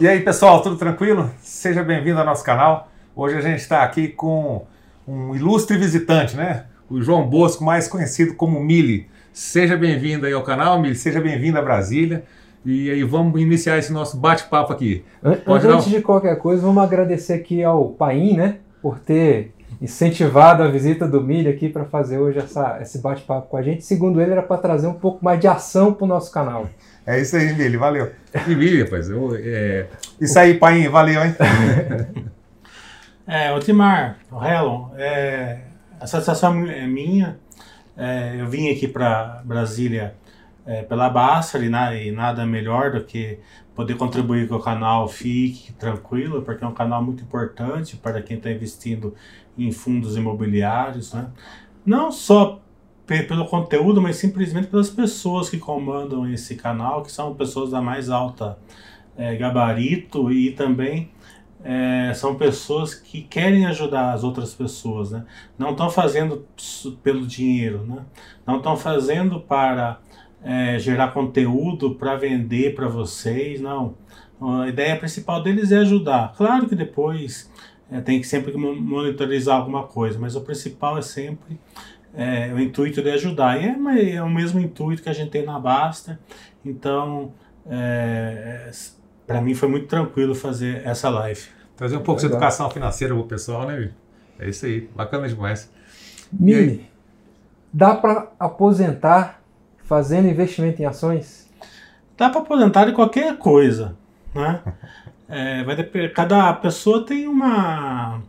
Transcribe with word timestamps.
E 0.00 0.08
aí, 0.08 0.20
pessoal, 0.20 0.62
tudo 0.62 0.76
tranquilo? 0.76 1.30
Seja 1.40 1.82
bem-vindo 1.82 2.18
ao 2.18 2.24
nosso 2.24 2.44
canal. 2.44 2.88
Hoje 3.14 3.36
a 3.36 3.40
gente 3.40 3.60
está 3.60 3.82
aqui 3.82 4.08
com 4.08 4.64
um 5.06 5.34
ilustre 5.34 5.76
visitante, 5.76 6.36
né? 6.36 6.64
O 6.90 7.00
João 7.00 7.28
Bosco, 7.28 7.62
mais 7.62 7.86
conhecido 7.86 8.34
como 8.34 8.60
Mili. 8.60 9.06
Seja 9.32 9.76
bem-vindo 9.76 10.26
aí 10.26 10.32
ao 10.32 10.42
canal, 10.42 10.80
Mili. 10.80 10.94
Seja 10.94 11.20
bem-vindo 11.20 11.58
a 11.58 11.62
Brasília. 11.62 12.24
E 12.64 12.90
aí 12.90 13.02
vamos 13.02 13.40
iniciar 13.40 13.78
esse 13.78 13.92
nosso 13.92 14.16
bate-papo 14.16 14.72
aqui. 14.72 15.04
Pode 15.44 15.66
Antes 15.66 15.90
de 15.90 16.00
qualquer 16.00 16.36
coisa, 16.36 16.62
vamos 16.62 16.82
agradecer 16.82 17.34
aqui 17.34 17.62
ao 17.62 17.90
Paim, 17.90 18.36
né? 18.36 18.56
Por 18.80 18.98
ter 18.98 19.52
incentivado 19.80 20.62
a 20.62 20.68
visita 20.68 21.08
do 21.08 21.20
Milho 21.20 21.50
aqui 21.50 21.68
para 21.68 21.84
fazer 21.84 22.18
hoje 22.18 22.38
essa, 22.38 22.78
esse 22.80 22.98
bate-papo 22.98 23.48
com 23.48 23.56
a 23.56 23.62
gente. 23.62 23.84
Segundo 23.84 24.20
ele, 24.20 24.32
era 24.32 24.42
para 24.42 24.56
trazer 24.58 24.86
um 24.86 24.94
pouco 24.94 25.24
mais 25.24 25.40
de 25.40 25.48
ação 25.48 25.92
para 25.92 26.04
o 26.04 26.08
nosso 26.08 26.32
canal. 26.32 26.68
É 27.04 27.20
isso 27.20 27.36
aí, 27.36 27.52
Milho, 27.54 27.80
valeu. 27.80 28.12
E 28.46 28.54
Milho, 28.54 28.84
rapaz, 28.84 29.08
eu, 29.08 29.34
é... 29.36 29.86
Isso 30.20 30.38
aí, 30.38 30.54
pai, 30.54 30.88
valeu, 30.88 31.24
hein? 31.24 31.34
é, 33.26 33.52
o 33.52 33.58
Timar, 33.58 34.18
o 34.30 34.42
Hellon, 34.42 34.90
é, 34.96 35.62
a 36.00 36.06
satisfação 36.06 36.64
é 36.66 36.86
minha. 36.86 37.38
É, 37.96 38.36
eu 38.38 38.46
vim 38.46 38.70
aqui 38.70 38.86
para 38.86 39.42
Brasília 39.44 40.14
é, 40.64 40.82
pela 40.82 41.10
Basta 41.10 41.58
e, 41.58 41.68
na, 41.68 41.94
e 41.94 42.12
nada 42.12 42.46
melhor 42.46 42.92
do 42.92 43.04
que 43.04 43.38
poder 43.74 43.96
contribuir 43.96 44.48
com 44.48 44.54
o 44.54 44.62
canal 44.62 45.08
Fique 45.08 45.72
Tranquilo, 45.72 46.42
porque 46.42 46.62
é 46.64 46.66
um 46.66 46.74
canal 46.74 47.02
muito 47.02 47.24
importante 47.24 47.96
para 47.96 48.22
quem 48.22 48.36
está 48.36 48.50
investindo 48.50 49.14
em 49.58 49.72
fundos 49.72 50.16
imobiliários. 50.16 51.12
Né? 51.12 51.26
Não 51.84 52.12
só 52.12 52.61
pelo 53.20 53.46
conteúdo, 53.46 54.00
mas 54.00 54.16
simplesmente 54.16 54.68
pelas 54.68 54.88
pessoas 54.88 55.50
que 55.50 55.58
comandam 55.58 56.30
esse 56.30 56.54
canal, 56.54 57.02
que 57.02 57.10
são 57.10 57.34
pessoas 57.34 57.70
da 57.70 57.82
mais 57.82 58.08
alta 58.08 58.58
é, 59.16 59.36
gabarito 59.36 60.30
e 60.32 60.52
também 60.52 61.10
é, 61.64 62.12
são 62.14 62.34
pessoas 62.34 62.94
que 62.94 63.22
querem 63.22 63.66
ajudar 63.66 64.12
as 64.12 64.24
outras 64.24 64.54
pessoas, 64.54 65.10
né? 65.10 65.24
Não 65.56 65.70
estão 65.70 65.90
fazendo 65.90 66.46
pelo 67.02 67.26
dinheiro, 67.26 67.84
né? 67.86 68.04
Não 68.46 68.56
estão 68.56 68.76
fazendo 68.76 69.40
para 69.40 70.00
é, 70.42 70.78
gerar 70.78 71.12
conteúdo 71.12 71.94
para 71.94 72.16
vender 72.16 72.74
para 72.74 72.88
vocês, 72.88 73.60
não. 73.60 73.94
A 74.40 74.68
ideia 74.68 74.96
principal 74.96 75.40
deles 75.40 75.70
é 75.70 75.78
ajudar. 75.78 76.34
Claro 76.36 76.68
que 76.68 76.74
depois 76.74 77.48
é, 77.90 78.00
tem 78.00 78.20
que 78.20 78.26
sempre 78.26 78.56
monitorizar 78.56 79.56
alguma 79.56 79.84
coisa, 79.84 80.18
mas 80.18 80.34
o 80.34 80.40
principal 80.40 80.98
é 80.98 81.02
sempre 81.02 81.60
é, 82.14 82.52
o 82.52 82.60
intuito 82.60 83.02
de 83.02 83.10
ajudar. 83.10 83.60
E 83.60 83.66
é, 83.66 84.14
é, 84.14 84.22
o 84.22 84.28
mesmo 84.28 84.60
intuito 84.60 85.02
que 85.02 85.08
a 85.08 85.12
gente 85.12 85.30
tem 85.30 85.44
na 85.44 85.58
Basta. 85.58 86.18
Então, 86.64 87.32
é, 87.68 88.70
para 89.26 89.40
mim 89.40 89.54
foi 89.54 89.68
muito 89.68 89.86
tranquilo 89.86 90.34
fazer 90.34 90.82
essa 90.86 91.08
live. 91.08 91.42
Trazer 91.76 91.96
um 91.96 92.02
pouco 92.02 92.20
de 92.20 92.26
educação 92.26 92.70
financeira 92.70 93.14
para 93.14 93.22
o 93.22 93.26
pessoal, 93.26 93.66
né, 93.66 93.90
É 94.38 94.48
isso 94.48 94.66
aí, 94.66 94.88
bacana 94.94 95.28
demais. 95.28 95.70
Mili, 96.32 96.88
dá 97.72 97.94
para 97.94 98.30
aposentar 98.38 99.42
fazendo 99.84 100.28
investimento 100.28 100.80
em 100.80 100.84
ações? 100.84 101.50
Dá 102.16 102.30
para 102.30 102.40
aposentar 102.40 102.84
de 102.84 102.92
qualquer 102.92 103.36
coisa, 103.38 103.96
né? 104.34 104.60
É, 105.34 105.64
vai 105.64 105.74
depender, 105.74 106.12
cada 106.12 106.52
pessoa 106.52 107.06
tem 107.06 107.26
uma 107.26 108.20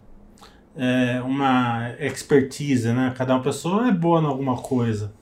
é, 0.75 1.21
uma 1.21 1.91
expertise, 1.99 2.91
né? 2.91 3.13
Cada 3.17 3.37
pessoa 3.39 3.87
é 3.87 3.91
boa 3.91 4.21
em 4.21 4.25
alguma 4.25 4.57
coisa. 4.57 5.13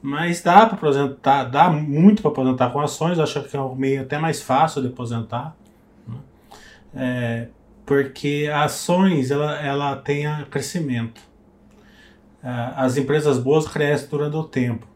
Mas 0.00 0.40
dá 0.42 0.66
para 0.66 0.76
aposentar, 0.76 1.44
dá 1.44 1.70
muito 1.70 2.22
para 2.22 2.30
aposentar 2.30 2.70
com 2.70 2.80
ações, 2.80 3.18
acho 3.18 3.42
que 3.42 3.56
é 3.56 3.60
um 3.60 3.74
meio 3.74 4.02
até 4.02 4.18
mais 4.18 4.40
fácil 4.40 4.82
de 4.82 4.88
aposentar. 4.88 5.56
Né? 6.06 6.16
É, 6.94 7.48
porque 7.84 8.50
ações 8.54 9.30
ela, 9.30 9.60
ela 9.60 9.96
tem 9.96 10.26
crescimento. 10.50 11.20
É, 12.42 12.72
as 12.76 12.96
empresas 12.96 13.38
boas 13.38 13.66
crescem 13.66 14.08
durante 14.08 14.36
o 14.36 14.44
tempo. 14.44 14.86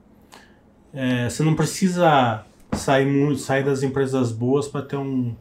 É, 0.93 1.29
você 1.29 1.43
não 1.43 1.55
precisa 1.55 2.45
sair 2.73 3.07
muito, 3.07 3.41
sair 3.41 3.65
das 3.65 3.83
empresas 3.83 4.31
boas 4.31 4.69
para 4.69 4.83
ter 4.83 4.97
um, 4.97 5.35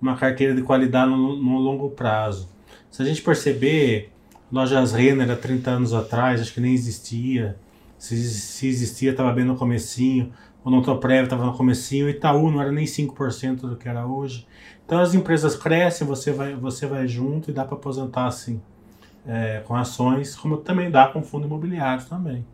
uma 0.00 0.16
carteira 0.16 0.54
de 0.54 0.62
qualidade 0.62 1.10
no, 1.10 1.36
no 1.36 1.58
longo 1.58 1.90
prazo. 1.90 2.48
Se 2.96 3.02
a 3.02 3.04
gente 3.04 3.20
perceber, 3.20 4.10
lojas 4.50 4.94
Renner 4.94 5.30
há 5.30 5.36
30 5.36 5.70
anos 5.70 5.92
atrás, 5.92 6.40
acho 6.40 6.54
que 6.54 6.62
nem 6.62 6.72
existia. 6.72 7.54
Se, 7.98 8.16
se 8.16 8.66
existia, 8.66 9.10
estava 9.10 9.34
bem 9.34 9.44
no 9.44 9.54
comecinho. 9.54 10.32
O 10.64 10.70
Notoprev 10.70 11.24
estava 11.24 11.44
no 11.44 11.52
comecinho. 11.52 12.08
Itaú 12.08 12.50
não 12.50 12.58
era 12.58 12.72
nem 12.72 12.86
5% 12.86 13.56
do 13.68 13.76
que 13.76 13.86
era 13.86 14.06
hoje. 14.06 14.46
Então 14.86 14.98
as 14.98 15.12
empresas 15.12 15.54
crescem, 15.54 16.06
você 16.06 16.32
vai, 16.32 16.54
você 16.54 16.86
vai 16.86 17.06
junto 17.06 17.50
e 17.50 17.52
dá 17.52 17.66
para 17.66 17.76
aposentar 17.76 18.28
assim 18.28 18.62
é, 19.26 19.62
com 19.66 19.74
ações, 19.74 20.34
como 20.34 20.56
também 20.56 20.90
dá 20.90 21.06
com 21.06 21.22
fundo 21.22 21.46
imobiliário 21.46 22.02
também. 22.06 22.46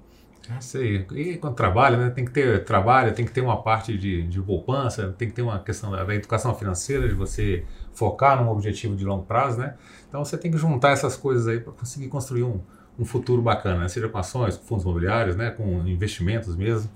É 0.50 0.58
isso 0.58 0.78
aí. 0.78 1.06
E 1.12 1.36
quando 1.36 1.54
trabalha, 1.54 1.96
né, 1.96 2.10
tem 2.10 2.24
que 2.24 2.32
ter 2.32 2.64
trabalho, 2.64 3.14
tem 3.14 3.24
que 3.24 3.32
ter 3.32 3.40
uma 3.40 3.62
parte 3.62 3.96
de, 3.96 4.22
de 4.22 4.40
poupança, 4.40 5.14
tem 5.16 5.28
que 5.28 5.34
ter 5.34 5.42
uma 5.42 5.58
questão 5.60 5.90
da, 5.90 6.02
da, 6.02 6.14
educação 6.14 6.54
financeira, 6.54 7.08
de 7.08 7.14
você 7.14 7.64
focar 7.92 8.42
num 8.42 8.50
objetivo 8.50 8.96
de 8.96 9.04
longo 9.04 9.24
prazo, 9.24 9.58
né? 9.58 9.74
Então 10.08 10.24
você 10.24 10.36
tem 10.36 10.50
que 10.50 10.58
juntar 10.58 10.90
essas 10.90 11.16
coisas 11.16 11.46
aí 11.46 11.60
para 11.60 11.72
conseguir 11.72 12.08
construir 12.08 12.42
um, 12.42 12.60
um 12.98 13.04
futuro 13.04 13.40
bacana, 13.40 13.82
né? 13.82 13.88
seja 13.88 14.08
com 14.08 14.18
ações, 14.18 14.56
com 14.56 14.64
fundos 14.64 14.84
imobiliários, 14.84 15.36
né, 15.36 15.50
com 15.50 15.86
investimentos 15.86 16.56
mesmo. 16.56 16.90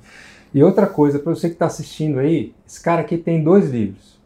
E 0.52 0.62
outra 0.62 0.86
coisa, 0.86 1.18
para 1.18 1.34
você 1.34 1.48
que 1.48 1.54
está 1.54 1.66
assistindo 1.66 2.18
aí, 2.18 2.54
esse 2.66 2.80
cara 2.82 3.02
aqui 3.02 3.16
tem 3.16 3.42
dois 3.42 3.70
livros. 3.70 4.16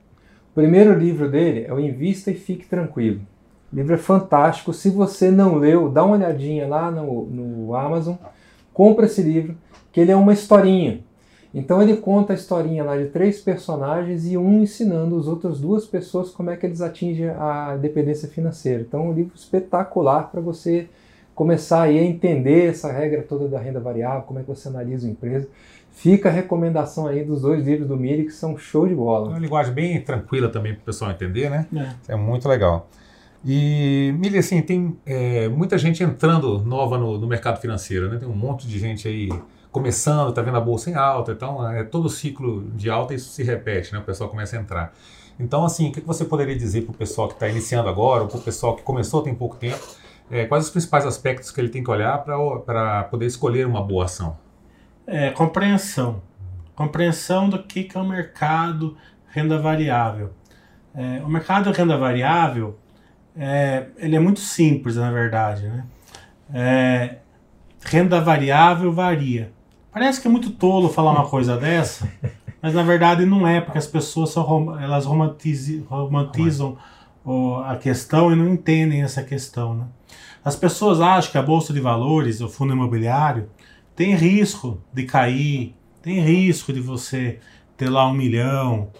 O 0.52 0.54
primeiro 0.54 0.98
livro 0.98 1.28
dele 1.28 1.64
é 1.66 1.72
o 1.72 1.81
Invista 1.81 2.31
e 2.31 2.34
Fique 2.34 2.66
Tranquilo. 2.66 3.20
O 3.72 3.76
livro 3.76 3.94
é 3.94 3.98
fantástico. 3.98 4.72
Se 4.72 4.91
você 4.91 5.31
não 5.31 5.56
leu, 5.56 5.88
dá 5.88 6.04
uma 6.04 6.16
olhadinha 6.16 6.66
lá 6.66 6.91
no, 6.91 7.26
no 7.26 7.75
Amazon 7.75 8.16
compra 8.80 9.04
esse 9.04 9.20
livro, 9.20 9.58
que 9.92 10.00
ele 10.00 10.10
é 10.10 10.16
uma 10.16 10.32
historinha. 10.32 11.00
Então 11.52 11.82
ele 11.82 11.98
conta 11.98 12.32
a 12.32 12.34
historinha 12.34 12.82
lá 12.82 12.96
de 12.96 13.08
três 13.08 13.38
personagens 13.38 14.24
e 14.26 14.38
um 14.38 14.62
ensinando 14.62 15.18
as 15.18 15.26
outras 15.26 15.60
duas 15.60 15.84
pessoas 15.84 16.30
como 16.30 16.48
é 16.48 16.56
que 16.56 16.64
eles 16.64 16.80
atingem 16.80 17.28
a 17.28 17.76
dependência 17.76 18.26
financeira. 18.26 18.80
Então 18.80 19.00
é 19.00 19.08
um 19.10 19.12
livro 19.12 19.32
espetacular 19.36 20.30
para 20.30 20.40
você 20.40 20.88
começar 21.34 21.82
aí 21.82 21.98
a 21.98 22.02
entender 22.02 22.70
essa 22.70 22.90
regra 22.90 23.22
toda 23.22 23.46
da 23.48 23.58
renda 23.58 23.80
variável, 23.80 24.22
como 24.22 24.38
é 24.38 24.42
que 24.42 24.48
você 24.48 24.69
analisa 24.69 25.06
uma 25.06 25.12
empresa. 25.12 25.46
Fica 25.90 26.30
a 26.30 26.32
recomendação 26.32 27.06
aí 27.06 27.22
dos 27.22 27.42
dois 27.42 27.66
livros 27.66 27.86
do 27.86 27.98
Miri 27.98 28.24
que 28.24 28.32
são 28.32 28.56
show 28.56 28.88
de 28.88 28.94
bola. 28.94 29.26
É 29.26 29.30
uma 29.32 29.40
linguagem 29.40 29.74
bem 29.74 30.00
tranquila 30.00 30.48
também 30.48 30.72
para 30.72 30.80
o 30.80 30.84
pessoal 30.86 31.10
entender, 31.10 31.50
né? 31.50 31.66
É, 32.08 32.14
é 32.14 32.16
muito 32.16 32.48
legal. 32.48 32.88
E, 33.44 34.14
Mili, 34.18 34.38
assim, 34.38 34.60
tem 34.60 34.98
é, 35.06 35.48
muita 35.48 35.78
gente 35.78 36.02
entrando 36.02 36.60
nova 36.60 36.98
no, 36.98 37.18
no, 37.18 37.26
mercado 37.26 37.58
financeiro, 37.58 38.10
né? 38.10 38.18
Tem 38.18 38.28
um 38.28 38.34
monte 38.34 38.66
de 38.66 38.78
gente 38.78 39.08
aí 39.08 39.30
começando, 39.72 40.32
tá 40.32 40.42
vendo 40.42 40.58
a 40.58 40.60
bolsa 40.60 40.90
em 40.90 40.94
alta, 40.94 41.32
então 41.32 41.66
é 41.70 41.82
todo 41.82 42.08
ciclo 42.08 42.68
de 42.74 42.90
alta 42.90 43.14
isso 43.14 43.30
se 43.30 43.42
repete, 43.42 43.92
né? 43.92 43.98
O 43.98 44.02
pessoal 44.02 44.28
começa 44.28 44.56
a 44.56 44.60
entrar. 44.60 44.92
Então, 45.38 45.64
assim, 45.64 45.88
o 45.88 45.92
que 45.92 46.00
você 46.02 46.24
poderia 46.24 46.54
dizer 46.54 46.82
para 46.82 46.90
o 46.90 46.94
pessoal 46.94 47.28
que 47.28 47.34
está 47.34 47.48
iniciando 47.48 47.88
agora, 47.88 48.22
ou 48.22 48.28
para 48.28 48.38
o 48.38 48.42
pessoal 48.42 48.76
que 48.76 48.82
começou 48.82 49.22
tem 49.22 49.34
pouco 49.34 49.56
tempo, 49.56 49.80
é, 50.30 50.44
quais 50.44 50.66
os 50.66 50.70
principais 50.70 51.06
aspectos 51.06 51.50
que 51.50 51.60
ele 51.60 51.70
tem 51.70 51.82
que 51.82 51.90
olhar 51.90 52.22
para 52.22 53.04
poder 53.04 53.24
escolher 53.24 53.66
uma 53.66 53.82
boa 53.82 54.04
ação? 54.04 54.36
É, 55.06 55.30
compreensão. 55.30 56.22
Compreensão 56.74 57.48
do 57.48 57.62
que, 57.62 57.84
que 57.84 57.96
é 57.96 58.00
o 58.00 58.06
mercado 58.06 58.96
renda 59.28 59.58
variável. 59.58 60.30
É, 60.94 61.22
o 61.24 61.28
mercado 61.28 61.70
renda 61.72 61.96
variável 61.96 62.78
é, 63.42 63.86
ele 63.96 64.14
é 64.14 64.20
muito 64.20 64.40
simples, 64.40 64.96
na 64.96 65.10
verdade. 65.10 65.66
Né? 65.66 65.84
É, 66.52 67.16
renda 67.82 68.20
variável 68.20 68.92
varia. 68.92 69.50
Parece 69.90 70.20
que 70.20 70.28
é 70.28 70.30
muito 70.30 70.50
tolo 70.50 70.90
falar 70.90 71.12
uma 71.12 71.26
coisa 71.26 71.56
dessa, 71.58 72.06
mas 72.60 72.74
na 72.74 72.82
verdade 72.82 73.24
não 73.24 73.48
é, 73.48 73.58
porque 73.58 73.78
as 73.78 73.86
pessoas 73.86 74.28
só 74.28 74.46
elas 74.78 75.06
romantizam, 75.06 75.87
romantizam 75.88 76.76
a 77.64 77.76
questão 77.76 78.31
e 78.31 78.37
não 78.37 78.46
entendem 78.46 79.02
essa 79.02 79.22
questão. 79.22 79.75
Né? 79.75 79.86
As 80.44 80.54
pessoas 80.54 81.00
acham 81.00 81.32
que 81.32 81.38
a 81.38 81.43
bolsa 81.43 81.72
de 81.72 81.81
valores, 81.81 82.43
o 82.43 82.48
fundo 82.48 82.75
imobiliário, 82.75 83.48
tem 83.96 84.14
risco 84.14 84.82
de 84.93 85.04
cair, 85.04 85.75
tem 86.02 86.20
risco 86.20 86.75
de 86.75 86.81
você 86.81 87.40
ter 87.75 87.88
lá 87.88 88.06
um 88.06 88.12
milhão, 88.12 88.90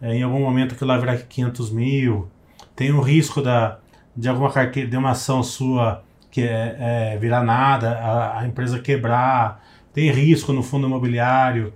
é, 0.00 0.14
em 0.14 0.22
algum 0.22 0.40
momento 0.40 0.74
que 0.76 0.84
lá 0.84 0.96
virar 0.96 1.18
500 1.18 1.70
mil, 1.70 2.28
tem 2.74 2.90
o 2.90 3.02
risco 3.02 3.42
da, 3.42 3.81
de 4.16 4.28
alguma 4.28 4.50
de 4.66 4.96
uma 4.96 5.10
ação 5.10 5.42
sua 5.42 6.04
que 6.30 6.42
é, 6.42 7.12
é 7.14 7.18
virar 7.18 7.42
nada, 7.44 7.92
a, 7.92 8.40
a, 8.40 8.46
empresa 8.46 8.78
quebrar, 8.78 9.62
tem 9.92 10.10
risco 10.10 10.52
no 10.52 10.62
fundo 10.62 10.86
imobiliário, 10.86 11.74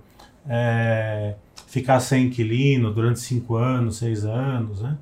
é, 0.49 1.35
ficar 1.67 1.99
sem 1.99 2.25
inquilino 2.25 2.91
durante 2.91 3.19
cinco 3.19 3.55
anos, 3.55 3.97
seis 3.97 4.25
anos, 4.25 4.81
né? 4.81 4.97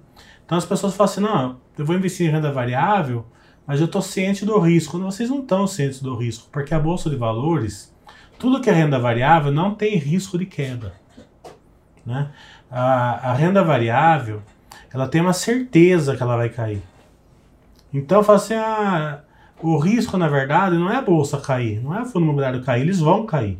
Então 0.46 0.58
as 0.58 0.66
pessoas 0.66 0.94
falam 0.94 1.12
assim, 1.12 1.22
não, 1.22 1.58
eu 1.78 1.86
vou 1.86 1.96
investir 1.96 2.28
em 2.28 2.32
renda 2.32 2.52
variável, 2.52 3.26
mas 3.66 3.80
eu 3.80 3.86
estou 3.86 4.02
ciente 4.02 4.46
do 4.46 4.60
risco. 4.60 5.00
Vocês 5.00 5.30
não 5.30 5.40
estão 5.40 5.66
cientes 5.66 6.02
do 6.02 6.16
risco, 6.16 6.48
porque 6.52 6.74
a 6.74 6.80
Bolsa 6.80 7.10
de 7.10 7.16
Valores, 7.16 7.94
tudo 8.38 8.62
que 8.62 8.70
é 8.70 8.74
renda 8.74 9.00
variável 9.00 9.52
não 9.52 9.74
tem 9.74 9.98
risco 9.98 10.38
de 10.38 10.46
queda. 10.46 10.94
Né? 12.06 12.30
A, 12.70 13.32
a 13.32 13.34
renda 13.34 13.64
variável, 13.64 14.42
ela 14.94 15.08
tem 15.08 15.22
uma 15.22 15.34
certeza 15.34 16.16
que 16.16 16.22
ela 16.22 16.38
vai 16.38 16.50
cair. 16.50 16.82
Então, 17.98 18.22
fala 18.22 18.38
assim, 18.38 18.56
ah, 18.56 19.22
o 19.62 19.78
risco, 19.78 20.18
na 20.18 20.28
verdade, 20.28 20.76
não 20.78 20.92
é 20.92 20.98
a 20.98 21.02
bolsa 21.02 21.40
cair, 21.40 21.82
não 21.82 21.96
é 21.98 22.02
o 22.02 22.06
fundo 22.06 22.26
imobiliário 22.26 22.62
cair, 22.62 22.82
eles 22.82 23.00
vão 23.00 23.26
cair. 23.26 23.58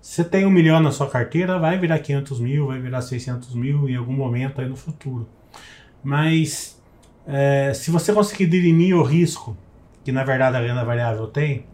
Você 0.00 0.24
tem 0.24 0.46
um 0.46 0.50
milhão 0.50 0.80
na 0.80 0.90
sua 0.90 1.10
carteira, 1.10 1.58
vai 1.58 1.76
virar 1.78 1.98
500 1.98 2.40
mil, 2.40 2.68
vai 2.68 2.80
virar 2.80 3.02
600 3.02 3.54
mil 3.54 3.88
em 3.88 3.96
algum 3.96 4.14
momento 4.14 4.60
aí 4.60 4.68
no 4.68 4.76
futuro. 4.76 5.28
Mas 6.02 6.80
é, 7.26 7.74
se 7.74 7.90
você 7.90 8.14
conseguir 8.14 8.46
dirimir 8.46 8.96
o 8.96 9.02
risco, 9.02 9.56
que 10.04 10.12
na 10.12 10.24
verdade 10.24 10.56
a 10.56 10.60
renda 10.60 10.84
variável 10.84 11.26
tem, 11.26 11.66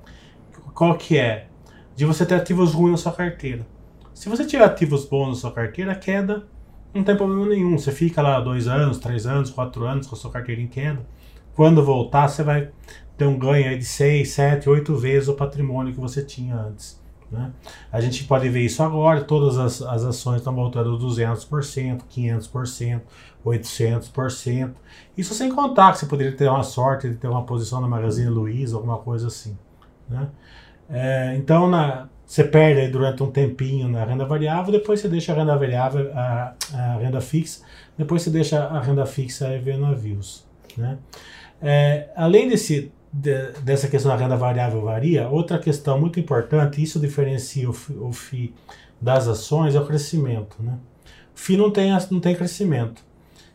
qual 0.74 0.96
que 0.96 1.18
é? 1.18 1.46
De 1.94 2.04
você 2.04 2.26
ter 2.26 2.34
ativos 2.34 2.72
ruins 2.72 2.92
na 2.92 2.96
sua 2.96 3.12
carteira. 3.12 3.64
Se 4.12 4.28
você 4.28 4.44
tiver 4.44 4.64
ativos 4.64 5.04
bons 5.04 5.28
na 5.28 5.34
sua 5.34 5.52
carteira, 5.52 5.92
a 5.92 5.94
queda 5.94 6.48
não 6.92 7.04
tem 7.04 7.16
problema 7.16 7.46
nenhum. 7.46 7.78
Você 7.78 7.92
fica 7.92 8.22
lá 8.22 8.40
dois 8.40 8.66
anos, 8.66 8.98
três 8.98 9.26
anos, 9.26 9.50
quatro 9.50 9.84
anos 9.84 10.06
com 10.06 10.16
a 10.16 10.18
sua 10.18 10.30
carteira 10.30 10.60
em 10.60 10.66
queda. 10.66 11.06
Quando 11.54 11.84
voltar, 11.84 12.28
você 12.28 12.42
vai 12.42 12.70
ter 13.16 13.26
um 13.26 13.38
ganho 13.38 13.78
de 13.78 13.84
6, 13.84 14.28
7, 14.30 14.68
8 14.68 14.96
vezes 14.96 15.28
o 15.28 15.34
patrimônio 15.34 15.92
que 15.92 16.00
você 16.00 16.22
tinha 16.22 16.56
antes. 16.56 17.00
Né? 17.30 17.50
A 17.90 18.00
gente 18.00 18.24
pode 18.24 18.48
ver 18.50 18.60
isso 18.60 18.82
agora, 18.82 19.22
todas 19.22 19.58
as, 19.58 19.80
as 19.80 20.04
ações 20.04 20.38
estão 20.38 20.54
voltando 20.54 20.98
200%, 20.98 22.02
500%, 22.10 23.00
800%. 23.44 24.72
Isso 25.16 25.34
sem 25.34 25.50
contar 25.50 25.92
que 25.92 25.98
você 25.98 26.06
poderia 26.06 26.36
ter 26.36 26.48
uma 26.48 26.62
sorte 26.62 27.08
de 27.08 27.16
ter 27.16 27.28
uma 27.28 27.44
posição 27.44 27.80
na 27.80 27.88
Magazine 27.88 28.28
Luiza, 28.28 28.76
alguma 28.76 28.98
coisa 28.98 29.28
assim. 29.28 29.56
Né? 30.08 30.28
É, 30.90 31.34
então, 31.36 31.70
na, 31.70 32.08
você 32.26 32.44
perde 32.44 32.88
durante 32.88 33.22
um 33.22 33.30
tempinho 33.30 33.88
na 33.88 34.04
renda 34.04 34.26
variável, 34.26 34.70
depois 34.70 35.00
você 35.00 35.08
deixa 35.08 35.32
a 35.32 35.36
renda 35.36 35.56
variável, 35.56 36.12
a, 36.14 36.54
a 36.74 36.98
renda 36.98 37.20
fixa, 37.20 37.64
depois 37.96 38.22
você 38.22 38.30
deixa 38.30 38.62
a 38.62 38.80
renda 38.80 39.06
fixa 39.06 39.48
e 39.54 39.58
ver 39.58 39.78
navios. 39.78 40.46
Né? 40.76 40.98
É, 41.62 42.08
além 42.16 42.48
desse 42.48 42.92
de, 43.12 43.52
dessa 43.60 43.88
questão 43.88 44.10
da 44.10 44.16
renda 44.16 44.36
variável 44.36 44.80
varia, 44.82 45.28
outra 45.28 45.58
questão 45.58 46.00
muito 46.00 46.18
importante, 46.18 46.82
isso 46.82 46.98
diferencia 46.98 47.68
o, 47.68 47.74
o 48.00 48.12
FI 48.12 48.54
das 49.00 49.28
ações, 49.28 49.74
é 49.74 49.80
o 49.80 49.86
crescimento. 49.86 50.56
Né? 50.60 50.78
O 51.34 51.38
FI 51.38 51.56
não 51.56 51.70
tem, 51.70 51.90
não 52.10 52.20
tem 52.20 52.34
crescimento. 52.34 53.04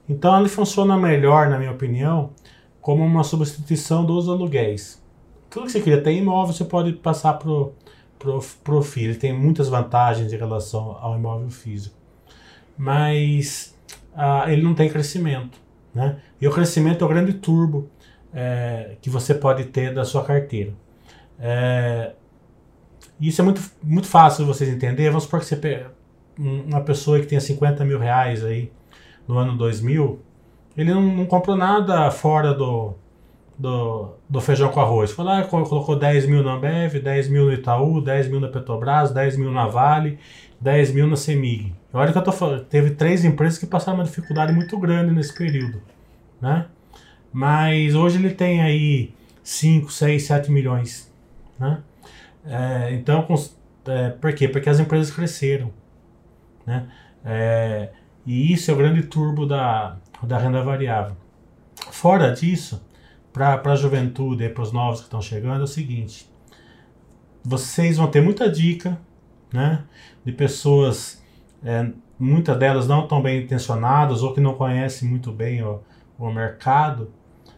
Então 0.07 0.39
ele 0.39 0.49
funciona 0.49 0.95
melhor, 0.97 1.49
na 1.49 1.57
minha 1.57 1.71
opinião, 1.71 2.31
como 2.79 3.03
uma 3.03 3.23
substituição 3.23 4.05
dos 4.05 4.29
aluguéis. 4.29 5.01
Tudo 5.49 5.65
que 5.65 5.71
você 5.71 5.81
queria 5.81 6.01
ter 6.01 6.13
imóvel, 6.13 6.53
você 6.53 6.63
pode 6.63 6.93
passar 6.93 7.33
para 7.33 7.49
o 7.49 7.73
pro, 8.19 8.39
pro 8.63 8.81
FI. 8.81 9.05
Ele 9.05 9.15
tem 9.15 9.33
muitas 9.33 9.69
vantagens 9.69 10.31
em 10.31 10.37
relação 10.37 10.97
ao 11.01 11.15
imóvel 11.15 11.49
físico. 11.49 11.95
Mas 12.77 13.75
ah, 14.15 14.45
ele 14.47 14.61
não 14.61 14.73
tem 14.73 14.89
crescimento. 14.89 15.57
Né? 15.93 16.17
E 16.39 16.47
o 16.47 16.51
crescimento 16.51 17.01
é 17.01 17.05
o 17.05 17.09
grande 17.09 17.33
turbo 17.33 17.89
é, 18.33 18.95
que 19.01 19.09
você 19.09 19.33
pode 19.33 19.65
ter 19.65 19.93
da 19.93 20.05
sua 20.05 20.23
carteira. 20.23 20.73
É, 21.39 22.13
isso 23.19 23.41
é 23.41 23.43
muito, 23.43 23.61
muito 23.83 24.07
fácil 24.07 24.45
de 24.45 24.51
vocês 24.51 24.69
entenderem. 24.69 25.09
Vamos 25.09 25.23
supor 25.23 25.39
que 25.39 25.45
você 25.45 25.55
uma 26.37 26.81
pessoa 26.81 27.19
que 27.19 27.25
tenha 27.25 27.41
50 27.41 27.83
mil 27.83 27.97
reais 27.97 28.43
aí 28.43 28.71
no 29.27 29.37
ano 29.37 29.57
2000, 29.57 30.21
ele 30.77 30.93
não, 30.93 31.01
não 31.01 31.25
comprou 31.25 31.55
nada 31.55 32.09
fora 32.11 32.53
do, 32.53 32.93
do, 33.57 34.13
do, 34.29 34.39
feijão 34.39 34.69
com 34.69 34.79
arroz. 34.79 35.11
Foi 35.11 35.25
lá, 35.25 35.43
colocou 35.43 35.97
10 35.97 36.27
mil 36.27 36.43
na 36.43 36.53
Ambev, 36.53 36.99
10 36.99 37.29
mil 37.29 37.45
no 37.45 37.53
Itaú, 37.53 38.01
10 38.01 38.29
mil 38.29 38.39
na 38.39 38.47
Petrobras, 38.47 39.11
10 39.11 39.37
mil 39.37 39.51
na 39.51 39.67
Vale, 39.67 40.19
10 40.61 40.93
mil 40.93 41.07
na 41.07 41.15
Semig. 41.15 41.73
Olha 41.91 42.11
que 42.11 42.17
eu 42.17 42.23
tô 42.23 42.31
falando, 42.31 42.65
teve 42.65 42.91
três 42.91 43.25
empresas 43.25 43.57
que 43.57 43.65
passaram 43.65 43.97
uma 43.97 44.03
dificuldade 44.03 44.53
muito 44.53 44.77
grande 44.79 45.11
nesse 45.11 45.35
período, 45.35 45.81
né? 46.39 46.67
Mas 47.31 47.95
hoje 47.95 48.17
ele 48.17 48.33
tem 48.33 48.61
aí 48.61 49.13
5, 49.43 49.91
6, 49.91 50.23
7 50.23 50.51
milhões. 50.51 51.11
Né? 51.59 51.81
É, 52.45 52.93
então, 52.93 53.25
é, 53.85 54.09
por 54.09 54.33
quê? 54.33 54.47
Porque 54.47 54.69
as 54.69 54.79
empresas 54.79 55.13
cresceram. 55.13 55.71
Né? 56.65 56.87
É, 57.23 57.89
e 58.25 58.51
isso 58.51 58.69
é 58.71 58.73
o 58.73 58.77
grande 58.77 59.03
turbo 59.03 59.45
da, 59.45 59.97
da 60.23 60.37
renda 60.37 60.61
variável. 60.61 61.15
Fora 61.91 62.31
disso, 62.33 62.85
para 63.31 63.61
a 63.63 63.75
juventude 63.75 64.43
e 64.43 64.49
para 64.49 64.63
os 64.63 64.71
novos 64.71 64.99
que 64.99 65.05
estão 65.05 65.21
chegando, 65.21 65.61
é 65.61 65.63
o 65.63 65.67
seguinte: 65.67 66.29
vocês 67.43 67.97
vão 67.97 68.07
ter 68.07 68.21
muita 68.21 68.49
dica 68.49 68.99
né, 69.53 69.83
de 70.25 70.31
pessoas, 70.31 71.23
é, 71.63 71.89
muitas 72.19 72.57
delas 72.57 72.87
não 72.87 73.07
tão 73.07 73.21
bem 73.21 73.43
intencionadas 73.43 74.23
ou 74.23 74.33
que 74.33 74.41
não 74.41 74.55
conhecem 74.55 75.07
muito 75.07 75.31
bem 75.31 75.63
o 76.17 76.31
mercado, 76.31 77.11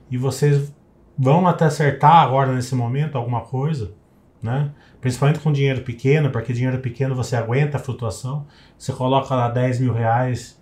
e 0.10 0.18
vocês 0.18 0.74
vão 1.18 1.48
até 1.48 1.66
acertar 1.66 2.24
agora 2.24 2.54
nesse 2.54 2.74
momento 2.76 3.18
alguma 3.18 3.42
coisa, 3.42 3.94
né? 4.42 4.72
Principalmente 5.02 5.40
com 5.40 5.52
dinheiro 5.52 5.82
pequeno, 5.82 6.30
porque 6.30 6.54
dinheiro 6.54 6.80
pequeno 6.80 7.16
você 7.16 7.36
aguenta 7.36 7.78
a 7.78 7.80
flutuação. 7.80 8.46
Você 8.78 8.92
coloca 8.94 9.36
lá 9.36 9.50
10 9.50 9.80
mil 9.82 9.94
reais, 9.94 10.60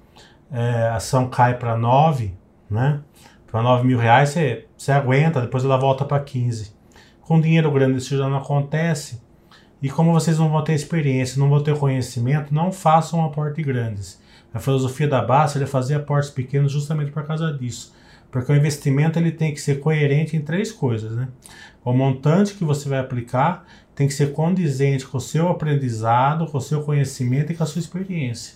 é, 0.51 0.88
a 0.88 0.95
ação 0.95 1.29
cai 1.29 1.57
para 1.57 1.77
9, 1.77 2.33
né? 2.69 3.01
Para 3.49 3.61
9 3.61 3.88
mil 3.88 3.97
reais 3.97 4.29
você, 4.29 4.65
você 4.75 4.91
aguenta, 4.91 5.41
depois 5.41 5.63
ela 5.63 5.77
volta 5.77 6.03
para 6.03 6.19
15. 6.19 6.75
Com 7.21 7.39
dinheiro 7.39 7.71
grande 7.71 7.97
isso 7.97 8.17
já 8.17 8.27
não 8.27 8.38
acontece. 8.38 9.21
E 9.81 9.89
como 9.89 10.11
vocês 10.11 10.39
não 10.39 10.50
vão 10.50 10.63
ter 10.63 10.73
experiência, 10.73 11.39
não 11.39 11.50
vão 11.50 11.61
ter 11.61 11.77
conhecimento, 11.77 12.53
não 12.53 12.71
façam 12.71 13.23
aportes 13.23 13.63
grandes. 13.63 14.19
A 14.57 14.59
filosofia 14.59 15.07
da 15.07 15.21
Basta 15.21 15.62
é 15.62 15.68
fazer 15.68 15.94
aportes 15.94 16.31
pequenos 16.31 16.71
justamente 16.71 17.12
por 17.12 17.24
causa 17.24 17.54
disso. 17.54 17.94
Porque 18.31 18.51
o 18.51 18.56
investimento 18.56 19.19
ele 19.19 19.31
tem 19.31 19.54
que 19.54 19.62
ser 19.62 19.80
coerente 19.80 20.36
em 20.36 20.42
três 20.42 20.71
coisas, 20.71 21.12
né? 21.12 21.27
O 21.86 21.94
montante 21.94 22.56
que 22.56 22.65
você 22.65 22.89
vai 22.89 22.98
aplicar 22.98 23.65
tem 23.94 24.07
que 24.07 24.13
ser 24.15 24.33
condizente 24.33 25.06
com 25.06 25.19
o 25.19 25.21
seu 25.21 25.48
aprendizado, 25.48 26.48
com 26.48 26.57
o 26.57 26.62
seu 26.62 26.81
conhecimento 26.81 27.51
e 27.51 27.56
com 27.56 27.63
a 27.63 27.68
sua 27.68 27.80
experiência. 27.80 28.56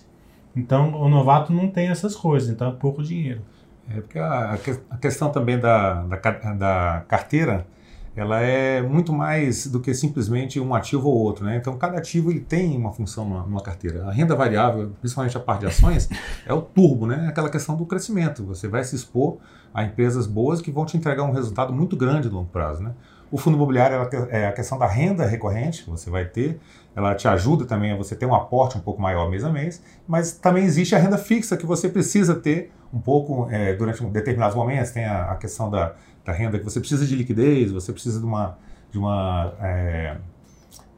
Então, 0.56 0.92
o 0.92 1.08
novato 1.08 1.52
não 1.52 1.68
tem 1.68 1.88
essas 1.88 2.16
coisas, 2.16 2.50
então 2.50 2.68
é 2.68 2.72
pouco 2.72 3.00
dinheiro. 3.00 3.40
É 3.88 4.00
porque 4.00 4.18
a, 4.18 4.58
a 4.90 4.96
questão 4.98 5.30
também 5.30 5.56
da, 5.56 6.02
da, 6.02 6.18
da 6.54 7.04
carteira, 7.06 7.64
ela 8.14 8.40
é 8.40 8.82
muito 8.82 9.12
mais 9.12 9.66
do 9.66 9.80
que 9.80 9.94
simplesmente 9.94 10.60
um 10.60 10.74
ativo 10.74 11.08
ou 11.08 11.16
outro, 11.16 11.44
né? 11.44 11.56
Então 11.56 11.76
cada 11.78 11.96
ativo 11.96 12.30
ele 12.30 12.40
tem 12.40 12.76
uma 12.76 12.92
função 12.92 13.26
numa, 13.26 13.42
numa, 13.42 13.62
carteira. 13.62 14.06
A 14.06 14.12
renda 14.12 14.36
variável, 14.36 14.92
principalmente 15.00 15.36
a 15.36 15.40
parte 15.40 15.60
de 15.60 15.66
ações, 15.66 16.08
é 16.46 16.52
o 16.52 16.60
turbo, 16.60 17.06
né? 17.06 17.26
Aquela 17.28 17.48
questão 17.48 17.74
do 17.74 17.86
crescimento. 17.86 18.44
Você 18.44 18.68
vai 18.68 18.84
se 18.84 18.94
expor 18.94 19.38
a 19.72 19.82
empresas 19.82 20.26
boas 20.26 20.60
que 20.60 20.70
vão 20.70 20.84
te 20.84 20.96
entregar 20.96 21.22
um 21.22 21.32
resultado 21.32 21.72
muito 21.72 21.96
grande 21.96 22.28
no 22.28 22.36
longo 22.36 22.50
prazo, 22.50 22.82
né? 22.82 22.92
O 23.30 23.38
fundo 23.38 23.56
imobiliário 23.56 23.96
é 24.28 24.46
a 24.46 24.52
questão 24.52 24.78
da 24.78 24.86
renda 24.86 25.24
recorrente 25.24 25.84
que 25.84 25.90
você 25.90 26.10
vai 26.10 26.26
ter, 26.26 26.60
ela 26.94 27.14
te 27.14 27.26
ajuda 27.26 27.64
também 27.64 27.90
a 27.90 27.96
você 27.96 28.14
ter 28.14 28.26
um 28.26 28.34
aporte 28.34 28.76
um 28.76 28.80
pouco 28.82 29.00
maior 29.00 29.30
mês 29.30 29.42
a 29.42 29.50
mês, 29.50 29.82
mas 30.06 30.32
também 30.32 30.64
existe 30.64 30.94
a 30.94 30.98
renda 30.98 31.16
fixa 31.16 31.56
que 31.56 31.64
você 31.64 31.88
precisa 31.88 32.34
ter 32.34 32.70
um 32.92 33.00
pouco 33.00 33.48
é, 33.50 33.72
durante 33.72 34.04
determinados 34.04 34.54
momentos. 34.54 34.90
Tem 34.90 35.06
a, 35.06 35.32
a 35.32 35.36
questão 35.36 35.70
da 35.70 35.94
da 36.24 36.32
renda 36.32 36.58
que 36.58 36.64
você 36.64 36.78
precisa 36.78 37.06
de 37.06 37.16
liquidez, 37.16 37.70
você 37.72 37.92
precisa 37.92 38.18
de 38.18 38.26
uma 38.26 38.58
de 38.90 38.98
uma 38.98 39.54
é, 39.60 40.16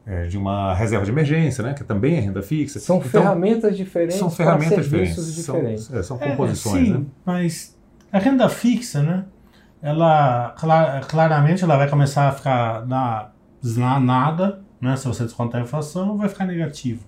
é, 0.05 0.27
de 0.27 0.37
uma 0.37 0.73
reserva 0.73 1.03
de 1.03 1.11
emergência, 1.11 1.63
né, 1.63 1.73
que 1.73 1.83
também 1.83 2.15
é 2.15 2.19
renda 2.19 2.41
fixa. 2.43 2.79
São 2.79 2.97
então, 2.97 3.09
ferramentas 3.09 3.75
diferentes. 3.75 4.17
São 4.17 4.29
ferramentas 4.29 4.85
diferentes. 4.85 5.35
Diferentes. 5.35 5.83
São, 5.85 5.99
é, 5.99 6.03
são 6.03 6.17
é, 6.21 6.29
composições, 6.29 6.87
sim, 6.87 6.93
né? 6.93 7.05
Mas 7.25 7.77
a 8.11 8.19
renda 8.19 8.47
fixa, 8.47 9.01
né? 9.01 9.25
Ela 9.81 10.55
claramente 11.07 11.63
ela 11.63 11.77
vai 11.77 11.89
começar 11.89 12.29
a 12.29 12.31
ficar 12.31 12.85
na, 12.87 13.29
na 13.77 13.99
nada, 13.99 14.61
né? 14.79 14.95
Se 14.95 15.07
você 15.07 15.23
descontar 15.23 15.61
a 15.61 15.63
inflação, 15.63 16.17
vai 16.17 16.29
ficar 16.29 16.45
negativo, 16.45 17.03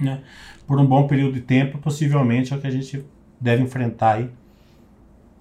né? 0.00 0.22
Por 0.66 0.78
um 0.78 0.86
bom 0.86 1.06
período 1.06 1.34
de 1.34 1.40
tempo, 1.40 1.78
possivelmente 1.78 2.52
é 2.52 2.56
o 2.56 2.60
que 2.60 2.66
a 2.66 2.70
gente 2.70 3.04
deve 3.40 3.62
enfrentar 3.62 4.16
aí 4.16 4.30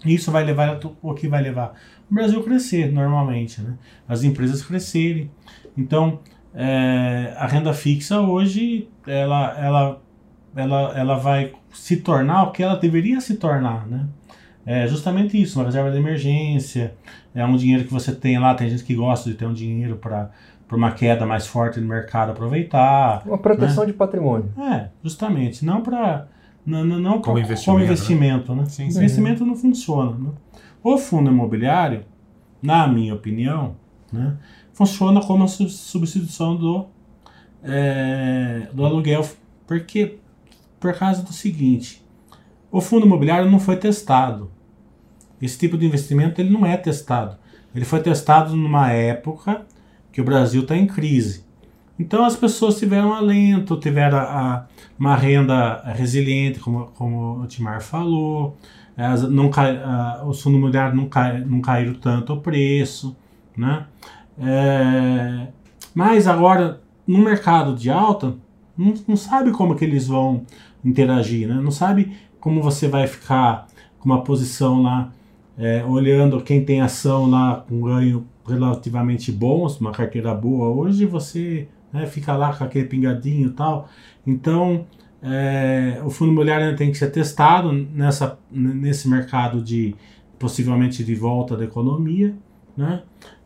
isso 0.05 0.31
vai 0.31 0.43
levar 0.43 0.79
o 1.01 1.13
que 1.13 1.27
vai 1.27 1.41
levar 1.41 1.73
o 2.09 2.13
Brasil 2.13 2.41
crescer 2.43 2.91
normalmente, 2.91 3.61
né? 3.61 3.73
As 4.07 4.23
empresas 4.23 4.61
crescerem. 4.61 5.29
Então, 5.77 6.19
é, 6.53 7.33
a 7.37 7.45
renda 7.45 7.73
fixa 7.73 8.19
hoje 8.21 8.87
ela, 9.05 9.57
ela, 9.59 10.01
ela, 10.55 10.97
ela 10.97 11.15
vai 11.17 11.53
se 11.73 11.97
tornar 11.97 12.43
o 12.43 12.51
que 12.51 12.63
ela 12.63 12.75
deveria 12.75 13.19
se 13.21 13.35
tornar, 13.35 13.85
né? 13.87 14.07
É 14.65 14.87
justamente 14.87 15.41
isso, 15.41 15.59
uma 15.59 15.65
reserva 15.65 15.91
de 15.91 15.97
emergência, 15.97 16.93
é 17.33 17.45
um 17.45 17.55
dinheiro 17.55 17.85
que 17.85 17.93
você 17.93 18.13
tem 18.13 18.37
lá, 18.37 18.53
tem 18.53 18.69
gente 18.69 18.83
que 18.83 18.95
gosta 18.95 19.29
de 19.29 19.35
ter 19.35 19.45
um 19.45 19.53
dinheiro 19.53 19.95
para 19.95 20.31
para 20.67 20.75
uma 20.75 20.91
queda 20.91 21.25
mais 21.25 21.47
forte 21.47 21.79
no 21.79 21.87
mercado 21.87 22.33
aproveitar. 22.33 23.21
Uma 23.25 23.37
proteção 23.37 23.85
né? 23.85 23.91
de 23.91 23.93
patrimônio. 23.93 24.51
É, 24.59 24.89
justamente, 25.01 25.63
não 25.63 25.81
para 25.81 26.27
não, 26.67 26.83
não, 26.83 26.99
não 26.99 27.21
como, 27.21 27.39
investimento, 27.39 27.65
como 27.65 27.79
investimento 27.79 28.53
né? 28.55 28.63
né? 28.63 28.69
Sim, 28.69 28.91
sim. 28.91 28.97
Investimento 28.97 29.45
não 29.45 29.55
funciona. 29.55 30.11
Né? 30.17 30.31
O 30.83 30.97
fundo 30.97 31.31
imobiliário, 31.31 32.03
na 32.61 32.85
minha 32.85 33.15
opinião, 33.15 33.77
né, 34.11 34.37
funciona 34.73 35.21
como 35.21 35.45
a 35.45 35.47
substituição 35.47 36.57
do, 36.57 36.87
é, 37.63 38.67
do 38.73 38.85
aluguel. 38.85 39.25
Porque, 39.65 40.19
por 40.77 40.93
causa 40.93 41.23
do 41.23 41.31
seguinte, 41.31 42.05
o 42.69 42.81
fundo 42.81 43.05
imobiliário 43.05 43.49
não 43.49 43.61
foi 43.61 43.77
testado. 43.77 44.51
Esse 45.41 45.57
tipo 45.57 45.77
de 45.77 45.85
investimento 45.85 46.41
ele 46.41 46.49
não 46.49 46.65
é 46.65 46.75
testado. 46.75 47.37
Ele 47.73 47.85
foi 47.85 48.01
testado 48.01 48.57
numa 48.57 48.91
época 48.91 49.65
que 50.11 50.19
o 50.19 50.23
Brasil 50.23 50.63
está 50.63 50.75
em 50.75 50.85
crise. 50.85 51.45
Então 51.99 52.23
as 52.23 52.35
pessoas 52.35 52.77
tiveram 52.77 53.13
alento, 53.13 53.75
tiveram 53.77 54.17
a, 54.17 54.21
a, 54.21 54.65
uma 54.99 55.15
renda 55.15 55.81
resiliente, 55.85 56.59
como, 56.59 56.87
como 56.95 57.41
o 57.41 57.47
Timar 57.47 57.81
falou, 57.81 58.55
as, 58.95 59.23
não 59.29 59.49
a, 59.55 60.23
os 60.25 60.41
fundos 60.41 60.59
imobiliários 60.59 60.95
não, 60.95 61.07
cai, 61.07 61.39
não 61.39 61.61
caíram 61.61 61.93
tanto 61.95 62.33
o 62.33 62.41
preço. 62.41 63.15
Né? 63.55 63.85
É, 64.39 65.47
mas 65.93 66.27
agora, 66.27 66.81
no 67.07 67.17
mercado 67.19 67.75
de 67.75 67.89
alta, 67.89 68.35
não, 68.77 68.93
não 69.07 69.15
sabe 69.15 69.51
como 69.51 69.75
que 69.75 69.83
eles 69.83 70.07
vão 70.07 70.43
interagir, 70.85 71.47
né? 71.47 71.55
não 71.55 71.71
sabe 71.71 72.15
como 72.39 72.61
você 72.61 72.87
vai 72.87 73.07
ficar 73.07 73.67
com 73.99 74.05
uma 74.05 74.23
posição 74.23 74.83
lá, 74.83 75.11
é, 75.57 75.83
olhando 75.83 76.41
quem 76.41 76.63
tem 76.63 76.81
ação 76.81 77.27
lá 77.27 77.65
com 77.67 77.81
ganho 77.81 78.27
relativamente 78.47 79.31
bom, 79.31 79.67
uma 79.81 79.91
carteira 79.91 80.33
boa 80.33 80.69
hoje, 80.69 81.05
você 81.05 81.67
né, 81.91 82.05
fica 82.05 82.35
lá 82.35 82.53
com 82.53 82.63
aquele 82.63 82.85
pingadinho 82.85 83.49
e 83.49 83.53
tal. 83.53 83.89
Então, 84.25 84.85
é, 85.21 85.99
o 86.03 86.09
fundo 86.09 86.31
imobiliário 86.31 86.75
tem 86.75 86.91
que 86.91 86.97
ser 86.97 87.11
testado 87.11 87.71
nessa, 87.71 88.37
nesse 88.51 89.09
mercado 89.09 89.61
de 89.61 89.95
possivelmente 90.37 91.03
de 91.03 91.15
volta 91.15 91.57
da 91.57 91.63
economia, 91.63 92.35
né? 92.75 93.01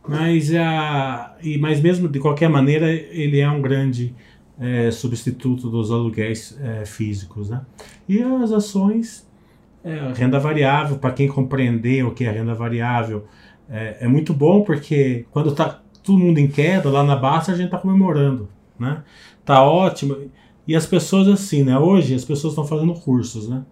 Mas, 0.07 0.53
a, 0.55 1.35
e, 1.41 1.57
mas 1.57 1.79
mesmo 1.79 2.07
de 2.07 2.19
qualquer 2.19 2.49
maneira, 2.49 2.91
ele 2.91 3.39
é 3.39 3.49
um 3.49 3.61
grande 3.61 4.13
é, 4.59 4.91
substituto 4.91 5.69
dos 5.69 5.91
aluguéis 5.91 6.57
é, 6.61 6.85
físicos. 6.85 7.49
Né? 7.49 7.61
E 8.09 8.21
as 8.21 8.51
ações, 8.51 9.27
é, 9.83 10.11
renda 10.15 10.39
variável, 10.39 10.97
para 10.97 11.11
quem 11.11 11.27
compreender 11.27 12.03
o 12.03 12.11
que 12.11 12.25
é 12.25 12.31
renda 12.31 12.53
variável, 12.53 13.25
é, 13.69 13.97
é 14.01 14.07
muito 14.07 14.33
bom 14.33 14.63
porque 14.63 15.25
quando 15.31 15.49
está 15.51 15.81
todo 16.03 16.17
mundo 16.17 16.37
em 16.37 16.47
queda, 16.47 16.89
lá 16.89 17.03
na 17.03 17.15
Basta 17.15 17.51
a 17.51 17.55
gente 17.55 17.65
está 17.65 17.77
comemorando. 17.77 18.49
Né? 18.79 19.03
Tá 19.45 19.63
ótimo. 19.63 20.17
E 20.67 20.75
as 20.75 20.85
pessoas 20.85 21.27
assim, 21.27 21.63
né? 21.63 21.77
Hoje 21.77 22.15
as 22.15 22.25
pessoas 22.25 22.53
estão 22.53 22.65
fazendo 22.65 22.93
cursos, 22.93 23.47
né? 23.49 23.63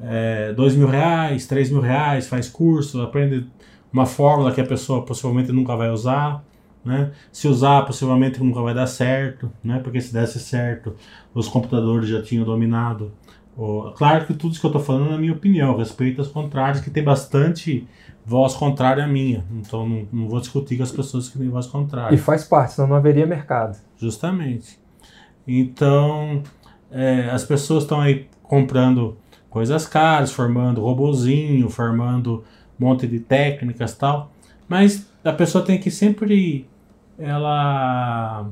É, 0.00 0.52
dois 0.54 0.74
mil 0.74 0.88
reais, 0.88 1.46
três 1.46 1.70
mil 1.70 1.80
reais, 1.80 2.26
faz 2.26 2.48
curso, 2.48 3.02
aprende 3.02 3.46
uma 3.92 4.06
fórmula 4.06 4.52
que 4.52 4.60
a 4.60 4.66
pessoa 4.66 5.04
possivelmente 5.04 5.52
nunca 5.52 5.76
vai 5.76 5.90
usar, 5.90 6.42
né? 6.84 7.12
Se 7.30 7.46
usar, 7.46 7.82
possivelmente 7.82 8.42
nunca 8.42 8.62
vai 8.62 8.72
dar 8.72 8.86
certo, 8.86 9.52
né? 9.62 9.78
Porque 9.82 10.00
se 10.00 10.12
desse 10.12 10.38
certo, 10.38 10.94
os 11.34 11.48
computadores 11.48 12.08
já 12.08 12.22
tinham 12.22 12.44
dominado. 12.44 13.12
Claro 13.96 14.26
que 14.26 14.32
tudo 14.32 14.52
isso 14.52 14.60
que 14.60 14.66
eu 14.66 14.70
estou 14.70 14.82
falando 14.82 15.08
é 15.08 15.10
na 15.10 15.18
minha 15.18 15.34
opinião, 15.34 15.76
respeito 15.76 16.20
aos 16.20 16.28
contrários, 16.28 16.80
que 16.80 16.88
tem 16.88 17.04
bastante 17.04 17.86
voz 18.30 18.54
contrária 18.54 19.04
à 19.04 19.08
minha. 19.08 19.44
Então 19.50 19.88
não, 19.88 20.06
não 20.12 20.28
vou 20.28 20.38
discutir 20.38 20.76
com 20.76 20.84
as 20.84 20.92
pessoas 20.92 21.28
que 21.28 21.36
têm 21.36 21.48
voz 21.48 21.66
contrária. 21.66 22.14
E 22.14 22.18
faz 22.18 22.44
parte, 22.44 22.74
senão 22.74 22.88
não 22.88 22.96
haveria 22.96 23.26
mercado. 23.26 23.76
Justamente. 23.96 24.78
Então, 25.44 26.40
é, 26.92 27.28
as 27.30 27.42
pessoas 27.42 27.82
estão 27.82 28.00
aí 28.00 28.28
comprando 28.44 29.18
coisas 29.48 29.84
caras, 29.84 30.30
formando 30.30 30.80
robozinho, 30.80 31.68
formando 31.68 32.44
monte 32.78 33.04
de 33.04 33.18
técnicas 33.18 33.96
tal, 33.96 34.30
mas 34.68 35.10
a 35.24 35.32
pessoa 35.32 35.64
tem 35.64 35.78
que 35.78 35.90
sempre 35.90 36.68
ela 37.18 38.48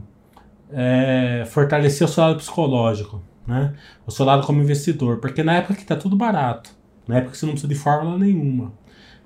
é, 0.73 1.45
fortalecer 1.47 2.05
o 2.05 2.11
seu 2.11 2.25
lado 2.25 2.39
psicológico, 2.39 3.23
né? 3.47 3.75
O 4.05 4.11
seu 4.11 4.27
lado 4.27 4.45
como 4.45 4.61
investidor, 4.61 5.19
porque 5.19 5.45
na 5.45 5.55
época 5.55 5.75
que 5.75 5.85
tá 5.85 5.95
tudo 5.95 6.17
barato, 6.17 6.71
na 7.07 7.19
época 7.19 7.33
que 7.33 7.39
você 7.39 7.47
não 7.47 7.53
precisa 7.53 7.73
de 7.73 7.79
fórmula 7.79 8.19
nenhuma, 8.19 8.73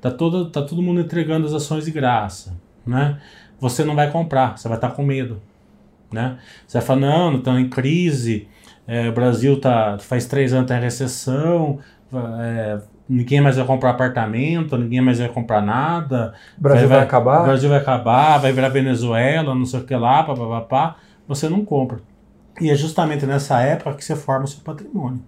tá 0.03 0.11
todo, 0.11 0.51
tá 0.51 0.61
todo 0.61 0.83
mundo 0.83 1.01
entregando 1.01 1.47
as 1.47 1.55
ações 1.55 1.85
de 1.87 1.93
graça, 1.93 2.55
né? 2.85 3.19
Você 3.61 3.85
não 3.85 3.95
vai 3.95 4.11
comprar, 4.11 4.59
você 4.59 4.69
vai 4.69 4.77
estar 4.77 4.89
tá 4.89 4.95
com 4.95 5.05
medo, 5.05 5.41
né? 6.13 6.39
Você 6.67 6.79
vai 6.79 6.87
falar, 6.87 7.01
não, 7.01 7.37
estão 7.37 7.59
em 7.59 7.71
crise, 7.71 8.49
é, 8.87 9.09
o 9.09 9.13
Brasil 9.13 9.59
tá, 9.61 9.97
faz 10.01 10.27
três 10.27 10.53
anos 10.53 10.67
tá 10.67 10.77
em 10.77 10.81
recessão, 10.81 11.79
é, 12.13 12.81
ninguém 13.09 13.41
mais 13.41 13.57
vai 13.57 13.65
comprar 13.65 13.91
apartamento, 13.91 14.77
ninguém 14.77 15.01
mais 15.01 15.21
vai 15.21 15.29
comprar 15.29 15.63
nada. 15.63 16.35
O 16.59 16.63
Brasil 16.63 16.89
vai, 16.89 16.99
vai, 16.99 17.07
acabar? 17.07 17.41
O 17.41 17.45
Brasil 17.45 17.69
vai 17.71 17.79
acabar, 17.79 18.39
vai 18.39 18.53
virar 18.53 18.69
Venezuela, 18.71 19.55
não 19.55 19.65
sei 19.65 19.81
o 19.81 19.85
que 19.85 19.95
lá, 19.95 20.25
papapá. 20.25 20.97
Você 21.29 21.49
não 21.49 21.65
compra. 21.65 22.01
E 22.61 22.71
é 22.71 22.75
justamente 22.75 23.25
nessa 23.25 23.61
época 23.61 23.95
que 23.95 24.05
você 24.05 24.17
forma 24.17 24.45
o 24.45 24.49
seu 24.49 24.61
patrimônio. 24.65 25.23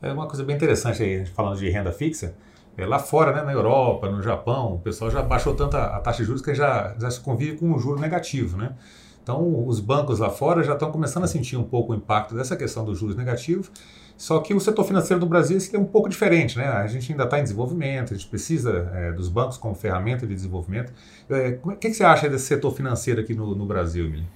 É 0.00 0.12
uma 0.12 0.28
coisa 0.28 0.44
bem 0.44 0.54
interessante 0.54 1.02
aí, 1.02 1.26
falando 1.26 1.58
de 1.58 1.68
renda 1.68 1.90
fixa. 1.90 2.34
É, 2.76 2.86
lá 2.86 2.98
fora, 2.98 3.32
né, 3.32 3.42
na 3.42 3.52
Europa, 3.52 4.10
no 4.10 4.22
Japão, 4.22 4.74
o 4.74 4.78
pessoal 4.78 5.10
já 5.10 5.22
baixou 5.22 5.54
tanto 5.54 5.76
a, 5.76 5.96
a 5.96 6.00
taxa 6.00 6.18
de 6.18 6.24
juros 6.24 6.42
que 6.42 6.54
já, 6.54 6.94
já 6.98 7.10
se 7.10 7.20
convive 7.20 7.58
com 7.58 7.66
um 7.66 7.78
juro 7.78 8.00
negativo, 8.00 8.56
né? 8.56 8.74
Então, 9.22 9.66
os 9.66 9.80
bancos 9.80 10.18
lá 10.18 10.28
fora 10.28 10.62
já 10.62 10.74
estão 10.74 10.90
começando 10.90 11.24
a 11.24 11.26
sentir 11.26 11.56
um 11.56 11.62
pouco 11.62 11.92
o 11.92 11.96
impacto 11.96 12.34
dessa 12.34 12.56
questão 12.56 12.84
dos 12.84 12.98
juros 12.98 13.16
negativos 13.16 13.70
só 14.16 14.38
que 14.38 14.54
o 14.54 14.60
setor 14.60 14.84
financeiro 14.84 15.18
do 15.18 15.26
Brasil 15.26 15.58
é 15.72 15.78
um 15.78 15.84
pouco 15.84 16.08
diferente, 16.08 16.56
né? 16.56 16.68
A 16.68 16.86
gente 16.86 17.10
ainda 17.10 17.24
está 17.24 17.40
em 17.40 17.42
desenvolvimento, 17.42 18.14
a 18.14 18.16
gente 18.16 18.28
precisa 18.28 18.90
é, 18.94 19.12
dos 19.12 19.28
bancos 19.28 19.56
como 19.56 19.74
ferramenta 19.74 20.26
de 20.26 20.34
desenvolvimento. 20.34 20.92
É, 21.28 21.58
o 21.62 21.70
que, 21.70 21.88
que, 21.88 21.94
você 21.94 22.04
acha 22.04 22.28
desse 22.28 22.46
setor 22.46 22.72
financeiro 22.74 23.20
aqui 23.20 23.34
no, 23.34 23.54
no 23.54 23.66
Brasil, 23.66 24.08
Mili? 24.08 24.26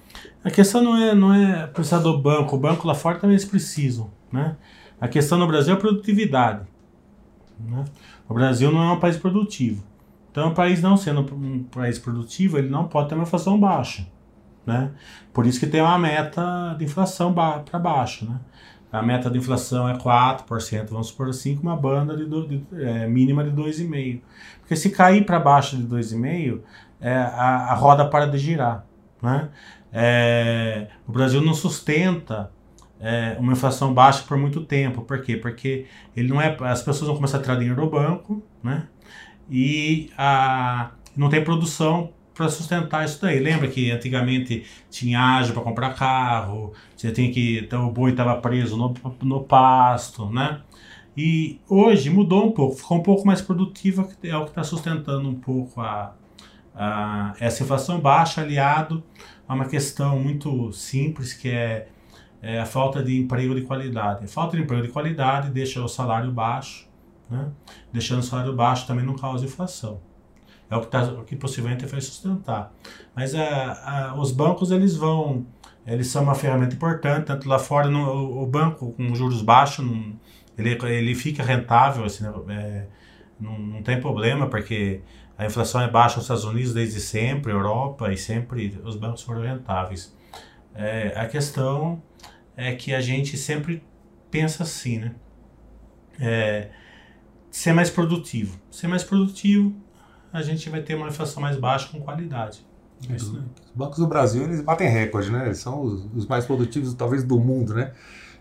A 0.43 0.51
questão 0.51 0.83
não 0.83 0.97
é, 0.97 1.15
não 1.15 1.33
é 1.33 1.67
precisar 1.67 1.99
do 1.99 2.17
banco, 2.17 2.55
o 2.55 2.59
banco 2.59 2.85
lá 2.85 2.93
fora 2.93 3.19
também 3.19 3.35
eles 3.35 3.45
precisam, 3.45 4.11
né? 4.31 4.57
A 4.99 5.07
questão 5.07 5.37
no 5.37 5.47
Brasil 5.47 5.73
é 5.73 5.77
a 5.77 5.79
produtividade. 5.79 6.67
Né? 7.57 7.85
O 8.29 8.33
Brasil 8.33 8.71
não 8.71 8.83
é 8.83 8.93
um 8.93 8.99
país 8.99 9.17
produtivo. 9.17 9.83
Então, 10.31 10.49
o 10.49 10.53
país 10.53 10.81
não 10.81 10.95
sendo 10.95 11.21
um 11.33 11.63
país 11.63 11.99
produtivo, 11.99 12.57
ele 12.57 12.69
não 12.69 12.87
pode 12.87 13.09
ter 13.09 13.15
uma 13.15 13.23
inflação 13.23 13.59
baixa. 13.59 14.07
Né? 14.65 14.91
Por 15.33 15.45
isso 15.45 15.59
que 15.59 15.65
tem 15.65 15.81
uma 15.81 15.97
meta 15.97 16.75
de 16.77 16.85
inflação 16.85 17.33
ba 17.33 17.59
para 17.59 17.79
baixo. 17.79 18.29
Né? 18.29 18.39
a 18.91 19.01
meta 19.01 19.29
de 19.29 19.37
inflação 19.37 19.87
é 19.87 19.95
4%, 19.95 20.87
vamos 20.89 21.07
supor 21.07 21.29
assim, 21.29 21.55
com 21.55 21.63
uma 21.63 21.77
banda 21.77 22.17
de, 22.17 22.25
do, 22.25 22.47
de 22.47 22.63
é, 22.73 23.07
mínima 23.07 23.43
de 23.43 23.51
2,5%. 23.51 24.21
Porque 24.59 24.75
se 24.75 24.89
cair 24.89 25.25
para 25.25 25.39
baixo 25.39 25.77
de 25.77 25.83
2,5%, 25.83 26.61
é, 26.99 27.13
a, 27.13 27.71
a 27.71 27.73
roda 27.75 28.05
para 28.05 28.25
de 28.25 28.37
girar. 28.37 28.85
Né? 29.21 29.49
É, 29.93 30.87
o 31.07 31.11
Brasil 31.11 31.41
não 31.41 31.53
sustenta 31.53 32.51
é, 32.99 33.35
uma 33.39 33.53
inflação 33.53 33.93
baixa 33.93 34.23
por 34.23 34.37
muito 34.37 34.61
tempo. 34.65 35.01
Por 35.01 35.21
quê? 35.21 35.37
Porque 35.37 35.85
ele 36.15 36.27
não 36.27 36.41
é, 36.41 36.55
as 36.61 36.81
pessoas 36.81 37.07
vão 37.07 37.15
começar 37.15 37.37
a 37.37 37.41
tirar 37.41 37.55
dinheiro 37.55 37.81
do 37.81 37.89
banco 37.89 38.43
né? 38.63 38.87
e 39.49 40.11
a, 40.17 40.91
não 41.15 41.29
tem 41.29 41.43
produção 41.43 42.11
para 42.33 42.49
sustentar 42.49 43.03
isso 43.05 43.21
daí. 43.21 43.39
Lembra 43.39 43.67
que 43.67 43.91
antigamente 43.91 44.65
tinha 44.89 45.19
ágio 45.19 45.53
para 45.53 45.63
comprar 45.63 45.93
carro, 45.93 46.73
você 46.95 47.11
tinha 47.11 47.31
que 47.31 47.59
então, 47.59 47.87
o 47.87 47.91
boi 47.91 48.11
estava 48.11 48.35
preso 48.37 48.77
no, 48.77 48.93
no 49.21 49.43
pasto, 49.43 50.29
né? 50.29 50.61
E 51.17 51.59
hoje 51.67 52.09
mudou 52.09 52.45
um 52.47 52.51
pouco, 52.51 52.77
ficou 52.77 52.97
um 52.97 53.03
pouco 53.03 53.27
mais 53.27 53.41
produtiva, 53.41 54.07
é 54.23 54.37
o 54.37 54.43
que 54.43 54.51
está 54.51 54.63
sustentando 54.63 55.27
um 55.27 55.35
pouco 55.35 55.81
a, 55.81 56.13
a, 56.73 57.33
essa 57.41 57.61
inflação 57.63 57.99
baixa, 57.99 58.41
aliado 58.41 59.03
a 59.45 59.53
uma 59.53 59.65
questão 59.65 60.17
muito 60.17 60.71
simples 60.71 61.33
que 61.33 61.49
é, 61.49 61.89
é 62.41 62.59
a 62.59 62.65
falta 62.65 63.03
de 63.03 63.19
emprego 63.19 63.53
de 63.53 63.61
qualidade. 63.61 64.25
A 64.25 64.27
falta 64.27 64.55
de 64.55 64.63
emprego 64.63 64.83
de 64.83 64.89
qualidade 64.89 65.49
deixa 65.49 65.83
o 65.83 65.87
salário 65.87 66.31
baixo, 66.31 66.87
né? 67.29 67.49
deixando 67.91 68.19
o 68.19 68.23
salário 68.23 68.55
baixo 68.55 68.87
também 68.87 69.05
não 69.05 69.15
causa 69.15 69.45
inflação. 69.45 69.99
É 70.69 70.75
o 70.75 70.81
que, 70.81 70.87
tá, 70.87 71.03
o 71.03 71.23
que 71.23 71.35
possivelmente 71.35 71.85
vai 71.85 71.99
sustentar. 71.99 72.71
Mas 73.15 73.33
a, 73.33 74.11
a, 74.11 74.19
os 74.19 74.31
bancos, 74.31 74.71
eles 74.71 74.95
vão... 74.95 75.45
Eles 75.87 76.07
são 76.07 76.21
uma 76.21 76.35
ferramenta 76.35 76.75
importante, 76.75 77.25
tanto 77.25 77.49
lá 77.49 77.57
fora, 77.57 77.89
no, 77.89 77.99
o, 77.99 78.43
o 78.43 78.45
banco 78.45 78.91
com 78.91 79.15
juros 79.15 79.41
baixos, 79.41 79.83
não, 79.83 80.13
ele, 80.55 80.77
ele 80.87 81.15
fica 81.15 81.41
rentável, 81.41 82.03
assim, 82.03 82.23
né, 82.23 82.31
é, 82.49 82.87
não, 83.39 83.57
não 83.57 83.81
tem 83.81 83.99
problema, 83.99 84.47
porque 84.47 85.01
a 85.35 85.45
inflação 85.45 85.81
é 85.81 85.89
baixa 85.89 86.17
nos 86.17 86.25
Estados 86.25 86.43
Unidos 86.43 86.73
desde 86.73 86.99
sempre, 86.99 87.51
Europa, 87.51 88.11
e 88.11 88.17
sempre 88.17 88.79
os 88.83 88.95
bancos 88.95 89.23
foram 89.23 89.41
rentáveis. 89.41 90.15
É, 90.75 91.13
a 91.15 91.25
questão 91.25 92.03
é 92.59 92.75
que 92.75 92.93
a 92.93 92.99
gente 92.99 93.37
sempre 93.37 93.81
pensa 94.29 94.63
assim, 94.63 94.99
né? 94.99 95.15
É, 96.19 96.69
ser 97.49 97.71
mais 97.71 97.89
produtivo. 97.89 98.59
Ser 98.69 98.87
mais 98.87 99.03
produtivo 99.03 99.73
a 100.31 100.41
gente 100.41 100.69
vai 100.69 100.81
ter 100.81 100.95
uma 100.95 101.07
inflação 101.07 101.41
mais 101.41 101.57
baixa 101.57 101.87
com 101.89 102.01
qualidade. 102.01 102.65
É 103.09 103.15
isso, 103.15 103.33
né? 103.33 103.43
Os 103.65 103.71
bancos 103.71 103.99
do 103.99 104.07
Brasil, 104.07 104.43
eles 104.43 104.61
batem 104.61 104.89
recorde, 104.89 105.31
né? 105.31 105.45
Eles 105.45 105.59
são 105.59 105.81
os, 105.81 106.05
os 106.13 106.27
mais 106.27 106.45
produtivos, 106.45 106.93
talvez, 106.93 107.23
do 107.23 107.39
mundo, 107.39 107.73
né? 107.73 107.93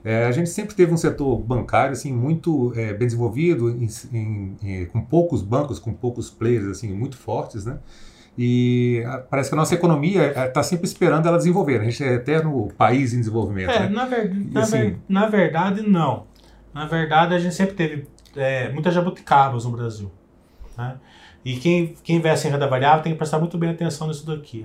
É, 0.05 0.27
a 0.27 0.33
gente 0.33 0.51
sempre 0.51 0.75
teve 0.75 0.93
um 0.93 0.97
setor 0.97 1.39
bancário 1.41 1.93
assim 1.93 2.13
muito 2.13 2.73
é, 2.75 2.93
bem 2.93 3.07
desenvolvido, 3.07 3.71
em, 3.71 3.89
em, 4.13 4.57
em, 4.63 4.87
com 4.87 5.01
poucos 5.01 5.43
bancos, 5.43 5.79
com 5.79 5.93
poucos 5.93 6.29
players 6.29 6.67
assim 6.67 6.93
muito 6.93 7.17
fortes, 7.17 7.65
né? 7.65 7.79
E 8.41 9.03
a, 9.05 9.19
parece 9.19 9.51
que 9.51 9.57
a 9.57 9.59
nossa 9.59 9.75
economia 9.75 10.29
está 10.47 10.61
é, 10.61 10.63
sempre 10.63 10.87
esperando 10.87 11.27
ela 11.27 11.37
desenvolver. 11.37 11.81
A 11.81 11.85
gente 11.85 12.05
é 12.05 12.15
eterno 12.15 12.69
país 12.79 13.13
em 13.13 13.19
desenvolvimento. 13.19 13.71
É, 13.71 13.81
né? 13.81 13.89
na, 13.89 14.07
ver, 14.07 14.33
na, 14.33 14.61
assim, 14.61 14.79
ver, 14.79 15.01
na 15.09 15.27
verdade, 15.27 15.83
não. 15.83 16.29
Na 16.73 16.87
verdade, 16.87 17.35
a 17.35 17.39
gente 17.41 17.57
sempre 17.57 17.75
teve 17.75 18.07
é, 18.37 18.69
muitas 18.71 18.95
jabuticabas 18.95 19.65
no 19.65 19.73
Brasil. 19.73 20.13
Né? 20.77 20.97
E 21.45 21.57
quem, 21.57 21.97
quem 22.05 22.19
investe 22.19 22.47
em 22.47 22.53
renda 22.53 22.69
variável 22.69 23.03
tem 23.03 23.13
que 23.13 23.19
prestar 23.19 23.41
muito 23.41 23.59
bem 23.59 23.71
atenção 23.71 24.07
nisso 24.07 24.25
daqui. 24.25 24.65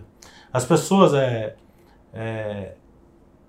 As 0.52 0.64
pessoas, 0.64 1.16
é, 1.16 1.56
é, 2.14 2.74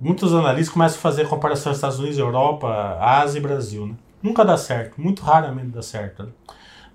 muitos 0.00 0.32
analistas 0.32 0.72
começam 0.72 0.98
a 0.98 1.02
fazer 1.02 1.28
comparações 1.28 1.76
Estados 1.76 1.98
Unidos, 1.98 2.16
Europa, 2.16 2.96
Ásia 2.98 3.38
e 3.38 3.42
Brasil. 3.42 3.88
Né? 3.88 3.94
Nunca 4.22 4.42
dá 4.42 4.56
certo, 4.56 4.98
muito 4.98 5.22
raramente 5.22 5.68
dá 5.68 5.82
certo. 5.82 6.22
Né? 6.22 6.28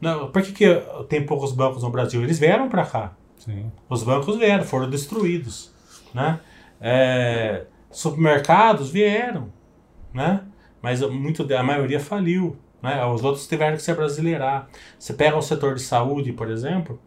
Não, 0.02 0.32
por 0.32 0.42
que, 0.42 0.52
que 0.52 0.84
tem 1.08 1.24
poucos 1.24 1.52
bancos 1.52 1.84
no 1.84 1.92
Brasil? 1.92 2.24
Eles 2.24 2.40
vieram 2.40 2.68
para 2.68 2.86
cá. 2.86 3.19
Sim. 3.40 3.72
Os 3.90 4.04
bancos 4.04 4.38
vieram, 4.38 4.64
foram 4.64 4.90
destruídos. 4.90 5.74
Né? 6.14 6.40
É, 6.80 7.66
supermercados 7.90 8.90
vieram, 8.92 9.52
né? 10.14 10.44
mas 10.82 11.02
muito, 11.02 11.52
a 11.54 11.64
maioria 11.64 12.00
faliu. 12.00 12.58
Né? 12.82 13.04
Os 13.06 13.24
outros 13.24 13.48
tiveram 13.48 13.76
que 13.76 13.82
se 13.82 13.94
brasileirar. 13.94 14.70
Você 14.98 15.14
pega 15.14 15.36
o 15.36 15.42
setor 15.42 15.76
de 15.76 15.82
saúde, 15.82 16.32
por 16.32 16.50
exemplo, 16.50 17.00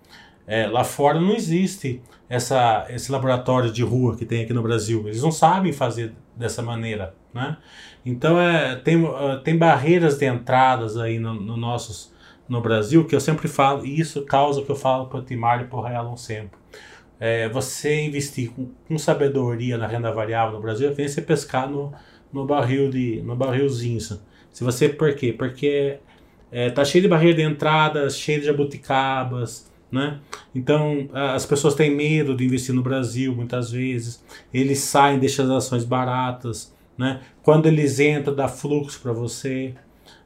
é, 0.47 0.67
lá 0.67 0.83
fora 0.83 1.21
não 1.21 1.35
existe 1.35 2.03
essa, 2.29 2.87
esse 2.89 3.13
laboratório 3.13 3.71
de 3.71 3.83
rua 3.83 4.17
que 4.17 4.27
tem 4.27 4.43
aqui 4.43 4.53
no 4.53 4.63
Brasil. 4.63 5.07
Eles 5.07 5.23
não 5.23 5.31
sabem 5.31 5.73
fazer 5.73 6.13
dessa 6.37 6.63
maneira. 6.63 7.15
Né? 7.33 7.57
Então 8.05 8.41
é, 8.41 8.77
tem, 8.77 9.03
uh, 9.03 9.41
tem 9.43 9.57
barreiras 9.57 10.19
de 10.19 10.27
entradas 10.27 10.97
aí 10.97 11.19
no, 11.19 11.35
no, 11.35 11.57
nossos, 11.57 12.12
no 12.49 12.61
Brasil 12.61 13.05
que 13.07 13.15
eu 13.15 13.21
sempre 13.21 13.49
falo, 13.49 13.87
e 13.87 13.99
isso 13.99 14.23
causa 14.23 14.63
que 14.63 14.71
eu 14.71 14.77
falo 14.77 15.07
para 15.07 15.19
o 15.19 15.23
Timar 15.23 15.63
e 15.63 15.65
para 15.65 15.79
o 15.79 15.83
Realon 15.83 16.17
sempre. 16.17 16.59
É, 17.19 17.49
você 17.49 18.03
investir 18.03 18.51
com, 18.51 18.71
com, 18.89 18.99
sabedoria 18.99 19.79
na 19.79 19.87
renda 19.87 20.11
variável 20.11 20.57
no 20.57 20.61
Brasil 20.61 20.91
é 20.91 20.93
você 20.93 21.23
pescar 21.23 21.71
no, 21.71 21.93
no 22.33 22.45
barril 22.45 22.91
de 22.91 23.23
no 23.23 23.37
barrilzinho. 23.37 24.01
Se 24.01 24.65
você, 24.65 24.89
por 24.89 25.15
quê? 25.15 25.33
Porque 25.33 25.99
é, 26.51 26.69
tá 26.69 26.85
cheio 26.85 27.03
de 27.03 27.09
barreira 27.09 27.37
de 27.37 27.43
entrada, 27.43 28.11
cheio 28.11 28.41
de 28.41 28.47
jabuticabas, 28.47 29.71
né? 29.91 30.19
Então 30.55 31.09
as 31.13 31.47
pessoas 31.47 31.75
têm 31.75 31.95
medo 31.95 32.35
de 32.35 32.45
investir 32.45 32.75
no 32.75 32.83
Brasil 32.83 33.35
muitas 33.35 33.71
vezes. 33.71 34.25
Eles 34.53 34.81
saem, 34.81 35.19
deixam 35.19 35.45
as 35.45 35.51
ações 35.67 35.85
baratas, 35.85 36.75
né? 36.99 37.21
Quando 37.43 37.67
eles 37.67 38.01
entram, 38.01 38.35
dá 38.35 38.49
fluxo 38.49 39.01
para 39.01 39.13
você 39.13 39.75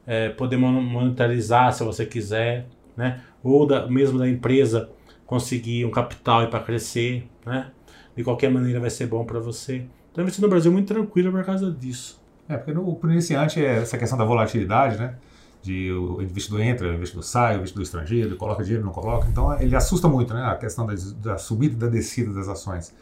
é, 0.06 0.28
poder 0.28 0.56
monetarizar 0.56 1.72
se 1.72 1.82
você 1.82 2.06
quiser, 2.06 2.66
né? 2.96 3.20
Ou 3.42 3.66
da, 3.66 3.86
mesmo 3.88 4.18
da 4.18 4.28
empresa 4.28 4.88
conseguir 5.26 5.84
um 5.84 5.90
capital 5.90 6.46
para 6.48 6.60
crescer, 6.60 7.28
né? 7.44 7.70
De 8.16 8.22
qualquer 8.22 8.50
maneira 8.50 8.80
vai 8.80 8.90
ser 8.90 9.06
bom 9.06 9.24
para 9.24 9.40
você. 9.40 9.84
Então 10.12 10.22
investir 10.22 10.42
no 10.42 10.48
Brasil 10.48 10.70
é 10.70 10.74
muito 10.74 10.88
tranquilo 10.88 11.30
por 11.30 11.44
causa 11.44 11.70
disso. 11.70 12.22
É, 12.48 12.56
porque 12.56 12.72
no, 12.72 12.82
o 12.82 13.00
iniciante 13.10 13.62
é 13.62 13.78
essa 13.78 13.98
questão 13.98 14.16
da 14.16 14.24
volatilidade, 14.24 14.96
né? 14.96 15.16
De 15.60 15.90
o 15.90 16.22
investidor 16.22 16.60
entra, 16.60 16.88
o 16.88 16.94
investidor 16.94 17.24
sai, 17.24 17.54
o 17.54 17.58
investidor 17.58 17.82
estrangeiro, 17.82 18.28
ele 18.28 18.36
coloca 18.36 18.62
dinheiro, 18.62 18.84
não 18.84 18.92
coloca. 18.92 19.26
Então 19.28 19.60
ele 19.60 19.74
assusta 19.74 20.08
muito, 20.08 20.32
né? 20.32 20.44
A 20.44 20.54
questão 20.54 20.86
da, 20.86 20.94
da 21.22 21.38
subida 21.38 21.74
e 21.74 21.76
da 21.76 21.88
descida 21.88 22.32
das 22.32 22.48
ações. 22.48 22.94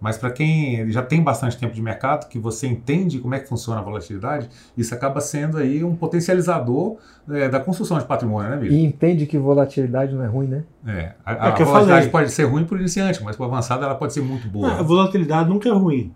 Mas 0.00 0.16
para 0.16 0.30
quem 0.30 0.90
já 0.90 1.02
tem 1.02 1.22
bastante 1.22 1.58
tempo 1.58 1.74
de 1.74 1.82
mercado, 1.82 2.28
que 2.28 2.38
você 2.38 2.66
entende 2.66 3.18
como 3.18 3.34
é 3.34 3.38
que 3.38 3.48
funciona 3.48 3.80
a 3.80 3.82
volatilidade, 3.82 4.48
isso 4.76 4.94
acaba 4.94 5.20
sendo 5.20 5.58
aí 5.58 5.84
um 5.84 5.94
potencializador 5.94 6.96
é, 7.28 7.48
da 7.48 7.60
construção 7.60 7.98
de 7.98 8.04
patrimônio, 8.04 8.50
né, 8.50 8.56
Bicho? 8.56 8.72
E 8.72 8.82
entende 8.82 9.26
que 9.26 9.38
volatilidade 9.38 10.14
não 10.14 10.24
é 10.24 10.26
ruim, 10.26 10.46
né? 10.46 10.64
É. 10.86 11.12
A, 11.24 11.32
é 11.32 11.36
a, 11.38 11.48
a 11.48 11.64
volatilidade 11.64 12.08
pode 12.08 12.30
ser 12.30 12.44
ruim 12.44 12.64
para 12.64 12.76
o 12.76 12.78
iniciante, 12.78 13.22
mas 13.22 13.36
para 13.36 13.44
o 13.44 13.48
avançado 13.48 13.84
ela 13.84 13.94
pode 13.94 14.14
ser 14.14 14.22
muito 14.22 14.48
boa. 14.48 14.68
Não, 14.68 14.80
a 14.80 14.82
volatilidade 14.82 15.48
nunca 15.48 15.68
é 15.68 15.72
ruim 15.72 16.14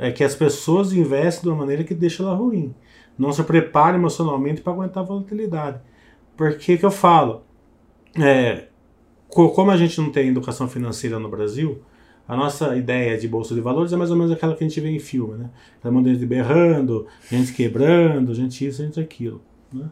é 0.00 0.10
que 0.10 0.24
as 0.24 0.34
pessoas 0.34 0.92
investem 0.92 1.42
de 1.42 1.48
uma 1.50 1.58
maneira 1.58 1.84
que 1.84 1.94
deixa 1.94 2.22
ela 2.22 2.34
ruim. 2.34 2.74
Não 3.18 3.32
se 3.32 3.42
prepara 3.42 3.96
emocionalmente 3.96 4.62
para 4.62 4.72
aguentar 4.72 5.02
a 5.02 5.06
volatilidade. 5.06 5.78
Por 6.36 6.56
que, 6.56 6.78
que 6.78 6.86
eu 6.86 6.90
falo? 6.90 7.42
É, 8.18 8.68
como 9.28 9.70
a 9.70 9.76
gente 9.76 10.00
não 10.00 10.10
tem 10.10 10.28
educação 10.28 10.66
financeira 10.66 11.18
no 11.18 11.28
Brasil, 11.28 11.82
a 12.30 12.36
nossa 12.36 12.76
ideia 12.76 13.18
de 13.18 13.26
bolsa 13.26 13.54
de 13.54 13.60
valores 13.60 13.92
é 13.92 13.96
mais 13.96 14.10
ou 14.10 14.16
menos 14.16 14.30
aquela 14.30 14.54
que 14.54 14.62
a 14.62 14.68
gente 14.68 14.80
vê 14.80 14.88
em 14.88 14.98
filme, 14.98 15.36
né? 15.36 15.50
Aquela 15.78 16.02
de 16.02 16.26
berrando, 16.26 17.06
gente 17.30 17.52
quebrando, 17.52 18.34
gente 18.34 18.66
isso, 18.66 18.82
gente 18.84 19.00
aquilo. 19.00 19.42
Né? 19.72 19.90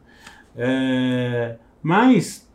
É, 0.56 1.56
mas, 1.82 2.48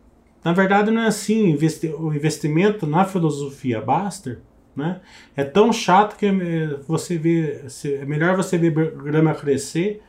na 0.43 0.53
verdade, 0.53 0.89
não 0.89 1.01
é 1.01 1.07
assim. 1.07 1.57
O 1.97 2.13
investimento 2.13 2.87
na 2.87 3.03
filosofia 3.03 3.81
Baster 3.81 4.39
né? 4.75 5.01
É 5.35 5.43
tão 5.43 5.71
chato 5.71 6.17
que 6.17 6.25
é 6.25 6.77
você 6.87 7.17
vê, 7.17 7.65
é 7.85 8.05
melhor 8.05 8.35
você 8.35 8.57
ver 8.57 8.71
grama 8.71 9.33
crescer 9.35 10.01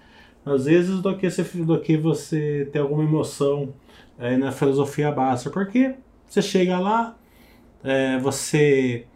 às 0.44 0.66
vezes 0.66 1.00
do 1.00 1.16
que, 1.16 1.30
você, 1.30 1.42
do 1.42 1.80
que 1.80 1.96
você 1.96 2.68
ter 2.70 2.78
alguma 2.78 3.02
emoção 3.02 3.74
é, 4.18 4.36
na 4.36 4.52
filosofia 4.52 5.10
básica, 5.10 5.50
porque 5.50 5.94
você 6.26 6.42
chega 6.42 6.78
lá, 6.78 7.16
é, 7.82 8.18
você 8.18 9.06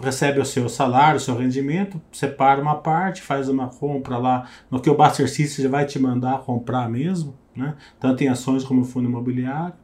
recebe 0.00 0.40
o 0.40 0.44
seu 0.44 0.68
salário, 0.68 1.16
o 1.16 1.20
seu 1.20 1.36
rendimento, 1.36 2.00
separa 2.12 2.60
uma 2.60 2.76
parte, 2.76 3.22
faz 3.22 3.48
uma 3.48 3.68
compra 3.68 4.18
lá, 4.18 4.48
no 4.70 4.80
que 4.80 4.88
o 4.88 4.96
Buster 4.96 5.28
System 5.28 5.68
vai 5.68 5.84
te 5.86 5.98
mandar 5.98 6.40
comprar 6.40 6.88
mesmo, 6.88 7.34
né? 7.54 7.74
tanto 7.98 8.22
em 8.22 8.28
ações 8.28 8.64
como 8.64 8.84
fundo 8.84 9.08
imobiliário. 9.08 9.74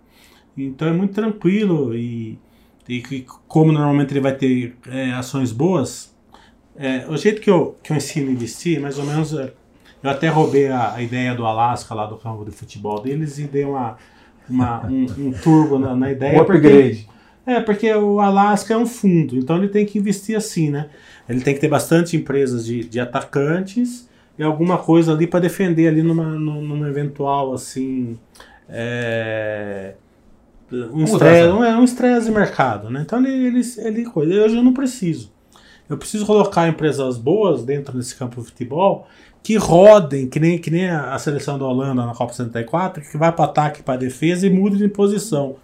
Então 0.57 0.87
é 0.87 0.92
muito 0.92 1.14
tranquilo 1.14 1.94
e 1.94 2.38
e 2.88 3.24
como 3.48 3.72
normalmente 3.72 4.12
ele 4.12 4.20
vai 4.20 4.35
ter 4.35 4.77
é, 4.88 5.11
ações 5.12 5.53
boas, 5.53 6.14
é, 6.77 7.07
o 7.09 7.16
jeito 7.16 7.40
que 7.40 7.48
eu, 7.48 7.79
que 7.83 7.92
eu 7.92 7.96
ensino 7.96 8.29
a 8.29 8.33
investir, 8.33 8.81
mais 8.81 8.98
ou 8.98 9.05
menos, 9.05 9.33
é, 9.33 9.53
eu 10.03 10.11
até 10.11 10.29
roubei 10.29 10.68
a, 10.68 10.94
a, 10.94 11.03
ideia 11.03 11.35
do 11.35 11.46
Alasca 11.46 11.94
lá 11.94 12.05
do 12.05 12.16
campo 12.16 12.44
de 12.44 12.50
futebol 12.50 13.00
deles 13.00 13.38
e 13.38 13.44
dei 13.44 13.64
uma, 13.64 13.96
uma 14.48 14.85
um, 14.87 15.07
um, 15.18 15.33
turbo 15.33 15.79
na, 15.79 15.96
na 15.96 16.11
ideia. 16.11 16.38
Um 16.38 16.42
upgrade. 16.42 17.05
Porque, 17.05 17.13
é, 17.46 17.61
porque 17.61 17.92
o 17.92 18.20
Alasca 18.20 18.74
é 18.74 18.76
um 18.76 18.87
fundo, 18.87 19.37
então 19.37 19.59
ele 19.59 19.68
tem 19.68 19.85
que 19.85 19.98
investir 19.98 20.37
assim, 20.37 20.70
né? 20.70 20.88
Ele 21.28 21.40
tem 21.40 21.54
que 21.54 21.61
ter 21.61 21.68
bastante 21.68 22.16
empresas 22.16 22.64
de, 22.64 22.85
de 22.85 23.00
atacantes 23.00 24.09
e 24.38 24.42
alguma 24.42 24.78
coisa 24.78 25.12
ali 25.12 25.26
para 25.26 25.40
defender 25.40 25.88
ali 25.88 26.02
numa, 26.02 26.24
numa 26.24 26.88
eventual 26.88 27.52
assim. 27.52 28.18
É, 28.68 29.94
um 30.72 31.04
estresse, 31.04 31.48
um, 31.48 31.64
é 31.64 31.76
um 31.76 31.85
estresse 31.85 32.26
de 32.26 32.33
mercado, 32.33 32.90
né? 32.90 33.02
Então 33.02 33.18
ele, 33.24 33.46
ele, 33.46 33.61
ele 33.78 34.04
coisa. 34.04 34.44
Hoje 34.44 34.57
eu 34.57 34.62
não 34.62 34.72
preciso. 34.72 35.33
Eu 35.88 35.98
preciso 35.98 36.24
colocar 36.24 36.66
empresas 36.66 37.18
boas 37.18 37.62
dentro 37.62 37.96
desse 37.96 38.14
campo 38.16 38.40
de 38.40 38.46
futebol 38.46 39.07
que 39.42 39.57
rodem, 39.57 40.26
que 40.26 40.40
nem, 40.40 40.59
que 40.59 40.70
nem 40.70 40.88
a 40.88 41.18
seleção 41.18 41.59
da 41.59 41.66
Holanda 41.66 42.07
na 42.07 42.14
Copa 42.14 42.33
74, 42.33 43.02
que 43.02 43.18
vai 43.18 43.30
para 43.30 43.44
ataque 43.44 43.83
para 43.83 43.98
defesa 43.98 44.46
e 44.46 44.50
muda 44.50 44.74
de 44.74 44.88
posição. 44.88 45.57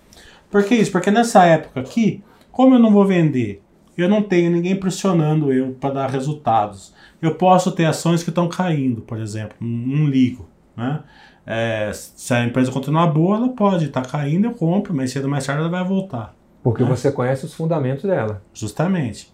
Por 0.51 0.65
que 0.65 0.75
isso? 0.75 0.91
Porque 0.91 1.11
nessa 1.11 1.45
época 1.45 1.81
aqui, 1.81 2.23
como 2.51 2.75
eu 2.75 2.79
não 2.79 2.91
vou 2.91 3.07
vender, 3.07 3.63
eu 3.97 4.09
não 4.09 4.23
tenho 4.23 4.51
ninguém 4.51 4.77
pressionando 4.77 5.53
eu 5.53 5.77
para 5.81 5.95
dar 5.95 6.11
resultados. 6.11 6.93
Eu 7.21 7.35
posso 7.35 7.73
ter 7.73 7.85
ações 7.85 8.23
que 8.23 8.31
estão 8.31 8.49
caindo, 8.49 9.03
por 9.03 9.19
exemplo, 9.19 9.57
não 9.61 10.07
ligo, 10.07 10.49
né? 10.77 11.01
É, 11.47 11.91
se 11.93 12.33
a 12.33 12.45
empresa 12.45 12.71
continuar 12.71 13.09
boa, 13.09 13.37
ela 13.37 13.49
pode 13.49 13.87
estar 13.87 14.03
tá 14.03 14.09
caindo, 14.09 14.47
eu 14.47 14.53
compro, 14.53 14.95
mas 14.95 15.11
cedo 15.11 15.25
ou 15.25 15.31
mais 15.31 15.45
tarde 15.45 15.61
ela 15.61 15.71
vai 15.71 15.85
voltar. 15.85 16.35
Porque 16.63 16.83
né? 16.83 16.89
você 16.89 17.11
conhece 17.11 17.45
os 17.45 17.55
fundamentos 17.55 18.05
dela. 18.05 18.43
Justamente. 18.55 19.33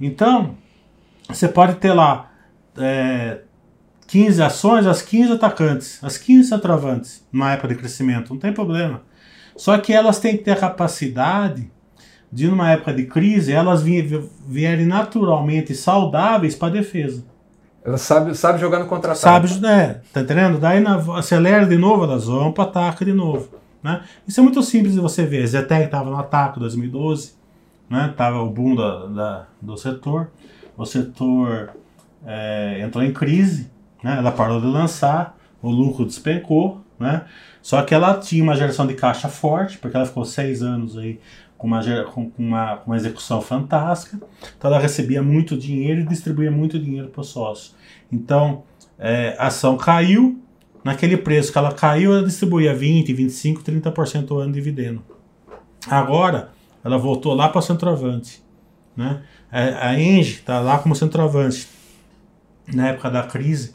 Então, 0.00 0.56
você 1.28 1.46
pode 1.46 1.76
ter 1.76 1.92
lá 1.92 2.30
é, 2.76 3.40
15 4.06 4.42
ações, 4.42 4.86
as 4.86 5.02
15 5.02 5.32
atacantes, 5.32 6.02
as 6.02 6.18
15 6.18 6.48
centroavantes, 6.48 7.26
numa 7.32 7.52
época 7.52 7.68
de 7.68 7.74
crescimento, 7.76 8.32
não 8.32 8.40
tem 8.40 8.52
problema. 8.52 9.02
Só 9.56 9.78
que 9.78 9.92
elas 9.92 10.18
têm 10.18 10.36
que 10.36 10.44
ter 10.44 10.52
a 10.52 10.56
capacidade 10.56 11.70
de, 12.30 12.48
numa 12.48 12.70
época 12.72 12.92
de 12.92 13.04
crise, 13.04 13.52
elas 13.52 13.82
vierem 13.82 14.86
naturalmente 14.86 15.74
saudáveis 15.74 16.56
para 16.56 16.68
a 16.68 16.72
defesa. 16.72 17.24
Ela 17.84 17.98
sabe, 17.98 18.34
sabe 18.34 18.58
jogar 18.58 18.78
no 18.78 18.86
contra-ataque. 18.86 19.48
Sabe, 19.48 19.60
né? 19.60 20.00
Tá 20.12 20.22
entendendo? 20.22 20.58
Daí 20.58 20.80
na, 20.80 20.96
acelera 21.16 21.66
de 21.66 21.76
novo, 21.76 22.04
elas 22.04 22.24
vão 22.24 22.50
para 22.50 22.64
ataque 22.64 23.04
de 23.04 23.12
novo. 23.12 23.48
Né? 23.82 24.02
Isso 24.26 24.40
é 24.40 24.42
muito 24.42 24.62
simples 24.62 24.94
de 24.94 25.00
você 25.00 25.26
ver. 25.26 25.46
Zetec 25.46 25.84
estava 25.84 26.10
no 26.10 26.16
ataque 26.16 26.58
em 26.58 26.60
2012, 26.60 27.34
né? 27.88 28.12
Tava 28.16 28.38
o 28.38 28.48
boom 28.48 28.74
da, 28.74 29.06
da, 29.06 29.46
do 29.60 29.76
setor. 29.76 30.30
O 30.76 30.86
setor 30.86 31.70
é, 32.26 32.80
entrou 32.80 33.04
em 33.04 33.12
crise, 33.12 33.70
né? 34.02 34.16
Ela 34.18 34.32
parou 34.32 34.58
de 34.58 34.66
lançar, 34.66 35.36
o 35.60 35.70
lucro 35.70 36.06
despencou, 36.06 36.80
né? 36.98 37.22
Só 37.64 37.80
que 37.80 37.94
ela 37.94 38.18
tinha 38.18 38.42
uma 38.42 38.54
geração 38.54 38.86
de 38.86 38.92
caixa 38.92 39.26
forte, 39.26 39.78
porque 39.78 39.96
ela 39.96 40.04
ficou 40.04 40.22
seis 40.26 40.62
anos 40.62 40.98
aí 40.98 41.18
com 41.56 41.66
uma, 41.66 41.82
com 42.04 42.30
uma, 42.36 42.82
uma 42.86 42.94
execução 42.94 43.40
fantástica. 43.40 44.20
Então 44.58 44.70
ela 44.70 44.78
recebia 44.78 45.22
muito 45.22 45.56
dinheiro 45.56 46.02
e 46.02 46.04
distribuía 46.04 46.50
muito 46.50 46.78
dinheiro 46.78 47.08
para 47.08 47.22
o 47.22 47.24
sócio. 47.24 47.72
Então 48.12 48.64
é, 48.98 49.34
a 49.38 49.46
ação 49.46 49.78
caiu, 49.78 50.38
naquele 50.84 51.16
preço 51.16 51.50
que 51.50 51.56
ela 51.56 51.72
caiu, 51.72 52.12
ela 52.12 52.26
distribuía 52.26 52.74
20, 52.74 53.10
25, 53.14 53.62
30% 53.62 54.30
ao 54.30 54.40
ano 54.40 54.52
de 54.52 54.60
dividendo. 54.60 55.02
Agora 55.88 56.50
ela 56.84 56.98
voltou 56.98 57.32
lá 57.32 57.48
para 57.48 57.62
centroavante. 57.62 58.44
Né? 58.94 59.22
A, 59.50 59.88
a 59.88 59.98
Engie 59.98 60.34
está 60.34 60.60
lá 60.60 60.78
como 60.80 60.94
centroavante. 60.94 61.66
Na 62.74 62.88
época 62.88 63.10
da 63.10 63.22
crise, 63.22 63.72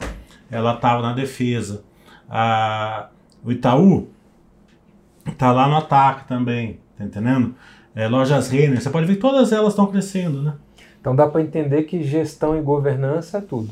ela 0.48 0.74
estava 0.74 1.02
na 1.02 1.12
defesa. 1.12 1.82
A, 2.28 3.08
o 3.44 3.52
Itaú 3.52 4.08
Tá 5.36 5.52
lá 5.52 5.68
no 5.68 5.76
ataque 5.76 6.26
também, 6.26 6.78
tá 6.96 7.04
entendendo? 7.04 7.54
É, 7.94 8.08
lojas 8.08 8.48
Renner, 8.48 8.80
você 8.80 8.90
pode 8.90 9.06
ver 9.06 9.14
que 9.14 9.20
todas 9.20 9.52
elas 9.52 9.70
estão 9.70 9.86
crescendo, 9.86 10.42
né? 10.42 10.54
Então 11.00 11.14
dá 11.14 11.26
para 11.26 11.40
entender 11.40 11.84
que 11.84 12.02
gestão 12.02 12.56
e 12.56 12.60
governança 12.60 13.38
é 13.38 13.40
tudo. 13.40 13.70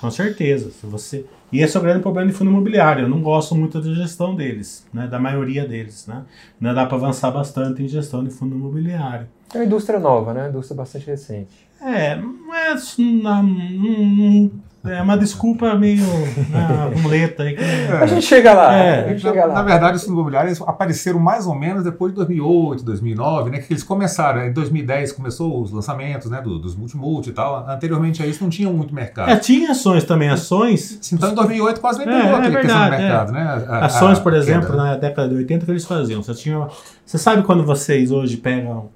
Com 0.00 0.10
certeza. 0.10 0.70
Se 0.70 0.86
você 0.86 1.26
e 1.52 1.60
esse 1.60 1.76
é 1.76 1.80
o 1.80 1.82
grande 1.82 2.00
problema 2.00 2.30
de 2.30 2.36
fundo 2.36 2.50
imobiliário. 2.50 3.04
Eu 3.04 3.08
não 3.08 3.20
gosto 3.20 3.56
muito 3.56 3.80
da 3.80 3.92
gestão 3.92 4.36
deles, 4.36 4.86
né? 4.92 5.08
da 5.08 5.18
maioria 5.18 5.66
deles. 5.66 6.06
Né? 6.06 6.22
Ainda 6.60 6.74
dá 6.74 6.86
para 6.86 6.96
avançar 6.96 7.30
bastante 7.32 7.82
em 7.82 7.88
gestão 7.88 8.22
de 8.22 8.30
fundo 8.30 8.54
imobiliário. 8.54 9.26
É 9.52 9.58
uma 9.58 9.64
indústria 9.64 9.98
nova, 9.98 10.32
né? 10.32 10.42
Uma 10.42 10.48
indústria 10.48 10.76
bastante 10.76 11.06
recente. 11.06 11.68
É, 11.82 12.14
não 12.14 12.54
é, 12.54 12.76
não, 12.98 13.42
não, 13.42 14.50
é 14.82 15.02
uma 15.02 15.16
desculpa 15.16 15.74
meio 15.74 16.04
né, 16.48 16.90
muleta 17.02 17.42
aí. 17.42 17.54
Que... 17.54 17.62
É. 17.62 17.98
A 18.00 18.06
gente 18.06 18.24
chega 18.24 18.54
lá. 18.54 18.74
É. 18.74 19.08
Gente 19.08 19.20
chega 19.20 19.40
na, 19.42 19.46
lá. 19.46 19.54
na, 19.54 19.62
verdade, 19.62 19.96
os 19.96 20.04
imobiliários 20.04 20.60
apareceram 20.62 21.18
mais 21.18 21.46
ou 21.46 21.54
menos 21.54 21.84
depois 21.84 22.12
de 22.12 22.16
2008, 22.16 22.82
2009, 22.82 23.50
né? 23.50 23.58
Que 23.58 23.72
eles 23.74 23.82
começaram. 23.82 24.42
Em 24.42 24.52
2010 24.52 25.12
começou 25.12 25.62
os 25.62 25.70
lançamentos, 25.70 26.30
né? 26.30 26.40
Do, 26.40 26.58
dos 26.58 26.74
multimulti 26.74 27.28
e 27.28 27.32
tal. 27.32 27.68
Anteriormente 27.68 28.22
a 28.22 28.26
isso 28.26 28.42
não 28.42 28.48
tinha 28.48 28.70
muito 28.70 28.94
mercado. 28.94 29.30
É, 29.30 29.36
tinha 29.36 29.72
ações 29.72 30.04
também, 30.04 30.30
ações. 30.30 30.98
Então 31.12 31.30
em 31.30 31.34
2008 31.34 31.80
quase 31.80 31.98
nem 31.98 32.08
pegou 32.08 32.20
é, 32.20 32.34
aquele 32.34 32.46
é 32.46 32.50
verdade, 32.50 32.66
questão 32.66 32.84
do 32.84 33.02
mercado, 33.02 33.32
né? 33.32 33.66
A, 33.68 33.86
ações, 33.86 34.18
por 34.18 34.32
exemplo, 34.32 34.70
queda. 34.70 34.76
na 34.78 34.96
década 34.96 35.28
de 35.28 35.34
80 35.34 35.66
que 35.66 35.70
eles 35.72 35.84
faziam. 35.84 36.22
Você 36.22 36.34
tinha, 36.34 36.68
você 37.04 37.18
sabe 37.18 37.42
quando 37.42 37.64
vocês 37.64 38.10
hoje 38.10 38.38
pegam 38.38 38.88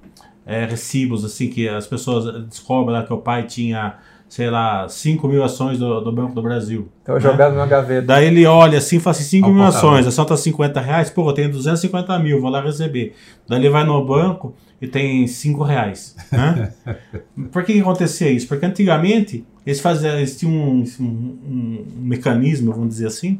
é, 0.45 0.65
recibos 0.65 1.23
assim 1.23 1.47
que 1.47 1.69
as 1.69 1.85
pessoas 1.85 2.47
descobrem 2.47 2.97
lá 2.97 3.03
que 3.03 3.13
o 3.13 3.17
pai 3.17 3.43
tinha 3.43 3.95
sei 4.35 4.49
lá, 4.49 4.89
5 4.89 5.25
mil 5.29 5.41
ações 5.45 5.79
do, 5.79 6.01
do 6.01 6.11
Banco 6.11 6.35
do 6.35 6.41
Brasil. 6.41 6.89
Então 7.01 7.15
né? 7.15 7.21
jogado 7.21 7.55
na 7.55 7.65
gaveta. 7.65 8.05
Daí 8.05 8.25
ele 8.25 8.45
olha 8.45 8.79
assim 8.79 8.97
e 8.97 8.99
fala 8.99 9.15
assim, 9.15 9.23
5 9.23 9.49
mil 9.49 9.63
ações, 9.63 10.05
a 10.05 10.09
ação 10.09 10.25
tá 10.25 10.35
50 10.35 10.81
reais, 10.81 11.09
pô, 11.09 11.29
eu 11.29 11.33
tenho 11.33 11.49
250 11.49 12.19
mil, 12.19 12.41
vou 12.41 12.49
lá 12.49 12.61
receber. 12.61 13.15
Daí 13.47 13.61
ele 13.61 13.69
vai 13.69 13.85
no 13.85 14.05
banco 14.05 14.53
e 14.81 14.87
tem 14.87 15.25
5 15.25 15.63
reais. 15.63 16.17
Né? 16.29 16.73
Por 17.49 17.63
que, 17.63 17.71
que 17.71 17.79
acontecia 17.79 18.29
isso? 18.29 18.45
Porque 18.45 18.65
antigamente 18.65 19.45
eles, 19.65 19.79
faziam, 19.79 20.17
eles 20.17 20.37
tinham 20.37 20.53
um, 20.53 20.83
um, 20.99 21.05
um 21.47 21.85
mecanismo, 22.01 22.73
vamos 22.73 22.89
dizer 22.89 23.07
assim, 23.07 23.39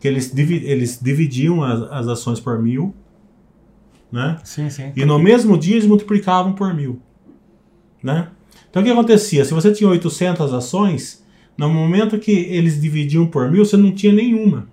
que 0.00 0.08
eles, 0.08 0.34
eles 0.34 0.98
dividiam 1.02 1.62
as, 1.62 1.82
as 1.92 2.08
ações 2.08 2.40
por 2.40 2.58
mil, 2.58 2.94
né? 4.10 4.38
Sim, 4.42 4.70
sim. 4.70 4.90
E 4.96 5.04
no 5.04 5.18
mesmo 5.18 5.58
dia 5.58 5.74
eles 5.74 5.86
multiplicavam 5.86 6.54
por 6.54 6.72
mil, 6.72 6.98
né? 8.02 8.28
Então 8.70 8.82
o 8.82 8.84
que 8.84 8.90
acontecia? 8.90 9.44
Se 9.44 9.52
você 9.52 9.72
tinha 9.72 9.90
800 9.90 10.54
ações, 10.54 11.24
no 11.58 11.68
momento 11.68 12.18
que 12.18 12.30
eles 12.30 12.80
dividiam 12.80 13.26
por 13.26 13.50
mil, 13.50 13.64
você 13.64 13.76
não 13.76 13.92
tinha 13.92 14.12
nenhuma. 14.12 14.68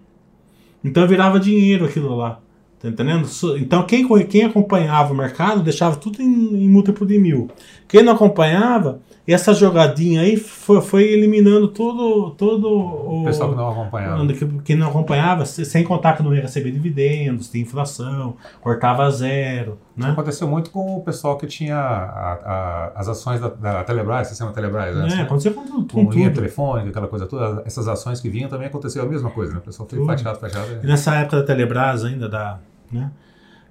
Então 0.83 1.05
virava 1.07 1.39
dinheiro 1.39 1.86
aquilo 1.86 2.15
lá. 2.15 2.39
Tá 2.79 2.89
entendendo? 2.89 3.27
Então 3.57 3.83
quem, 3.86 4.07
quem 4.27 4.43
acompanhava 4.43 5.12
o 5.12 5.17
mercado 5.17 5.63
deixava 5.63 5.95
tudo 5.95 6.21
em, 6.21 6.63
em 6.63 6.69
múltiplo 6.69 7.07
de 7.07 7.17
mil. 7.17 7.49
Quem 7.88 8.03
não 8.03 8.13
acompanhava 8.13 9.01
essa 9.33 9.53
jogadinha 9.53 10.21
aí 10.21 10.37
foi, 10.37 10.81
foi 10.81 11.03
eliminando 11.03 11.67
todo, 11.67 12.31
todo 12.31 12.69
o, 12.69 13.25
pessoal 13.25 13.49
que 13.49 13.55
não 13.57 13.69
acompanhava. 13.69 14.27
Que, 14.27 14.45
que 14.59 14.75
não 14.75 14.87
acompanhava, 14.87 15.45
sem 15.45 15.83
contar 15.83 16.13
que 16.13 16.23
não 16.23 16.33
ia 16.33 16.41
receber 16.41 16.71
dividendos, 16.71 17.49
tinha 17.49 17.61
inflação, 17.61 18.37
cortava 18.61 19.11
zero. 19.11 19.77
Né? 19.97 20.05
Isso 20.05 20.13
aconteceu 20.13 20.47
muito 20.47 20.71
com 20.71 20.95
o 20.95 21.01
pessoal 21.01 21.37
que 21.37 21.45
tinha 21.45 21.75
a, 21.75 22.33
a, 22.33 22.91
as 22.95 23.09
ações 23.09 23.41
da, 23.41 23.49
da 23.49 23.83
Telebrás, 23.83 24.29
sistema 24.29 24.53
Telebrás. 24.53 24.95
Né? 24.95 25.19
É, 25.19 25.21
aconteceu 25.23 25.53
com, 25.53 25.65
com, 25.65 26.05
com 26.05 26.11
linha 26.11 26.31
telefônica, 26.31 26.89
aquela 26.89 27.07
coisa 27.09 27.27
toda. 27.27 27.63
Essas 27.65 27.87
ações 27.89 28.21
que 28.21 28.29
vinham 28.29 28.49
também 28.49 28.67
aconteceu 28.67 29.03
a 29.03 29.05
mesma 29.05 29.29
coisa, 29.29 29.51
né? 29.51 29.59
O 29.59 29.61
pessoal 29.61 29.89
foi 29.89 30.05
fatiado, 30.05 30.39
fatiado. 30.39 30.67
E 30.81 30.87
nessa 30.87 31.13
época 31.15 31.37
da 31.37 31.43
Telebrás 31.43 32.05
ainda, 32.05 32.29
da, 32.29 32.59
né? 32.89 33.11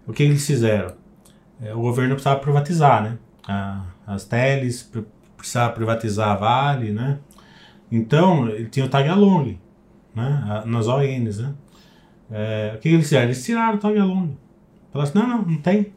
o 0.06 0.12
que 0.12 0.22
eles 0.22 0.46
fizeram? 0.46 0.92
É, 1.62 1.74
o 1.74 1.80
governo 1.80 2.14
precisava 2.14 2.40
privatizar, 2.40 3.02
né? 3.02 3.16
A, 3.48 3.84
as 4.06 4.24
teles, 4.24 4.90
precisava 5.46 5.72
privatizar 5.72 6.30
a 6.30 6.34
Vale, 6.34 6.90
né? 6.90 7.18
Então, 7.90 8.48
ele 8.48 8.68
tinha 8.68 8.84
o 8.84 8.88
tag 8.88 9.08
along, 9.08 9.58
né? 10.14 10.62
Nas 10.66 10.88
ONs, 10.88 11.38
né? 11.38 11.54
É, 12.30 12.72
o 12.74 12.78
que 12.80 12.88
eles 12.88 13.04
fizeram? 13.04 13.26
Eles 13.26 13.44
tiraram 13.44 13.76
o 13.76 13.78
tag 13.78 13.96
along. 13.96 14.36
Falaram 14.92 15.10
assim, 15.10 15.18
não, 15.18 15.28
não, 15.28 15.42
não 15.42 15.58
tem. 15.58 15.92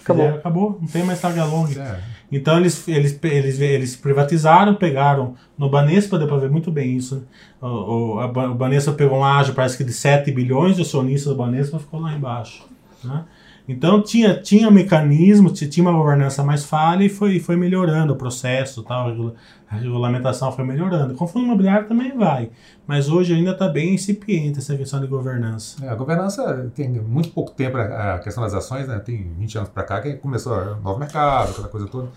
Acabou. 0.00 0.24
Fizeram, 0.24 0.38
acabou, 0.38 0.78
não 0.80 0.88
tem 0.88 1.04
mais 1.04 1.20
tag 1.20 1.38
along. 1.38 1.78
É. 1.78 2.00
Então 2.32 2.58
eles, 2.58 2.88
eles, 2.88 3.18
eles, 3.22 3.60
eles 3.60 3.96
privatizaram, 3.96 4.74
pegaram 4.74 5.34
no 5.56 5.68
Banespa, 5.68 6.18
deu 6.18 6.26
para 6.26 6.38
ver 6.38 6.50
muito 6.50 6.72
bem 6.72 6.96
isso. 6.96 7.16
Né? 7.16 7.22
O, 7.60 8.14
o, 8.14 8.20
a, 8.20 8.26
o 8.26 8.54
Banespa 8.54 8.92
pegou 8.92 9.18
um 9.18 9.24
ágio, 9.24 9.54
parece 9.54 9.76
que 9.76 9.84
de 9.84 9.92
7 9.92 10.32
bilhões 10.32 10.76
de 10.76 10.82
acionistas 10.82 11.32
do 11.32 11.38
Banespa 11.38 11.78
ficou 11.78 12.00
lá 12.00 12.14
embaixo. 12.14 12.66
Né? 13.04 13.24
Então 13.68 14.00
tinha, 14.02 14.40
tinha 14.40 14.70
mecanismo, 14.70 15.52
tinha 15.52 15.88
uma 15.88 15.96
governança 15.96 16.44
mais 16.44 16.64
falha 16.64 17.04
e 17.04 17.08
foi, 17.08 17.40
foi 17.40 17.56
melhorando 17.56 18.12
o 18.12 18.16
processo, 18.16 18.82
tal, 18.82 19.34
a 19.68 19.76
regulamentação 19.76 20.52
foi 20.52 20.64
melhorando. 20.64 21.14
Com 21.14 21.24
o 21.24 21.28
fundo 21.28 21.46
imobiliário 21.46 21.88
também 21.88 22.16
vai, 22.16 22.50
mas 22.86 23.08
hoje 23.08 23.34
ainda 23.34 23.50
está 23.50 23.68
bem 23.68 23.94
incipiente 23.94 24.58
essa 24.58 24.76
questão 24.76 25.00
de 25.00 25.08
governança. 25.08 25.84
É, 25.84 25.88
a 25.88 25.94
governança 25.96 26.70
tem 26.74 26.88
muito 26.88 27.30
pouco 27.30 27.50
tempo, 27.50 27.76
a 27.76 28.20
questão 28.20 28.44
das 28.44 28.54
ações, 28.54 28.86
né, 28.86 29.00
tem 29.00 29.32
20 29.36 29.58
anos 29.58 29.70
para 29.70 29.82
cá 29.82 30.00
que 30.00 30.14
começou 30.14 30.52
o 30.52 30.80
novo 30.80 30.98
mercado, 30.98 31.50
aquela 31.50 31.68
coisa 31.68 31.86
toda 31.86 32.08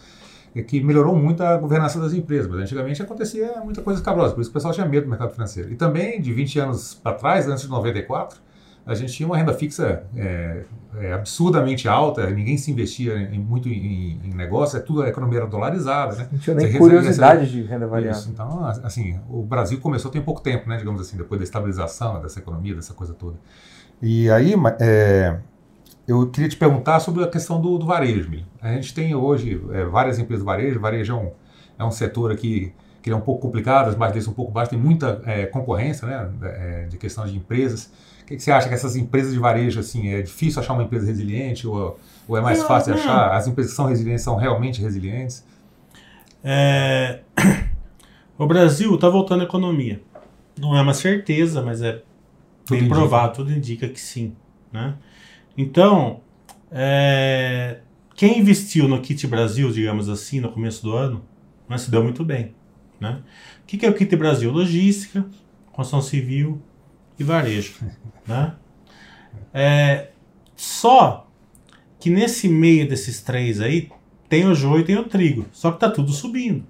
que 0.67 0.81
melhorou 0.81 1.15
muito 1.15 1.43
a 1.43 1.57
governança 1.57 1.99
das 1.99 2.13
empresas, 2.13 2.49
mas 2.49 2.61
antigamente 2.61 3.01
acontecia 3.01 3.61
muita 3.63 3.81
coisa 3.81 4.01
cabrosa, 4.01 4.33
por 4.33 4.41
isso 4.41 4.49
o 4.49 4.53
pessoal 4.53 4.73
tinha 4.73 4.85
medo 4.85 5.03
do 5.03 5.09
mercado 5.09 5.31
financeiro. 5.31 5.71
E 5.71 5.75
também, 5.75 6.19
de 6.19 6.33
20 6.33 6.59
anos 6.59 6.93
para 6.95 7.15
trás, 7.15 7.47
antes 7.47 7.63
de 7.63 7.69
94, 7.69 8.39
a 8.89 8.95
gente 8.95 9.13
tinha 9.13 9.27
uma 9.27 9.37
renda 9.37 9.53
fixa 9.53 10.03
é, 10.15 10.63
é, 10.97 11.13
absurdamente 11.13 11.87
alta, 11.87 12.27
ninguém 12.31 12.57
se 12.57 12.71
investia 12.71 13.15
em, 13.15 13.37
muito 13.37 13.69
em, 13.69 14.19
em, 14.23 14.33
negócio, 14.33 14.77
é 14.77 14.81
tudo 14.81 15.03
a 15.03 15.07
economia 15.07 15.39
era 15.39 15.47
dolarizada, 15.47 16.15
né? 16.15 16.27
Não 16.31 16.39
tinha 16.39 16.55
nem 16.55 16.71
Você 16.71 16.77
curiosidade 16.79 17.41
recebe... 17.41 17.61
de 17.61 17.67
renda 17.69 17.85
variável. 17.85 18.19
Isso, 18.19 18.29
então, 18.29 18.65
assim, 18.65 19.19
o 19.29 19.43
Brasil 19.43 19.79
começou 19.79 20.09
tem 20.09 20.21
pouco 20.21 20.41
tempo, 20.41 20.67
né, 20.67 20.77
digamos 20.77 20.99
assim, 20.99 21.17
depois 21.17 21.39
da 21.39 21.43
estabilização 21.43 22.19
dessa 22.19 22.39
economia, 22.39 22.73
dessa 22.73 22.95
coisa 22.95 23.13
toda. 23.13 23.37
E 24.01 24.29
aí, 24.31 24.55
é, 24.79 25.37
eu 26.07 26.27
queria 26.27 26.49
te 26.49 26.57
perguntar 26.57 26.99
sobre 26.99 27.23
a 27.23 27.27
questão 27.27 27.61
do, 27.61 27.77
do 27.77 27.85
varejo. 27.85 28.43
A 28.59 28.73
gente 28.73 28.91
tem 28.91 29.13
hoje 29.13 29.61
é, 29.71 29.85
várias 29.85 30.17
empresas 30.17 30.43
de 30.43 30.45
varejo, 30.45 30.79
varejo 30.79 31.13
é 31.13 31.15
um, 31.15 31.31
é 31.77 31.85
um 31.85 31.91
setor 31.91 32.31
aqui 32.31 32.73
que 33.01 33.09
é 33.09 33.15
um 33.15 33.21
pouco 33.21 33.41
complicado, 33.41 33.87
as 33.87 33.95
margens 33.95 34.27
um 34.27 34.33
pouco 34.33 34.51
baixas, 34.51 34.71
tem 34.71 34.79
muita 34.79 35.21
é, 35.25 35.45
concorrência, 35.45 36.05
né, 36.05 36.29
é, 36.41 36.85
de 36.87 36.97
questão 36.97 37.25
de 37.25 37.37
empresas 37.37 37.91
que, 38.29 38.35
que 38.35 38.43
você 38.43 38.51
acha 38.51 38.67
que 38.67 38.75
essas 38.75 38.95
empresas 38.95 39.33
de 39.33 39.39
varejo, 39.39 39.79
assim, 39.79 40.09
é 40.09 40.21
difícil 40.21 40.61
achar 40.61 40.73
uma 40.73 40.83
empresa 40.83 41.07
resiliente 41.07 41.67
ou, 41.67 41.99
ou 42.27 42.37
é 42.37 42.41
mais 42.41 42.59
não, 42.59 42.67
fácil 42.67 42.93
não. 42.93 42.99
achar? 42.99 43.31
As 43.31 43.47
empresas 43.47 43.71
que 43.71 43.75
são 43.75 43.87
resilientes 43.87 44.23
são 44.23 44.35
realmente 44.35 44.81
resilientes? 44.81 45.43
É... 46.43 47.21
O 48.37 48.47
Brasil 48.47 48.95
está 48.95 49.09
voltando 49.09 49.41
à 49.41 49.43
economia. 49.43 50.01
Não 50.57 50.73
é 50.73 50.81
uma 50.81 50.93
certeza, 50.93 51.61
mas 51.61 51.81
é 51.81 51.91
tudo 51.91 52.69
bem 52.69 52.79
indica. 52.79 52.95
provado, 52.95 53.33
tudo 53.35 53.51
indica 53.51 53.89
que 53.89 53.99
sim. 53.99 54.33
Né? 54.71 54.93
Então, 55.57 56.21
é... 56.71 57.79
quem 58.15 58.39
investiu 58.39 58.87
no 58.87 59.01
Kit 59.01 59.27
Brasil, 59.27 59.69
digamos 59.73 60.07
assim, 60.07 60.39
no 60.39 60.53
começo 60.53 60.81
do 60.81 60.93
ano, 60.93 61.21
né, 61.67 61.77
se 61.77 61.91
deu 61.91 62.01
muito 62.01 62.23
bem. 62.23 62.55
Né? 62.97 63.21
O 63.61 63.65
que, 63.67 63.77
que 63.77 63.85
é 63.85 63.89
o 63.89 63.93
Kit 63.93 64.15
Brasil? 64.15 64.49
Logística, 64.49 65.25
construção 65.73 66.01
civil, 66.01 66.61
e 67.19 67.23
varejo. 67.23 67.75
Né? 68.25 68.53
É, 69.53 70.07
só 70.55 71.27
que 71.99 72.09
nesse 72.09 72.47
meio 72.47 72.87
desses 72.87 73.21
três 73.21 73.59
aí, 73.59 73.89
tem 74.29 74.45
o 74.45 74.55
joio 74.55 74.81
e 74.81 74.85
tem 74.85 74.97
o 74.97 75.03
trigo. 75.03 75.45
Só 75.51 75.71
que 75.71 75.79
tá 75.79 75.89
tudo 75.89 76.11
subindo. 76.11 76.63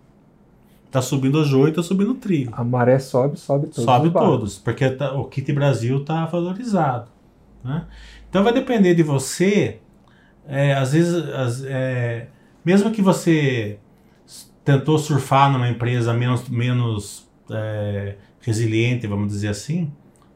Tá 0.90 1.02
subindo 1.02 1.36
o 1.36 1.44
joio 1.44 1.68
e 1.68 1.74
tá 1.74 1.84
subindo 1.84 2.12
o 2.12 2.16
trigo. 2.16 2.52
A 2.56 2.64
maré 2.64 2.98
sobe, 2.98 3.38
sobe 3.38 3.68
todos. 3.68 3.84
Sobe 3.84 4.10
todos, 4.10 4.58
porque 4.58 4.90
tá, 4.90 5.14
o 5.14 5.26
kit 5.26 5.52
Brasil 5.54 6.04
tá 6.04 6.26
valorizado. 6.26 7.10
Né? 7.64 7.86
Então 8.28 8.44
vai 8.44 8.54
depender 8.54 8.96
de 8.96 9.04
você. 9.04 9.80
É, 10.48 10.74
às 10.74 10.94
vezes, 10.94 11.14
as, 11.30 11.64
é, 11.64 12.28
mesmo 12.66 12.90
que 12.90 13.04
você 13.04 13.78
tentou 14.66 14.98
surfar 14.98 15.52
numa 15.52 15.70
empresa 15.70 16.12
menos, 16.14 16.50
menos 16.50 17.30
é, 17.52 18.16
resiliente, 18.42 19.06
vamos 19.06 19.28
dizer 19.28 19.50
assim, 19.50 19.92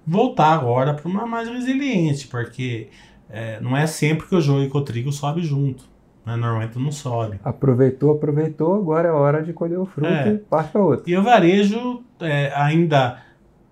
voltar 0.06 0.54
agora 0.54 0.94
para 0.94 1.08
uma 1.10 1.26
mais 1.26 1.48
resiliente, 1.48 2.28
porque 2.28 2.90
é, 3.30 3.60
não 3.62 3.76
é 3.76 3.88
sempre 3.88 4.28
que 4.28 4.36
o 4.36 4.42
joio 4.42 4.66
e 4.66 4.72
o 4.72 4.82
trigo 4.82 5.12
sobe 5.12 5.42
junto. 5.42 5.86
Né? 6.26 6.36
Normalmente 6.36 6.78
não 6.80 6.92
sobe. 6.92 7.40
Aproveitou, 7.44 8.12
aproveitou, 8.12 8.76
agora 8.76 9.10
é 9.10 9.12
hora 9.12 9.44
de 9.44 9.54
colher 9.54 9.80
o 9.80 9.86
fruto 9.86 10.12
é. 10.12 10.34
e 10.34 10.38
parte 10.38 10.72
para 10.72 10.82
outro. 10.82 11.10
E 11.10 11.18
o 11.18 11.24
varejo 11.24 12.04
é, 12.20 12.52
ainda 12.56 13.22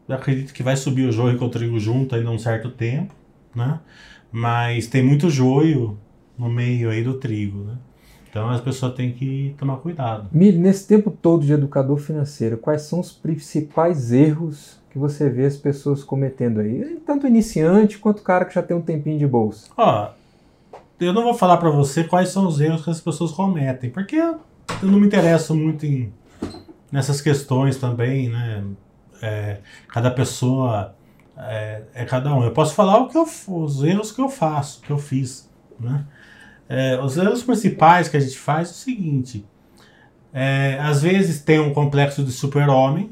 acredito 0.10 0.54
que 0.54 0.64
vai 0.64 0.76
subir 0.76 1.08
o 1.08 1.12
joio 1.12 1.38
e 1.38 1.44
o 1.44 1.50
trigo 1.50 1.80
junto 1.80 2.16
ainda 2.16 2.30
um 2.30 2.38
certo 2.38 2.70
tempo, 2.70 3.14
né? 3.56 3.80
Mas 4.32 4.88
tem 4.88 5.04
muito 5.04 5.30
joio 5.30 5.98
no 6.38 6.50
meio 6.50 6.90
aí 6.90 7.04
do 7.04 7.14
trigo, 7.14 7.64
né? 7.64 7.78
Então 8.30 8.50
as 8.50 8.62
pessoas 8.62 8.94
têm 8.94 9.12
que 9.12 9.54
tomar 9.58 9.78
cuidado. 9.78 10.30
Mili, 10.32 10.58
nesse 10.58 10.88
tempo 10.88 11.12
todo 11.12 11.46
de 11.46 11.52
educador 11.52 11.98
financeiro, 11.98 12.58
quais 12.58 12.84
são 12.84 13.00
os 13.00 13.12
principais 13.12 14.12
erros 14.12 14.81
que 14.92 15.00
você 15.00 15.30
vê 15.30 15.46
as 15.46 15.56
pessoas 15.56 16.04
cometendo 16.04 16.60
aí? 16.60 17.02
Tanto 17.06 17.26
iniciante 17.26 17.98
quanto 17.98 18.22
cara 18.22 18.46
que 18.46 18.54
já 18.54 18.62
tem 18.62 18.76
um 18.76 18.82
tempinho 18.82 19.18
de 19.18 19.26
bolsa. 19.26 19.70
Ó, 19.78 20.10
eu 21.00 21.14
não 21.14 21.24
vou 21.24 21.34
falar 21.34 21.58
para 21.58 21.70
você 21.70 22.04
quais 22.04 22.30
são 22.30 22.46
os 22.46 22.60
erros 22.60 22.84
que 22.84 22.90
as 22.90 23.00
pessoas 23.00 23.32
cometem, 23.32 23.90
porque 23.90 24.18
eu 24.18 24.40
não 24.84 25.00
me 25.00 25.08
interesso 25.08 25.56
muito 25.56 25.86
em, 25.86 26.12
nessas 26.92 27.22
questões 27.22 27.78
também, 27.78 28.30
né? 28.30 28.64
É, 29.22 29.60
cada 29.88 30.12
pessoa 30.12 30.96
é, 31.38 31.84
é, 31.94 32.06
cada 32.06 32.34
um. 32.36 32.44
Eu 32.44 32.52
posso 32.52 32.74
falar 32.74 33.00
o 33.00 33.08
que 33.08 33.18
eu, 33.18 33.26
os 33.48 33.84
erros 33.84 34.12
que 34.12 34.22
eu 34.22 34.30
faço, 34.30 34.82
que 34.82 34.92
eu 34.92 34.98
fiz, 34.98 35.50
né? 35.80 36.06
É, 36.68 37.00
os 37.02 37.18
erros 37.18 37.44
principais 37.44 38.08
que 38.08 38.18
a 38.18 38.20
gente 38.20 38.38
faz 38.38 38.70
é 38.70 38.72
o 38.72 38.76
seguinte: 38.76 39.46
é, 40.34 40.78
às 40.82 41.02
vezes 41.02 41.42
tem 41.42 41.60
um 41.60 41.74
complexo 41.74 42.24
de 42.24 42.32
super-homem, 42.32 43.12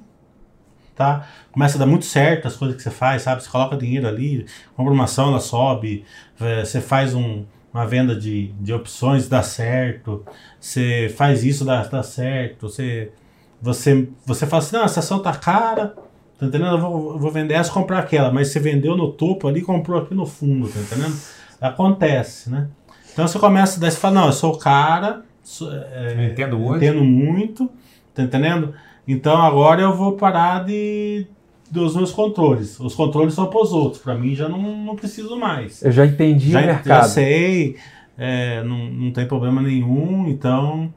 tá? 1.00 1.26
Começa 1.50 1.78
a 1.78 1.80
dar 1.80 1.86
muito 1.86 2.04
certo 2.04 2.46
as 2.46 2.58
coisas 2.58 2.76
que 2.76 2.84
você 2.84 2.92
faz, 2.92 3.22
sabe? 3.22 3.42
Você 3.42 3.50
coloca 3.50 3.78
dinheiro 3.78 4.06
ali, 4.06 4.46
compra 4.76 4.94
uma 4.94 5.06
ação, 5.06 5.30
ela 5.30 5.40
sobe, 5.40 6.04
é, 6.42 6.66
você 6.66 6.82
faz 6.82 7.16
um, 7.16 7.46
uma 7.74 7.88
venda 7.88 8.14
de, 8.14 8.48
de 8.60 8.74
opções, 8.74 9.30
dá 9.30 9.42
certo, 9.42 10.26
você 10.60 11.12
faz 11.16 11.46
isso, 11.46 11.64
dá, 11.64 11.84
dá 11.84 12.04
certo, 12.04 12.68
você, 12.68 13.14
você, 13.62 14.10
você 14.26 14.46
fala 14.46 14.62
assim, 14.62 14.76
não, 14.76 14.84
essa 14.84 15.00
ação 15.00 15.20
tá 15.20 15.32
cara, 15.34 15.96
tá 16.38 16.46
entendendo? 16.46 16.72
Eu 16.72 16.82
vou, 16.82 17.14
eu 17.14 17.20
vou 17.20 17.32
vender 17.32 17.54
essa 17.54 17.72
comprar 17.72 18.00
aquela, 18.00 18.30
mas 18.30 18.50
você 18.50 18.60
vendeu 18.60 18.98
no 18.98 19.10
topo 19.14 19.48
ali 19.48 19.62
comprou 19.62 20.02
aqui 20.02 20.14
no 20.14 20.26
fundo, 20.26 20.68
tá 20.68 20.82
entendendo? 20.82 21.18
Acontece, 21.62 22.50
né? 22.50 22.68
Então 23.14 23.26
você 23.26 23.40
começa, 23.40 23.80
daí 23.80 23.90
você 23.90 23.98
fala, 23.98 24.16
não, 24.16 24.26
eu 24.26 24.34
sou 24.34 24.54
o 24.54 24.58
cara, 24.58 25.24
sou, 25.42 25.72
é, 25.74 26.28
entendo 26.30 26.60
muito. 26.60 26.76
entendo 26.84 27.06
muito, 27.06 27.70
tá 28.14 28.22
entendendo? 28.22 28.74
Então 29.12 29.42
agora 29.42 29.82
eu 29.82 29.92
vou 29.92 30.12
parar 30.12 30.64
de 30.64 31.26
dos 31.72 31.96
meus 31.96 32.12
controles. 32.12 32.80
Os 32.80 32.94
controles 32.94 33.34
são 33.34 33.48
para 33.48 33.60
os 33.60 33.74
outros, 33.74 34.00
para 34.04 34.14
mim 34.14 34.36
já 34.36 34.48
não, 34.48 34.62
não 34.62 34.96
preciso 34.96 35.36
mais. 35.36 35.82
Eu 35.82 35.92
já 35.92 36.06
entendi 36.06 36.52
já, 36.52 36.62
o 36.62 36.66
mercado. 36.66 36.86
Já 36.86 37.04
sei, 37.04 37.76
é, 38.16 38.62
não, 38.62 38.78
não 38.86 39.12
tem 39.12 39.26
problema 39.26 39.64
nenhum, 39.64 40.28
então. 40.28 40.94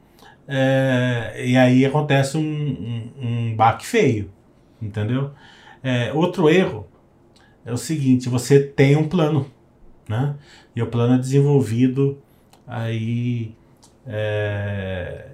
É, 0.47 1.43
e 1.43 1.57
aí 1.57 1.83
acontece 1.87 2.37
um, 2.37 2.41
um, 2.41 3.27
um 3.27 3.55
baque 3.55 3.83
feio, 3.83 4.29
entendeu? 4.79 5.31
É, 5.81 6.13
outro 6.13 6.47
erro 6.47 6.85
é 7.65 7.73
o 7.73 7.77
seguinte: 7.77 8.29
você 8.29 8.59
tem 8.59 8.95
um 8.95 9.07
plano, 9.07 9.47
né? 10.07 10.35
E 10.75 10.83
o 10.83 10.87
plano 10.87 11.15
é 11.15 11.17
desenvolvido 11.17 12.19
aí 12.67 13.55
é, 14.05 15.25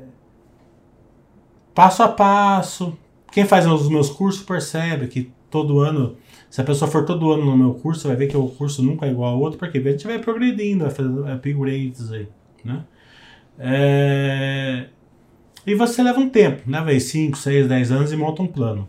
passo 1.79 2.03
a 2.03 2.09
passo. 2.09 2.97
Quem 3.31 3.45
faz 3.45 3.65
os 3.65 3.87
meus 3.87 4.09
cursos 4.09 4.43
percebe 4.43 5.07
que 5.07 5.31
todo 5.49 5.79
ano, 5.79 6.17
se 6.49 6.59
a 6.59 6.63
pessoa 6.65 6.91
for 6.91 7.05
todo 7.05 7.31
ano 7.31 7.45
no 7.45 7.55
meu 7.55 7.73
curso, 7.73 8.09
vai 8.09 8.17
ver 8.17 8.27
que 8.27 8.35
o 8.35 8.49
curso 8.49 8.83
nunca 8.83 9.05
é 9.05 9.11
igual 9.11 9.33
ao 9.33 9.39
outro, 9.39 9.57
porque 9.57 9.77
a 9.77 9.81
gente 9.81 10.05
vai 10.05 10.19
progredindo, 10.19 10.83
vai 10.83 10.93
fazer 10.93 11.09
upgrades 11.09 12.11
aí, 12.11 12.27
né? 12.65 12.83
É... 13.57 14.87
E 15.65 15.73
você 15.73 16.03
leva 16.03 16.19
um 16.19 16.29
tempo, 16.29 16.69
né, 16.69 16.81
velho? 16.81 16.99
5, 16.99 17.37
6, 17.37 17.69
10 17.69 17.91
anos 17.93 18.11
e 18.11 18.17
monta 18.17 18.41
um 18.41 18.47
plano. 18.47 18.85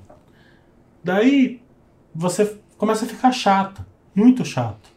Daí 1.05 1.62
você 2.12 2.59
começa 2.76 3.05
a 3.05 3.09
ficar 3.09 3.31
chato, 3.31 3.87
muito 4.12 4.44
chato. 4.44 4.90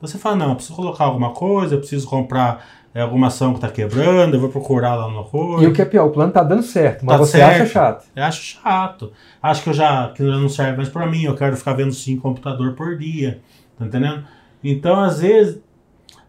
Você 0.00 0.18
fala, 0.18 0.34
não, 0.34 0.48
eu 0.48 0.56
preciso 0.56 0.74
colocar 0.74 1.04
alguma 1.04 1.30
coisa, 1.30 1.76
eu 1.76 1.78
preciso 1.78 2.08
comprar 2.08 2.85
é, 2.96 3.02
alguma 3.02 3.26
ação 3.26 3.52
que 3.52 3.58
está 3.58 3.68
quebrando, 3.68 4.36
eu 4.36 4.40
vou 4.40 4.48
procurar 4.48 4.94
lá 4.94 5.06
no 5.06 5.22
coisa. 5.22 5.64
E 5.64 5.66
o 5.66 5.72
que 5.74 5.82
é 5.82 5.84
pior, 5.84 6.06
o 6.06 6.10
plano 6.10 6.30
está 6.30 6.42
dando 6.42 6.62
certo, 6.62 7.04
mas 7.04 7.18
tá 7.18 7.18
você 7.18 7.36
certo. 7.36 7.62
acha 7.62 7.66
chato. 7.66 8.06
Eu 8.16 8.24
acho 8.24 8.42
chato. 8.42 9.12
Acho 9.42 9.62
que 9.62 9.68
eu 9.68 9.74
já 9.74 10.08
que 10.14 10.22
não 10.22 10.48
serve 10.48 10.78
mais 10.78 10.88
para 10.88 11.06
mim, 11.06 11.24
eu 11.24 11.34
quero 11.34 11.54
ficar 11.58 11.74
vendo 11.74 11.92
cinco 11.92 12.22
computador 12.22 12.72
por 12.72 12.96
dia, 12.96 13.42
tá 13.78 13.84
entendendo? 13.84 14.24
Então, 14.64 14.98
às 14.98 15.20
vezes, 15.20 15.60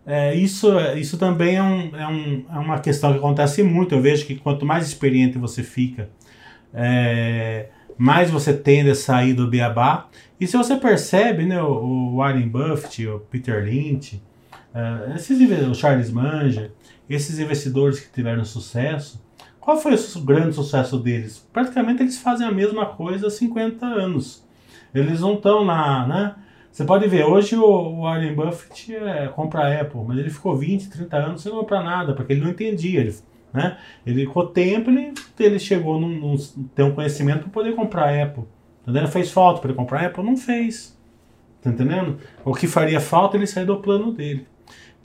é, 0.06 0.36
isso, 0.36 0.78
isso 0.98 1.18
também 1.18 1.56
é, 1.56 1.64
um, 1.64 1.96
é, 1.96 2.06
um, 2.06 2.46
é 2.54 2.60
uma 2.60 2.80
questão 2.80 3.14
que 3.14 3.18
acontece 3.18 3.64
muito. 3.64 3.96
Eu 3.96 4.02
vejo 4.02 4.26
que 4.26 4.36
quanto 4.36 4.66
mais 4.66 4.86
experiente 4.86 5.38
você 5.38 5.64
fica, 5.64 6.10
é, 6.74 7.68
mais 7.98 8.30
você 8.30 8.52
tende 8.52 8.90
a 8.90 8.96
sair 8.96 9.34
do 9.34 9.48
beabá. 9.48 10.10
E 10.38 10.46
se 10.46 10.58
você 10.58 10.76
percebe, 10.76 11.46
né, 11.46 11.64
o, 11.64 11.68
o 11.68 12.18
Warren 12.18 12.50
Buffett, 12.50 13.08
o 13.08 13.20
Peter 13.22 13.64
Lynch, 13.64 14.22
uh, 14.78 15.16
esses, 15.16 15.40
o 15.68 15.74
Charles 15.74 16.12
Munger, 16.12 16.72
esses 17.10 17.40
investidores 17.40 18.00
que 18.00 18.12
tiveram 18.12 18.46
sucesso, 18.46 19.22
qual 19.60 19.78
foi 19.78 19.96
o 19.96 20.20
grande 20.22 20.56
sucesso 20.56 20.98
deles? 20.98 21.46
Praticamente 21.52 22.02
eles 22.02 22.18
fazem 22.18 22.48
a 22.48 22.52
mesma 22.52 22.86
coisa 22.86 23.28
há 23.28 23.30
50 23.30 23.86
anos. 23.86 24.48
Eles 24.96 25.20
não 25.20 25.34
estão 25.34 25.66
na. 25.66 26.08
Né? 26.08 26.36
Você 26.72 26.86
pode 26.86 27.06
ver, 27.08 27.26
hoje 27.26 27.58
o 27.58 28.02
Warren 28.04 28.34
Buffett 28.34 28.96
é, 28.96 29.28
compra 29.28 29.64
a 29.64 29.82
Apple, 29.82 30.00
mas 30.08 30.18
ele 30.20 30.30
ficou 30.30 30.56
20, 30.56 30.90
30 30.90 31.18
anos 31.18 31.42
sem 31.42 31.52
comprar 31.52 31.84
nada, 31.84 32.14
porque 32.14 32.32
ele 32.32 32.42
não 32.42 32.52
entendia. 32.52 33.02
Ele, 33.02 33.16
né? 33.54 33.78
ele 34.06 34.26
com 34.26 34.40
o 34.40 34.48
tempo, 34.48 34.90
ele, 34.90 35.14
ele 35.38 35.60
chegou 35.60 36.00
num 36.00 36.38
ter 36.74 36.84
um 36.84 36.94
conhecimento 36.94 37.42
para 37.42 37.50
poder 37.50 37.76
comprar 37.76 38.06
a 38.06 38.24
Apple. 38.24 38.46
Entendeu? 38.84 39.08
Fez 39.10 39.32
falta 39.32 39.60
para 39.60 39.72
ele 39.72 39.78
comprar 39.78 40.02
a 40.02 40.06
Apple? 40.06 40.24
Não 40.24 40.38
fez. 40.38 40.98
Tá 41.62 41.72
entendendo? 41.72 42.20
O 42.46 42.54
que 42.54 42.68
faria 42.68 43.02
falta 43.02 43.36
ele 43.36 43.46
sair 43.46 43.66
do 43.66 43.82
plano 43.82 44.14
dele. 44.14 44.48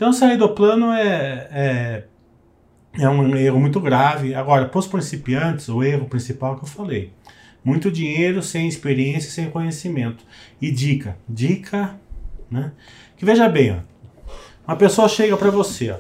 Então 0.02 0.12
sair 0.12 0.36
do 0.36 0.48
plano 0.48 0.90
é, 0.90 1.48
é, 1.52 2.04
é 2.98 3.08
um 3.08 3.36
erro 3.36 3.60
muito 3.60 3.78
grave. 3.78 4.34
Agora, 4.34 4.66
para 4.66 4.80
os 4.80 4.88
principiantes, 4.88 5.68
o 5.68 5.80
erro 5.80 6.08
principal 6.08 6.56
que 6.56 6.64
eu 6.64 6.68
falei. 6.68 7.12
Muito 7.62 7.88
dinheiro 7.88 8.42
sem 8.42 8.66
experiência, 8.66 9.30
sem 9.30 9.48
conhecimento. 9.48 10.24
E 10.60 10.72
dica, 10.72 11.16
dica, 11.28 12.00
né? 12.50 12.72
Que 13.16 13.24
veja 13.24 13.48
bem, 13.48 13.76
ó, 13.76 14.32
uma 14.66 14.76
pessoa 14.76 15.08
chega 15.08 15.36
para 15.36 15.52
você, 15.52 15.92
ó, 15.92 15.98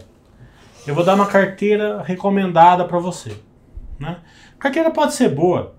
eu 0.84 0.96
vou 0.96 1.04
dar 1.04 1.14
uma 1.14 1.26
carteira 1.26 2.02
recomendada 2.02 2.84
para 2.84 2.98
você, 2.98 3.36
né? 4.00 4.16
A 4.56 4.58
carteira 4.58 4.90
pode 4.90 5.14
ser 5.14 5.28
boa, 5.28 5.76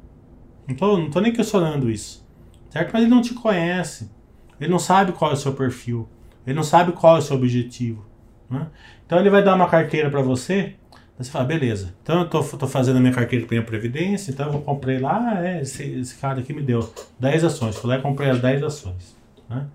não 0.65 0.73
tô, 0.77 0.97
não 0.97 1.09
tô 1.09 1.19
nem 1.19 1.33
questionando 1.33 1.91
isso, 1.91 2.25
certo? 2.69 2.91
Mas 2.93 3.01
ele 3.01 3.11
não 3.11 3.21
te 3.21 3.33
conhece, 3.33 4.09
ele 4.61 4.71
não 4.71 4.79
sabe 4.79 5.11
qual 5.11 5.31
é 5.31 5.33
o 5.33 5.37
seu 5.37 5.51
perfil, 5.51 6.07
ele 6.47 6.55
não 6.55 6.63
sabe 6.63 6.93
qual 6.93 7.17
é 7.17 7.19
o 7.19 7.21
seu 7.21 7.35
objetivo. 7.35 8.12
Né? 8.53 8.67
Então 9.05 9.19
ele 9.19 9.31
vai 9.31 9.43
dar 9.43 9.55
uma 9.55 9.67
carteira 9.67 10.09
para 10.11 10.21
você, 10.21 10.75
você 11.17 11.31
fala, 11.31 11.45
beleza, 11.45 11.93
então 12.03 12.19
eu 12.19 12.29
tô, 12.29 12.43
tô 12.43 12.67
fazendo 12.67 12.97
a 12.97 12.99
minha 12.99 13.13
carteira 13.13 13.43
de 13.43 13.51
minha 13.51 13.63
previdência, 13.63 14.31
então 14.31 14.53
eu 14.53 14.59
comprei 14.59 14.99
lá, 14.99 15.43
é, 15.43 15.61
esse, 15.61 15.83
esse 15.83 16.15
cara 16.15 16.39
aqui 16.39 16.53
me 16.53 16.61
deu 16.61 16.87
10 17.19 17.43
ações, 17.45 17.75
fui 17.75 17.89
lá 17.89 17.97
e 17.97 18.01
comprei 18.01 18.29
as 18.29 18.39
10 18.39 18.63
ações. 18.63 19.15
Né? 19.49 19.65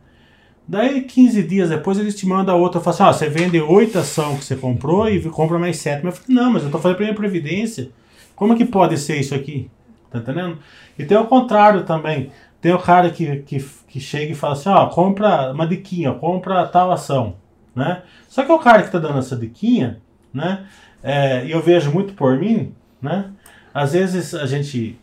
Daí 0.66 1.02
15 1.02 1.42
dias 1.42 1.70
depois 1.70 1.98
eles 1.98 2.14
te 2.14 2.26
mandam 2.26 2.60
outra, 2.60 2.80
fala 2.80 2.94
assim, 2.94 3.02
ah, 3.02 3.12
você 3.12 3.28
vende 3.28 3.60
8 3.60 3.98
ações 3.98 4.38
que 4.38 4.44
você 4.44 4.56
comprou 4.56 5.08
e 5.08 5.20
compra 5.30 5.58
mais 5.58 5.78
7. 5.78 6.04
Mas 6.04 6.14
eu 6.14 6.22
falei, 6.22 6.42
não, 6.42 6.52
mas 6.52 6.62
eu 6.62 6.70
tô 6.70 6.78
fazendo 6.78 6.98
a 6.98 7.00
minha 7.00 7.14
previdência. 7.14 7.90
Como 8.36 8.54
que 8.54 8.66
pode 8.66 8.98
ser 8.98 9.18
isso 9.18 9.34
aqui? 9.34 9.70
Tá 10.10 10.18
entendendo? 10.18 10.58
E 10.98 11.04
tem 11.04 11.16
o 11.16 11.26
contrário 11.26 11.84
também. 11.84 12.30
Tem 12.60 12.72
o 12.74 12.78
cara 12.78 13.08
que, 13.08 13.36
que, 13.38 13.64
que 13.88 13.98
chega 13.98 14.32
e 14.32 14.34
fala 14.34 14.52
assim, 14.52 14.68
ó, 14.68 14.86
compra 14.86 15.52
uma 15.52 15.66
diquinha, 15.66 16.12
compra 16.12 16.66
tal 16.66 16.92
ação 16.92 17.36
né? 17.78 18.02
Só 18.28 18.42
que 18.44 18.50
o 18.50 18.58
cara 18.58 18.80
que 18.80 18.88
está 18.88 18.98
dando 18.98 19.18
essa 19.18 19.36
diquinha, 19.36 20.00
né? 20.34 20.66
É, 21.02 21.44
e 21.46 21.52
eu 21.52 21.62
vejo 21.62 21.92
muito 21.92 22.12
por 22.12 22.36
mim, 22.36 22.74
né? 23.00 23.30
Às 23.72 23.92
vezes 23.92 24.34
a 24.34 24.46
gente, 24.46 24.98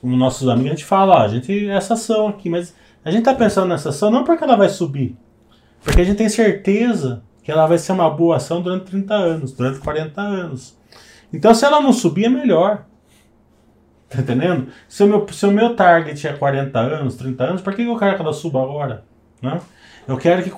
como 0.00 0.16
nossos 0.16 0.48
amigos, 0.48 0.72
a 0.72 0.74
gente 0.74 0.84
fala, 0.84 1.14
ó, 1.14 1.18
a 1.22 1.28
gente 1.28 1.68
essa 1.68 1.94
ação 1.94 2.26
aqui, 2.26 2.50
mas 2.50 2.74
a 3.04 3.10
gente 3.10 3.20
está 3.20 3.32
pensando 3.32 3.68
nessa 3.68 3.90
ação 3.90 4.10
não 4.10 4.24
porque 4.24 4.42
ela 4.42 4.56
vai 4.56 4.68
subir, 4.68 5.16
porque 5.82 6.00
a 6.00 6.04
gente 6.04 6.16
tem 6.16 6.28
certeza 6.28 7.22
que 7.44 7.52
ela 7.52 7.66
vai 7.66 7.78
ser 7.78 7.92
uma 7.92 8.10
boa 8.10 8.36
ação 8.36 8.60
durante 8.60 8.86
30 8.86 9.14
anos, 9.14 9.52
durante 9.52 9.78
40 9.78 10.20
anos. 10.20 10.76
Então, 11.32 11.54
se 11.54 11.64
ela 11.64 11.80
não 11.80 11.92
subir, 11.92 12.24
é 12.24 12.28
melhor. 12.28 12.84
Tá 14.08 14.20
entendendo? 14.20 14.68
Se 14.88 15.04
o 15.04 15.06
meu, 15.06 15.26
se 15.30 15.46
o 15.46 15.50
meu 15.52 15.76
target 15.76 16.26
é 16.26 16.32
40 16.32 16.78
anos, 16.78 17.16
30 17.16 17.44
anos, 17.44 17.62
por 17.62 17.74
que 17.74 17.82
eu 17.82 17.98
quero 17.98 18.16
que 18.16 18.22
ela 18.22 18.32
suba 18.32 18.62
agora? 18.62 19.04
Né? 19.40 19.60
Eu 20.08 20.16
quero 20.16 20.42
que 20.42 20.50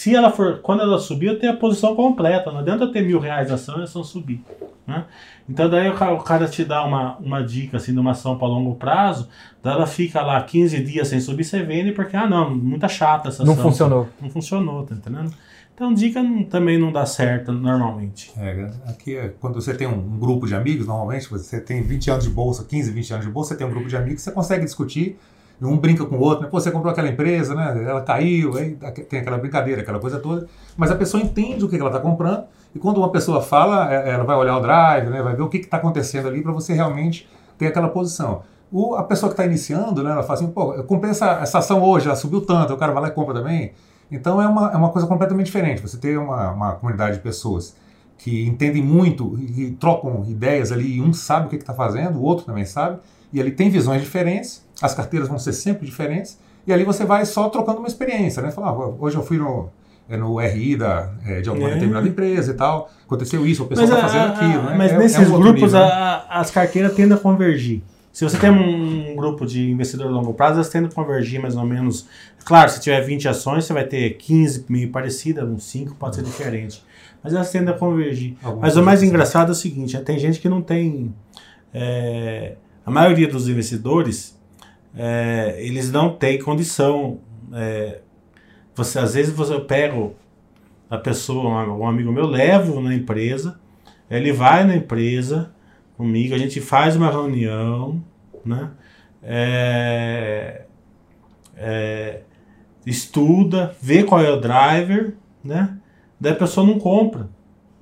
se 0.00 0.16
ela 0.16 0.30
for, 0.30 0.60
quando 0.62 0.80
ela 0.80 0.98
subir, 0.98 1.26
eu 1.26 1.38
tenho 1.38 1.52
a 1.52 1.56
posição 1.56 1.94
completa. 1.94 2.50
Não 2.50 2.60
adianta 2.60 2.90
ter 2.90 3.02
mil 3.02 3.20
reais 3.20 3.50
a 3.50 3.56
ação 3.56 3.76
e 3.76 3.80
a 3.82 3.84
ação 3.84 4.02
subir. 4.02 4.42
Né? 4.86 5.04
Então 5.46 5.68
daí 5.68 5.90
o 5.90 6.18
cara 6.20 6.48
te 6.48 6.64
dá 6.64 6.82
uma, 6.86 7.18
uma 7.18 7.42
dica 7.42 7.76
assim 7.76 7.92
de 7.92 7.98
uma 7.98 8.12
ação 8.12 8.38
para 8.38 8.48
longo 8.48 8.76
prazo, 8.76 9.28
daí 9.62 9.74
ela 9.74 9.86
fica 9.86 10.22
lá 10.22 10.42
15 10.42 10.82
dias 10.82 11.06
sem 11.06 11.20
subir, 11.20 11.44
você 11.44 11.62
vende 11.62 11.92
porque, 11.92 12.16
ah 12.16 12.26
não, 12.26 12.48
muita 12.56 12.88
chata 12.88 13.28
essa 13.28 13.42
ação. 13.42 13.54
Não 13.54 13.62
funcionou. 13.62 14.08
Não 14.22 14.30
funcionou, 14.30 14.84
tá 14.84 14.94
entendendo? 14.94 15.34
Então 15.74 15.92
dica 15.92 16.22
não, 16.22 16.44
também 16.44 16.78
não 16.78 16.90
dá 16.90 17.04
certo 17.04 17.52
normalmente. 17.52 18.32
É, 18.38 18.70
aqui 18.86 19.14
é, 19.14 19.28
quando 19.38 19.60
você 19.60 19.74
tem 19.74 19.86
um, 19.86 19.98
um, 19.98 20.18
grupo 20.18 20.46
de 20.46 20.54
amigos, 20.54 20.86
normalmente 20.86 21.28
você 21.28 21.60
tem 21.60 21.82
20 21.82 22.10
anos 22.10 22.24
de 22.24 22.30
bolsa, 22.30 22.64
15, 22.64 22.90
20 22.90 23.12
anos 23.12 23.26
de 23.26 23.32
bolsa, 23.32 23.50
você 23.50 23.58
tem 23.58 23.66
um 23.66 23.70
grupo 23.70 23.86
de 23.86 23.98
amigos, 23.98 24.22
você 24.22 24.32
consegue 24.32 24.64
discutir 24.64 25.18
um 25.62 25.76
brinca 25.76 26.04
com 26.04 26.16
o 26.16 26.20
outro, 26.20 26.44
né? 26.44 26.50
Pô, 26.50 26.60
você 26.60 26.70
comprou 26.70 26.90
aquela 26.90 27.08
empresa, 27.08 27.54
né? 27.54 27.84
Ela 27.86 28.00
caiu, 28.00 28.56
aí 28.56 28.76
tem 29.08 29.20
aquela 29.20 29.38
brincadeira, 29.38 29.82
aquela 29.82 29.98
coisa 29.98 30.18
toda. 30.18 30.46
Mas 30.76 30.90
a 30.90 30.96
pessoa 30.96 31.22
entende 31.22 31.64
o 31.64 31.68
que 31.68 31.76
ela 31.76 31.88
está 31.88 32.00
comprando 32.00 32.44
e 32.74 32.78
quando 32.78 32.98
uma 32.98 33.10
pessoa 33.10 33.42
fala, 33.42 33.92
é, 33.92 34.10
ela 34.10 34.24
vai 34.24 34.36
olhar 34.36 34.56
o 34.56 34.60
drive, 34.60 35.08
né? 35.10 35.22
Vai 35.22 35.34
ver 35.34 35.42
o 35.42 35.48
que 35.48 35.58
está 35.58 35.76
acontecendo 35.76 36.28
ali 36.28 36.42
para 36.42 36.52
você 36.52 36.72
realmente 36.72 37.28
ter 37.58 37.66
aquela 37.66 37.88
posição. 37.88 38.42
O, 38.72 38.94
a 38.94 39.02
pessoa 39.02 39.28
que 39.28 39.34
está 39.34 39.44
iniciando, 39.44 40.02
né? 40.02 40.12
Ela 40.12 40.22
fala 40.22 40.38
assim, 40.38 40.50
pô, 40.50 40.74
eu 40.74 40.84
comprei 40.84 41.10
essa, 41.10 41.40
essa 41.42 41.58
ação 41.58 41.82
hoje, 41.82 42.06
ela 42.06 42.16
subiu 42.16 42.40
tanto, 42.40 42.72
o 42.72 42.76
cara 42.76 42.92
vai 42.92 43.02
lá 43.02 43.08
e 43.08 43.12
compra 43.12 43.34
também. 43.34 43.72
Então 44.10 44.40
é 44.40 44.46
uma, 44.46 44.72
é 44.72 44.76
uma 44.76 44.90
coisa 44.90 45.06
completamente 45.06 45.46
diferente. 45.46 45.82
Você 45.82 45.98
ter 45.98 46.18
uma, 46.18 46.52
uma 46.52 46.72
comunidade 46.72 47.16
de 47.16 47.22
pessoas 47.22 47.76
que 48.22 48.46
entendem 48.46 48.82
muito 48.82 49.38
e, 49.38 49.70
trocam 49.72 50.24
ideias 50.28 50.70
ali, 50.70 50.96
e 50.96 51.00
um 51.00 51.12
sabe 51.12 51.46
o 51.46 51.48
que 51.48 51.56
está 51.56 51.72
fazendo, 51.72 52.18
o 52.18 52.22
outro 52.22 52.44
também 52.44 52.66
sabe, 52.66 52.98
e 53.32 53.40
ele 53.40 53.50
tem 53.50 53.70
visões 53.70 54.02
diferentes, 54.02 54.64
as 54.80 54.94
carteiras 54.94 55.28
vão 55.28 55.38
ser 55.38 55.52
sempre 55.52 55.86
diferentes, 55.86 56.38
e 56.66 56.72
ali 56.72 56.84
você 56.84 57.04
vai 57.04 57.24
só 57.24 57.48
trocando 57.48 57.78
uma 57.78 57.88
experiência, 57.88 58.42
né? 58.42 58.50
Falar, 58.50 58.70
ah, 58.70 58.94
hoje 58.98 59.16
eu 59.16 59.22
fui 59.22 59.38
no, 59.38 59.68
é, 60.08 60.16
no 60.16 60.38
RI 60.38 60.76
da, 60.76 61.12
é, 61.24 61.40
de 61.40 61.48
alguma 61.48 61.70
é. 61.70 61.74
determinada 61.74 62.06
empresa 62.06 62.52
e 62.52 62.54
tal, 62.54 62.90
aconteceu 63.04 63.46
isso, 63.46 63.62
a 63.62 63.66
pessoa 63.66 63.86
está 63.86 64.00
fazendo 64.00 64.32
aquilo. 64.32 64.62
Né? 64.64 64.74
Mas 64.76 64.92
é, 64.92 64.98
nesses 64.98 65.18
é 65.18 65.20
um 65.20 65.40
grupos 65.40 65.72
nível, 65.72 65.80
né? 65.80 65.86
a, 65.86 66.40
as 66.40 66.50
carteiras 66.50 66.94
tendem 66.94 67.16
a 67.16 67.20
convergir. 67.20 67.82
Se 68.12 68.24
você 68.24 68.36
tem 68.36 68.50
um 68.50 69.14
grupo 69.14 69.46
de 69.46 69.70
investidor 69.70 70.08
a 70.08 70.10
longo 70.10 70.34
prazo, 70.34 70.54
elas 70.54 70.68
tendem 70.68 70.90
a 70.90 70.92
convergir 70.92 71.40
mais 71.40 71.56
ou 71.56 71.64
menos. 71.64 72.08
Claro, 72.44 72.68
se 72.68 72.80
tiver 72.80 73.00
20 73.02 73.28
ações, 73.28 73.64
você 73.64 73.72
vai 73.72 73.84
ter 73.84 74.10
15 74.14 74.66
meio 74.68 74.90
parecidas, 74.90 75.48
uns 75.48 75.62
5 75.64 75.94
pode 75.94 76.16
ser 76.16 76.24
diferente. 76.24 76.84
Mas 77.22 77.32
elas 77.32 77.50
tendem 77.50 77.72
a 77.72 77.78
convergir. 77.78 78.36
Mas 78.60 78.76
o 78.76 78.82
mais 78.82 79.02
engraçado 79.02 79.50
é 79.50 79.52
o 79.52 79.54
seguinte: 79.54 79.96
tem 80.00 80.18
gente 80.18 80.40
que 80.40 80.48
não 80.48 80.60
tem. 80.60 81.14
É, 81.72 82.54
a 82.90 82.92
maioria 82.92 83.28
dos 83.28 83.48
investidores, 83.48 84.36
é, 84.96 85.56
eles 85.60 85.92
não 85.92 86.16
têm 86.16 86.42
condição. 86.42 87.20
É, 87.52 88.00
você, 88.74 88.98
às 88.98 89.14
vezes 89.14 89.32
você 89.32 89.54
eu 89.54 89.64
pego 89.64 90.16
a 90.90 90.98
pessoa, 90.98 91.64
um 91.72 91.86
amigo 91.86 92.10
meu, 92.10 92.26
levo 92.26 92.80
na 92.80 92.92
empresa, 92.92 93.60
ele 94.10 94.32
vai 94.32 94.64
na 94.64 94.74
empresa 94.74 95.54
comigo, 95.96 96.34
a 96.34 96.38
gente 96.38 96.60
faz 96.60 96.96
uma 96.96 97.08
reunião, 97.10 98.02
né? 98.44 98.70
É, 99.22 100.62
é, 101.56 102.22
estuda, 102.84 103.76
vê 103.80 104.02
qual 104.02 104.20
é 104.20 104.30
o 104.30 104.40
driver, 104.40 105.14
né? 105.44 105.76
Daí 106.18 106.32
a 106.32 106.36
pessoa 106.36 106.66
não 106.66 106.78
compra, 106.80 107.28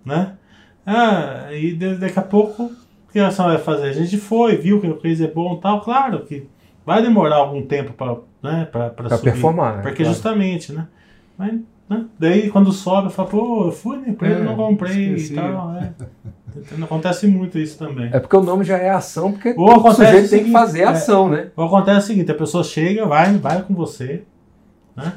né? 0.05 0.37
Ah, 0.85 1.49
e 1.53 1.73
daqui 1.73 2.19
a 2.19 2.23
pouco, 2.23 2.73
o 3.09 3.13
que 3.13 3.19
a 3.19 3.29
ação 3.29 3.47
vai 3.47 3.59
fazer? 3.59 3.89
A 3.89 3.93
gente 3.93 4.19
foi, 4.19 4.57
viu 4.57 4.81
que 4.81 4.87
o 4.87 4.97
case 4.97 5.25
é 5.25 5.31
bom 5.31 5.57
tal, 5.57 5.81
claro 5.81 6.25
que 6.25 6.47
vai 6.85 7.03
demorar 7.03 7.37
algum 7.37 7.63
tempo 7.63 7.93
para 7.93 8.17
né, 8.43 8.69
pra, 8.71 8.91
pra, 8.91 9.09
pra 9.09 9.19
performar. 9.19 9.79
Né? 9.79 9.83
Porque 9.83 10.03
claro. 10.03 10.13
justamente, 10.13 10.73
né? 10.73 10.87
Mas, 11.37 11.61
né? 11.89 12.05
Daí 12.19 12.51
quando 12.51 12.73
sobe, 12.73 13.09
eu 13.09 13.11
falo, 13.11 13.29
pô, 13.29 13.65
eu 13.67 13.73
fui 13.73 13.99
na 13.99 14.09
empresa, 14.09 14.41
é, 14.41 14.45
não 14.45 14.57
comprei 14.57 15.15
esqueci. 15.15 15.33
e 15.33 15.37
tal, 15.37 15.69
né? 15.71 15.95
Acontece 16.83 17.27
muito 17.27 17.59
isso 17.59 17.79
também. 17.79 18.11
É 18.13 18.19
porque 18.19 18.37
o 18.37 18.43
nome 18.43 18.65
já 18.65 18.77
é 18.77 18.91
ação, 18.91 19.33
porque 19.33 19.55
ou 19.57 19.87
o 19.87 19.93
sujeito 19.93 20.27
o 20.27 20.31
tem 20.31 20.45
que 20.45 20.53
fazer 20.53 20.85
a 20.85 20.89
é, 20.89 20.93
ação, 20.93 21.29
né? 21.29 21.51
Ou 21.57 21.65
acontece 21.65 21.99
o 21.99 22.07
seguinte, 22.09 22.31
a 22.31 22.35
pessoa 22.35 22.65
chega, 22.65 23.07
vai, 23.07 23.37
vai 23.37 23.63
com 23.63 23.75
você, 23.75 24.25
né? 24.97 25.13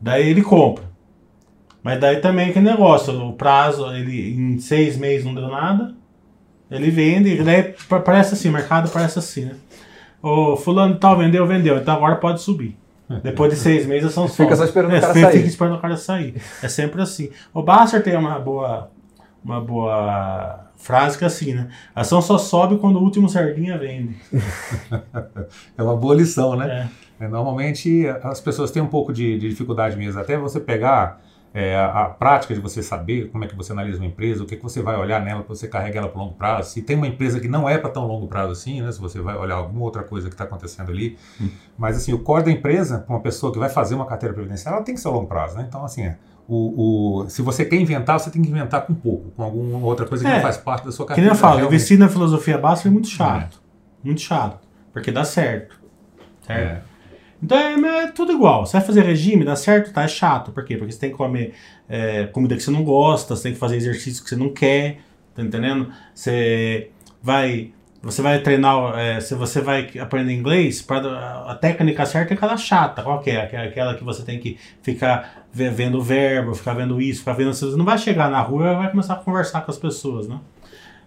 Daí 0.00 0.28
ele 0.28 0.42
compra. 0.42 0.84
Mas 1.82 2.00
daí 2.00 2.20
também 2.20 2.50
aquele 2.50 2.68
negócio, 2.68 3.12
o 3.28 3.32
prazo, 3.32 3.86
ele 3.92 4.34
em 4.34 4.58
seis 4.58 4.96
meses 4.96 5.24
não 5.24 5.34
deu 5.34 5.48
nada, 5.48 5.94
ele 6.76 6.90
vende, 6.90 7.42
daí 7.42 7.74
parece 8.04 8.34
assim, 8.34 8.48
o 8.48 8.52
mercado 8.52 8.90
parece 8.90 9.18
assim, 9.18 9.44
né? 9.46 9.54
O 10.22 10.56
fulano 10.56 10.96
tal 10.96 11.18
vendeu, 11.18 11.46
vendeu, 11.46 11.76
então 11.76 11.94
agora 11.94 12.16
pode 12.16 12.40
subir. 12.40 12.76
Depois 13.22 13.52
de 13.52 13.58
seis 13.58 13.86
meses 13.86 14.12
são 14.12 14.26
só. 14.28 14.44
Fica 14.44 14.56
só 14.56 14.64
esperando 14.64 14.94
é, 14.94 14.98
o 14.98 15.00
cara 15.00 15.14
fica 15.14 15.26
sair. 15.26 15.36
Fica 15.36 15.48
esperando 15.48 15.76
o 15.76 15.80
cara 15.80 15.96
sair. 15.96 16.34
É 16.62 16.68
sempre 16.68 17.02
assim. 17.02 17.30
O 17.52 17.62
Basser 17.62 18.02
tem 18.02 18.16
uma 18.16 18.38
boa, 18.38 18.90
uma 19.44 19.60
boa 19.60 20.70
frase 20.76 21.18
que 21.18 21.24
é 21.24 21.26
assim, 21.26 21.54
né? 21.54 21.68
A 21.94 22.00
ação 22.00 22.22
só 22.22 22.38
sobe 22.38 22.78
quando 22.78 22.96
o 22.96 23.02
último 23.02 23.28
sardinha 23.28 23.76
vende. 23.76 24.16
é 25.76 25.82
uma 25.82 25.96
boa 25.96 26.14
lição, 26.14 26.56
né? 26.56 26.88
É. 27.20 27.28
Normalmente 27.28 28.06
as 28.22 28.40
pessoas 28.40 28.70
têm 28.70 28.82
um 28.82 28.88
pouco 28.88 29.12
de, 29.12 29.38
de 29.38 29.48
dificuldade 29.48 29.96
mesmo. 29.96 30.20
Até 30.20 30.36
você 30.36 30.58
pegar 30.58 31.20
é, 31.54 31.76
a, 31.76 32.04
a, 32.04 32.04
prática 32.06 32.54
de 32.54 32.60
você 32.60 32.82
saber 32.82 33.30
como 33.30 33.44
é 33.44 33.46
que 33.46 33.54
você 33.54 33.72
analisa 33.72 33.98
uma 33.98 34.06
empresa, 34.06 34.42
o 34.42 34.46
que, 34.46 34.56
que 34.56 34.62
você 34.62 34.80
vai 34.80 34.96
olhar 34.96 35.22
nela 35.22 35.42
para 35.42 35.54
você 35.54 35.68
carregar 35.68 36.00
ela 36.00 36.08
para 36.08 36.20
longo 36.20 36.34
prazo. 36.34 36.70
Se 36.70 36.80
tem 36.80 36.96
uma 36.96 37.06
empresa 37.06 37.40
que 37.40 37.48
não 37.48 37.68
é 37.68 37.76
para 37.76 37.90
tão 37.90 38.06
longo 38.06 38.26
prazo 38.26 38.52
assim, 38.52 38.80
né, 38.80 38.90
se 38.90 39.00
você 39.00 39.20
vai 39.20 39.36
olhar 39.36 39.56
alguma 39.56 39.82
outra 39.82 40.02
coisa 40.02 40.28
que 40.28 40.34
está 40.34 40.44
acontecendo 40.44 40.90
ali. 40.90 41.18
Hum. 41.40 41.50
Mas 41.76 41.96
assim, 41.96 42.12
o 42.12 42.18
core 42.20 42.44
da 42.44 42.50
empresa, 42.50 42.98
para 42.98 43.14
uma 43.14 43.20
pessoa 43.20 43.52
que 43.52 43.58
vai 43.58 43.68
fazer 43.68 43.94
uma 43.94 44.06
carteira 44.06 44.34
previdenciária, 44.34 44.76
ela 44.76 44.84
tem 44.84 44.94
que 44.94 45.00
ser 45.00 45.08
a 45.08 45.10
longo 45.10 45.26
prazo. 45.26 45.56
Né? 45.58 45.66
Então, 45.68 45.84
assim, 45.84 46.04
é, 46.04 46.16
o, 46.48 47.20
o, 47.22 47.28
se 47.28 47.42
você 47.42 47.66
quer 47.66 47.76
inventar, 47.76 48.18
você 48.18 48.30
tem 48.30 48.40
que 48.40 48.48
inventar 48.48 48.86
com 48.86 48.94
pouco, 48.94 49.30
com 49.32 49.42
alguma 49.42 49.78
outra 49.78 50.06
coisa 50.06 50.24
que 50.24 50.30
é, 50.30 50.36
não 50.36 50.42
faz 50.42 50.56
parte 50.56 50.86
da 50.86 50.92
sua 50.92 51.06
carteira. 51.06 51.30
Que 51.30 51.34
nem 51.34 51.36
eu 51.36 51.40
falo, 51.40 51.56
realmente... 51.56 51.74
investir 51.74 51.98
na 51.98 52.08
filosofia 52.08 52.56
básica 52.56 52.88
é 52.88 52.92
muito 52.92 53.08
chato. 53.08 53.60
É. 54.02 54.06
Muito 54.06 54.20
chato. 54.22 54.66
Porque 54.90 55.12
dá 55.12 55.24
certo. 55.24 55.80
Certo? 56.46 56.91
Então 57.42 57.58
é, 57.58 58.04
é, 58.04 58.06
tudo 58.12 58.32
igual. 58.32 58.64
Você 58.64 58.76
vai 58.76 58.86
fazer 58.86 59.02
regime, 59.02 59.44
dá 59.44 59.56
certo, 59.56 59.92
tá? 59.92 60.04
É 60.04 60.08
chato. 60.08 60.52
Por 60.52 60.64
quê? 60.64 60.76
Porque 60.76 60.92
você 60.92 60.98
tem 60.98 61.10
que 61.10 61.16
comer 61.16 61.54
é, 61.88 62.26
comida 62.26 62.54
que 62.54 62.62
você 62.62 62.70
não 62.70 62.84
gosta, 62.84 63.34
você 63.34 63.44
tem 63.44 63.52
que 63.52 63.58
fazer 63.58 63.76
exercício 63.76 64.22
que 64.22 64.30
você 64.30 64.36
não 64.36 64.50
quer, 64.50 64.98
tá 65.34 65.42
entendendo? 65.42 65.92
Você 66.14 66.90
vai. 67.22 67.72
Você 68.04 68.20
vai 68.20 68.40
treinar, 68.40 68.98
é, 68.98 69.20
se 69.20 69.32
você 69.36 69.60
vai 69.60 69.88
aprender 70.00 70.32
inglês, 70.32 70.82
pra, 70.82 71.44
a 71.46 71.54
técnica 71.54 72.04
certa 72.04 72.34
é 72.34 72.36
aquela 72.36 72.56
chata. 72.56 73.00
Qual 73.00 73.20
que 73.20 73.30
é? 73.30 73.42
Aquela 73.68 73.94
que 73.94 74.02
você 74.02 74.24
tem 74.24 74.40
que 74.40 74.58
ficar 74.82 75.46
vendo 75.52 75.98
o 75.98 76.02
verbo, 76.02 76.52
ficar 76.52 76.74
vendo 76.74 77.00
isso, 77.00 77.20
ficar 77.20 77.34
vendo. 77.34 77.54
Você 77.54 77.64
não 77.76 77.84
vai 77.84 77.98
chegar 77.98 78.28
na 78.28 78.40
rua 78.40 78.72
e 78.72 78.76
vai 78.76 78.90
começar 78.90 79.14
a 79.14 79.16
conversar 79.18 79.60
com 79.60 79.70
as 79.70 79.78
pessoas, 79.78 80.26
né? 80.26 80.40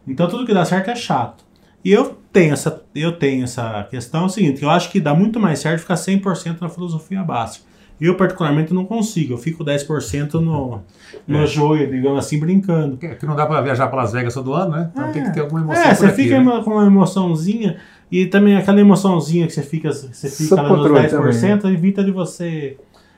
Então 0.07 0.29
tudo 0.29 0.45
que 0.45 0.53
dá 0.53 0.63
certo 0.63 0.89
é 0.89 0.95
chato. 0.95 1.43
E 1.83 1.91
eu 1.91 2.17
tenho 2.35 2.51
essa, 2.51 2.83
eu 2.93 3.13
tenho 3.13 3.45
essa 3.45 3.87
questão 3.89 4.23
é 4.23 4.25
o 4.25 4.29
seguinte, 4.29 4.61
eu 4.61 4.69
acho 4.69 4.91
que 4.91 4.99
dá 4.99 5.13
muito 5.13 5.39
mais 5.39 5.59
certo 5.59 5.79
ficar 5.79 5.95
100% 5.95 6.59
na 6.59 6.67
filosofia 6.67 7.23
básica. 7.23 7.63
Eu, 7.99 8.15
particularmente, 8.15 8.73
não 8.73 8.83
consigo. 8.83 9.35
Eu 9.35 9.37
fico 9.37 9.63
10% 9.63 10.33
no, 10.33 10.81
no 11.25 11.37
é. 11.41 11.47
joio, 11.47 11.89
digamos 11.89 12.19
assim, 12.19 12.37
brincando. 12.37 12.97
Que, 12.97 13.15
que 13.15 13.25
não 13.25 13.37
dá 13.37 13.45
para 13.45 13.61
viajar 13.61 13.87
para 13.87 14.01
Las 14.01 14.11
Vegas 14.11 14.33
todo 14.33 14.53
ano, 14.53 14.71
né? 14.71 14.89
Então 14.91 15.05
é. 15.05 15.11
tem 15.13 15.23
que 15.23 15.33
ter 15.33 15.39
alguma 15.39 15.61
emoção. 15.61 15.81
É, 15.81 15.95
você 15.95 16.07
aqui, 16.07 16.23
fica 16.23 16.43
né? 16.43 16.61
com 16.61 16.71
uma 16.71 16.85
emoçãozinha. 16.85 17.77
E 18.11 18.25
também 18.25 18.57
aquela 18.57 18.81
emoçãozinha 18.81 19.47
que 19.47 19.53
você 19.53 19.61
fica, 19.61 19.93
você 19.93 20.29
fica 20.29 20.61
lá 20.61 20.75
nos 20.75 20.91
10%, 20.91 21.61
também. 21.61 21.73
evita 21.73 22.03
de 22.03 22.11
você 22.11 22.75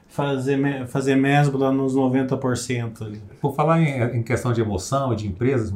fazer, 0.07 0.85
fazer 0.85 1.15
mesmo 1.15 1.57
lá 1.57 1.71
nos 1.71 1.95
90%. 1.95 3.01
Ali. 3.01 3.19
Por 3.41 3.55
falar 3.55 3.81
em, 3.81 4.19
em 4.19 4.21
questão 4.21 4.53
de 4.53 4.61
emoção 4.61 5.11
e 5.11 5.15
de 5.15 5.27
empresas, 5.27 5.73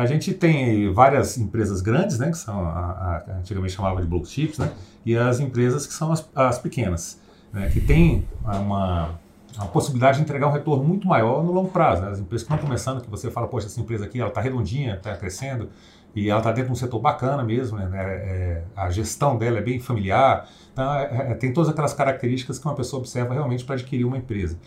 a 0.00 0.06
gente 0.06 0.32
tem 0.32 0.92
várias 0.92 1.36
empresas 1.38 1.80
grandes, 1.80 2.18
né, 2.18 2.30
que 2.30 2.38
são 2.38 2.60
a, 2.60 3.22
a, 3.28 3.38
antigamente 3.38 3.74
chamava 3.74 4.00
de 4.00 4.06
blue 4.06 4.24
chips, 4.24 4.58
né, 4.58 4.70
e 5.04 5.16
as 5.16 5.40
empresas 5.40 5.86
que 5.86 5.92
são 5.92 6.10
as, 6.10 6.28
as 6.34 6.58
pequenas, 6.58 7.20
né, 7.52 7.68
que 7.70 7.80
têm 7.80 8.26
uma, 8.42 9.18
uma 9.56 9.66
possibilidade 9.66 10.18
de 10.18 10.24
entregar 10.24 10.48
um 10.48 10.52
retorno 10.52 10.82
muito 10.82 11.06
maior 11.06 11.42
no 11.42 11.52
longo 11.52 11.68
prazo. 11.68 12.02
Né? 12.02 12.10
As 12.10 12.18
empresas 12.18 12.46
que 12.46 12.52
estão 12.52 12.66
começando, 12.66 13.02
que 13.02 13.10
você 13.10 13.30
fala, 13.30 13.46
poxa, 13.46 13.66
essa 13.66 13.80
empresa 13.80 14.04
aqui 14.04 14.20
ela 14.20 14.28
está 14.28 14.40
redondinha, 14.40 14.94
está 14.94 15.14
crescendo 15.16 15.68
e 16.14 16.28
ela 16.28 16.40
está 16.40 16.50
dentro 16.50 16.66
de 16.66 16.72
um 16.72 16.76
setor 16.76 16.98
bacana 16.98 17.44
mesmo, 17.44 17.78
né? 17.78 17.88
É, 17.92 18.02
é, 18.02 18.64
a 18.74 18.90
gestão 18.90 19.38
dela 19.38 19.58
é 19.58 19.62
bem 19.62 19.78
familiar, 19.78 20.48
então, 20.72 20.94
é, 20.94 21.30
é, 21.30 21.34
tem 21.34 21.52
todas 21.52 21.70
aquelas 21.70 21.92
características 21.92 22.58
que 22.58 22.66
uma 22.66 22.74
pessoa 22.74 23.00
observa 23.00 23.34
realmente 23.34 23.64
para 23.64 23.74
adquirir 23.74 24.04
uma 24.04 24.16
empresa. 24.16 24.58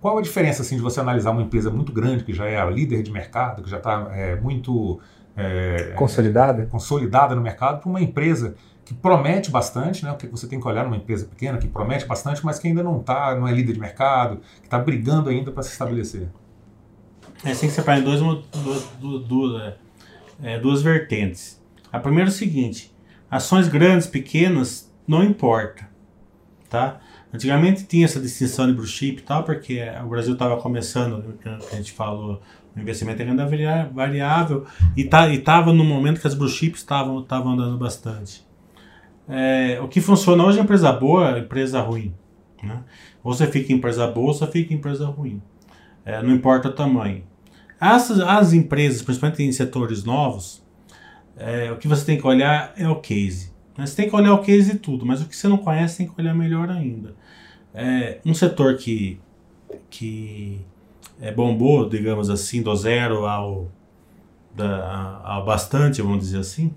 Qual 0.00 0.18
a 0.18 0.22
diferença 0.22 0.62
assim 0.62 0.76
de 0.76 0.82
você 0.82 1.00
analisar 1.00 1.30
uma 1.30 1.42
empresa 1.42 1.70
muito 1.70 1.92
grande 1.92 2.24
que 2.24 2.32
já 2.32 2.46
é 2.46 2.60
a 2.60 2.66
líder 2.66 3.02
de 3.02 3.10
mercado, 3.10 3.62
que 3.62 3.70
já 3.70 3.78
está 3.78 4.08
é, 4.12 4.36
muito 4.36 5.00
é, 5.36 5.92
consolidada, 5.96 6.66
consolidada 6.66 7.34
no 7.34 7.40
mercado, 7.40 7.80
para 7.80 7.88
uma 7.88 8.00
empresa 8.00 8.54
que 8.84 8.94
promete 8.94 9.50
bastante, 9.50 10.04
né? 10.04 10.12
O 10.12 10.16
que 10.16 10.26
você 10.28 10.46
tem 10.46 10.58
que 10.58 10.66
olhar 10.66 10.84
numa 10.84 10.96
empresa 10.96 11.26
pequena 11.26 11.58
que 11.58 11.68
promete 11.68 12.06
bastante, 12.06 12.44
mas 12.44 12.58
que 12.58 12.68
ainda 12.68 12.82
não 12.82 13.00
está, 13.00 13.34
não 13.34 13.46
é 13.46 13.52
líder 13.52 13.74
de 13.74 13.80
mercado, 13.80 14.40
que 14.60 14.66
está 14.66 14.78
brigando 14.78 15.28
ainda 15.28 15.52
para 15.52 15.62
se 15.62 15.72
estabelecer. 15.72 16.28
É, 17.44 17.54
tem 17.54 17.68
que 17.68 17.74
separar 17.74 18.00
em 18.00 18.02
dois, 18.02 18.20
duas, 18.20 18.84
duas, 19.26 19.74
é, 20.42 20.58
duas 20.58 20.80
vertentes. 20.80 21.62
A 21.92 21.98
primeira 21.98 22.30
é 22.30 22.32
o 22.32 22.34
seguinte: 22.34 22.94
ações 23.30 23.68
grandes, 23.68 24.06
pequenas, 24.06 24.90
não 25.06 25.22
importa, 25.22 25.88
tá? 26.68 27.00
Antigamente 27.32 27.84
tinha 27.84 28.06
essa 28.06 28.18
distinção 28.18 28.66
de 28.66 28.72
blue 28.72 28.86
chip 28.86 29.20
e 29.20 29.22
tal, 29.22 29.44
porque 29.44 29.82
o 30.02 30.08
Brasil 30.08 30.32
estava 30.32 30.56
começando, 30.56 31.38
a 31.70 31.76
gente 31.76 31.92
falou, 31.92 32.40
o 32.74 32.80
investimento 32.80 33.22
em 33.22 33.26
renda 33.26 33.46
variável, 33.92 34.64
e 34.96 35.04
tá, 35.04 35.28
estava 35.28 35.72
no 35.72 35.84
momento 35.84 36.20
que 36.20 36.26
as 36.26 36.34
blue 36.34 36.48
chips 36.48 36.80
estavam 36.80 37.26
andando 37.28 37.76
bastante. 37.76 38.46
É, 39.28 39.78
o 39.82 39.88
que 39.88 40.00
funciona 40.00 40.42
hoje 40.42 40.58
é 40.58 40.62
empresa 40.62 40.90
boa, 40.90 41.38
empresa 41.38 41.80
ruim. 41.82 42.14
Né? 42.62 42.82
Ou 43.22 43.34
você 43.34 43.46
fica 43.46 43.72
em 43.72 43.76
empresa 43.76 44.06
boa, 44.06 44.28
ou 44.28 44.34
você 44.34 44.46
fica 44.46 44.72
em 44.72 44.76
empresa 44.76 45.06
ruim. 45.06 45.42
É, 46.04 46.22
não 46.22 46.30
importa 46.30 46.68
o 46.68 46.72
tamanho. 46.72 47.22
As, 47.78 48.10
as 48.10 48.54
empresas, 48.54 49.02
principalmente 49.02 49.42
em 49.42 49.52
setores 49.52 50.02
novos, 50.02 50.66
é, 51.36 51.70
o 51.70 51.76
que 51.76 51.86
você 51.86 52.04
tem 52.06 52.18
que 52.18 52.26
olhar 52.26 52.72
é 52.76 52.88
o 52.88 52.96
case. 52.96 53.52
Você 53.76 53.94
tem 53.94 54.08
que 54.08 54.16
olhar 54.16 54.34
o 54.34 54.38
case 54.38 54.72
e 54.72 54.78
tudo, 54.78 55.06
mas 55.06 55.22
o 55.22 55.28
que 55.28 55.36
você 55.36 55.46
não 55.46 55.58
conhece 55.58 55.98
tem 55.98 56.08
que 56.08 56.20
olhar 56.20 56.34
melhor 56.34 56.68
ainda. 56.68 57.14
É, 57.80 58.18
um 58.26 58.34
setor 58.34 58.76
que, 58.76 59.20
que 59.88 60.60
é, 61.20 61.30
bombou, 61.30 61.88
digamos 61.88 62.28
assim, 62.28 62.60
do 62.60 62.74
zero 62.74 63.24
ao, 63.24 63.70
da, 64.52 65.20
ao 65.22 65.44
bastante, 65.44 66.02
vamos 66.02 66.18
dizer 66.18 66.40
assim, 66.40 66.74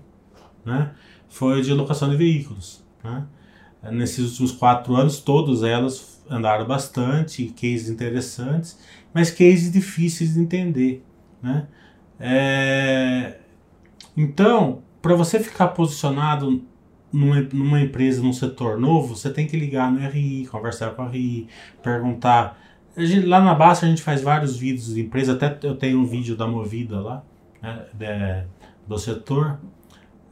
né, 0.64 0.92
foi 1.28 1.60
de 1.60 1.74
locação 1.74 2.08
de 2.08 2.16
veículos. 2.16 2.84
Né? 3.02 3.26
Nesses 3.90 4.30
últimos 4.30 4.52
quatro 4.52 4.94
anos, 4.94 5.18
todas 5.18 5.64
elas 5.64 6.22
andaram 6.30 6.64
bastante, 6.68 7.46
cases 7.46 7.88
interessantes, 7.88 8.78
mas 9.12 9.28
cases 9.28 9.72
difíceis 9.72 10.34
de 10.34 10.40
entender, 10.40 11.04
né? 11.42 11.66
É, 12.20 13.38
então, 14.16 14.84
para 15.02 15.16
você 15.16 15.40
ficar 15.40 15.68
posicionado 15.68 16.62
numa, 17.12 17.40
numa 17.52 17.80
empresa, 17.80 18.22
num 18.22 18.32
setor 18.32 18.78
novo, 18.78 19.16
você 19.16 19.30
tem 19.30 19.46
que 19.46 19.56
ligar 19.56 19.90
no 19.92 20.00
RI, 20.08 20.46
conversar 20.46 20.90
com 20.90 21.02
a 21.02 21.08
RI, 21.08 21.48
perguntar. 21.82 22.58
Gente, 22.96 23.26
lá 23.26 23.40
na 23.40 23.54
Basta 23.54 23.86
a 23.86 23.88
gente 23.88 24.02
faz 24.02 24.22
vários 24.22 24.56
vídeos 24.56 24.94
de 24.94 25.00
empresa, 25.00 25.32
até 25.32 25.58
eu 25.66 25.76
tenho 25.76 25.98
um 25.98 26.04
vídeo 26.04 26.36
da 26.36 26.46
Movida 26.46 27.00
lá, 27.00 27.22
né, 27.60 27.84
de, 27.94 28.46
do 28.86 28.98
setor, 28.98 29.58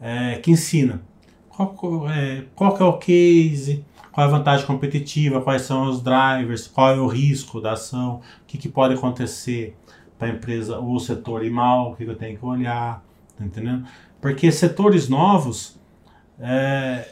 é, 0.01 0.37
que 0.37 0.51
ensina 0.51 1.03
qual, 1.49 2.11
é, 2.11 2.45
qual 2.55 2.77
é 2.79 2.85
o 2.85 2.95
case, 2.95 3.85
qual 4.13 4.27
é 4.27 4.29
a 4.29 4.33
vantagem 4.33 4.67
competitiva, 4.67 5.41
quais 5.41 5.63
são 5.63 5.89
os 5.89 6.03
drivers, 6.03 6.67
qual 6.67 6.91
é 6.91 7.01
o 7.01 7.07
risco 7.07 7.61
da 7.61 7.73
ação, 7.73 8.21
o 8.43 8.47
que, 8.47 8.59
que 8.59 8.69
pode 8.69 8.95
acontecer 8.95 9.77
para 10.19 10.29
a 10.29 10.31
empresa 10.31 10.79
ou 10.79 10.99
setor 11.01 11.45
ir 11.45 11.51
mal, 11.51 11.93
o 11.93 11.97
que 11.97 12.05
eu 12.05 12.15
tenho 12.15 12.39
que 12.39 12.45
olhar, 12.45 13.03
tá 13.37 13.45
entendendo? 13.45 13.87
Porque 14.21 14.53
setores 14.53 15.09
novos 15.09 15.80
é, 16.41 17.09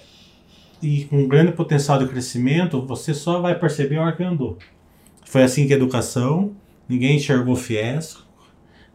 e 0.82 1.04
com 1.04 1.28
grande 1.28 1.52
potencial 1.52 1.98
de 1.98 2.08
crescimento, 2.08 2.80
você 2.86 3.12
só 3.12 3.40
vai 3.40 3.58
perceber 3.58 3.96
a 3.96 4.02
hora 4.02 4.16
que 4.16 4.22
andou. 4.22 4.58
Foi 5.24 5.42
assim 5.42 5.66
que 5.66 5.72
a 5.72 5.76
educação, 5.76 6.52
ninguém 6.88 7.16
enxergou 7.16 7.54
FIES. 7.54 8.16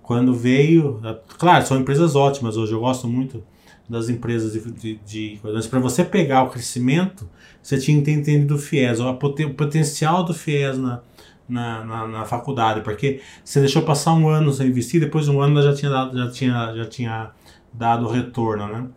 Quando 0.02 0.34
veio, 0.34 1.00
claro, 1.38 1.66
são 1.66 1.80
empresas 1.80 2.16
ótimas 2.16 2.58
hoje, 2.58 2.74
eu 2.74 2.80
gosto 2.80 3.08
muito 3.08 3.44
das 3.88 4.10
empresas 4.10 4.54
de, 4.54 4.72
de, 4.72 5.00
de 5.06 5.40
para 5.70 5.80
você 5.80 6.04
pegar 6.04 6.44
o 6.44 6.50
crescimento, 6.50 7.30
você 7.62 7.78
tinha 7.78 7.98
que 8.00 8.06
ter 8.06 8.12
entendido 8.12 8.56
o 8.56 8.58
FIES, 8.58 9.00
o, 9.00 9.10
o 9.10 9.54
potencial 9.54 10.24
do 10.24 10.34
FIES 10.34 10.78
na, 10.78 11.02
na, 11.48 11.84
na, 11.84 12.08
na, 12.08 12.26
faculdade, 12.26 12.82
porque 12.82 13.22
você 13.44 13.60
deixou 13.60 13.82
passar 13.82 14.14
um 14.14 14.28
ano 14.28 14.52
sem 14.52 14.68
investir, 14.68 15.00
depois 15.00 15.26
de 15.26 15.32
um 15.32 15.42
ano 15.42 15.62
já 15.62 15.74
tinha 15.74 15.92
dado, 15.92 16.18
já 16.18 16.32
tinha, 16.32 16.76
já 16.76 16.86
tinha 16.86 17.32
dado 17.74 18.08
retorno, 18.08 18.68
né? 18.68 18.88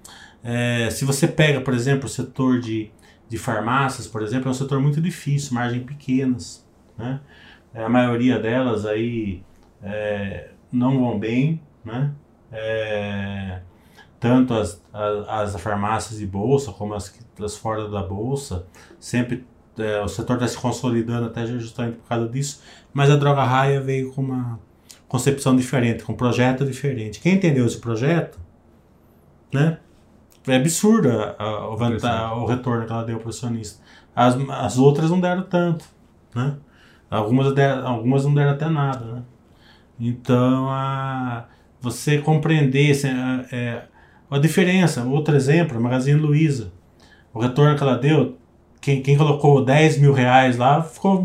É, 0.49 0.91
se 0.91 1.05
você 1.05 1.27
pega, 1.27 1.61
por 1.61 1.75
exemplo, 1.75 2.07
o 2.07 2.09
setor 2.09 2.61
de, 2.61 2.89
de 3.29 3.37
farmácias, 3.37 4.07
por 4.07 4.23
exemplo, 4.23 4.47
é 4.47 4.51
um 4.53 4.55
setor 4.55 4.81
muito 4.81 5.01
difícil, 5.01 5.55
margens 5.55 5.83
pequenas, 5.83 6.65
né? 6.97 7.21
É, 7.75 7.83
a 7.83 7.89
maioria 7.89 8.39
delas 8.39 8.87
aí 8.87 9.43
é, 9.83 10.51
não 10.71 11.01
vão 11.01 11.19
bem, 11.19 11.61
né? 11.85 12.13
É, 12.53 13.61
tanto 14.21 14.55
as, 14.55 14.81
as, 14.93 15.57
as, 15.57 15.61
farmácias 15.61 16.21
de 16.21 16.27
bolsa 16.27 16.71
como 16.71 16.95
as, 16.95 17.13
as 17.43 17.57
fora 17.57 17.89
da 17.89 18.05
bolsa, 18.05 18.69
sempre 19.01 19.45
é, 19.77 20.01
o 20.01 20.07
setor 20.07 20.35
está 20.35 20.47
se 20.47 20.57
consolidando 20.57 21.27
até 21.27 21.45
justamente 21.45 21.97
por 21.97 22.09
causa 22.09 22.29
disso, 22.29 22.63
mas 22.95 23.11
a 23.11 23.17
Droga 23.17 23.43
Raia 23.43 23.81
veio 23.81 24.13
com 24.13 24.23
uma 24.23 24.61
concepção 25.09 25.57
diferente, 25.57 26.05
com 26.05 26.13
um 26.13 26.17
projeto 26.17 26.65
diferente. 26.65 27.19
Quem 27.19 27.35
entendeu 27.35 27.67
esse 27.67 27.79
projeto, 27.79 28.39
né? 29.53 29.81
É 30.47 30.57
absurdo 30.57 31.11
a, 31.11 31.35
a, 31.39 31.69
o, 31.69 32.43
o, 32.43 32.47
retorno 32.47 32.87
que 32.87 32.93
ela 32.93 33.05
deu 33.05 33.19
para 33.19 33.27
o 33.27 33.31
acionista. 33.31 33.83
As, 34.15 34.37
as 34.49 34.79
outras 34.79 35.11
não 35.11 35.21
deram 35.21 35.43
tanto, 35.43 35.85
né? 36.35 36.57
Algumas, 37.11 37.53
deram, 37.55 37.87
algumas 37.87 38.25
não 38.25 38.35
deram 38.35 38.53
até 38.53 38.69
nada, 38.69 39.05
né? 39.05 39.23
Então, 39.99 40.69
a, 40.71 41.47
você 41.81 42.19
compreender 42.19 42.93
assim, 42.93 43.09
a, 43.09 43.45
é, 43.51 43.83
a 44.31 44.39
diferença, 44.39 45.05
outro 45.05 45.35
exemplo, 45.35 45.77
a 45.77 45.81
Magazine 45.81 46.21
Luiza. 46.21 46.73
O 47.33 47.41
retorno 47.41 47.77
que 47.77 47.83
ela 47.83 47.99
deu, 47.99 48.39
quem, 48.81 49.03
quem 49.03 49.17
colocou 49.17 49.65
10 49.65 49.99
mil 49.99 50.13
reais 50.13 50.57
lá 50.57 50.83
ficou, 50.83 51.23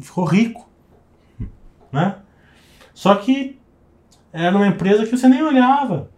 ficou 0.00 0.24
rico. 0.24 0.68
Né? 1.92 2.16
Só 2.92 3.14
que 3.16 3.58
era 4.32 4.56
uma 4.56 4.66
empresa 4.66 5.04
que 5.04 5.16
você 5.16 5.28
nem 5.28 5.42
olhava. 5.42 6.10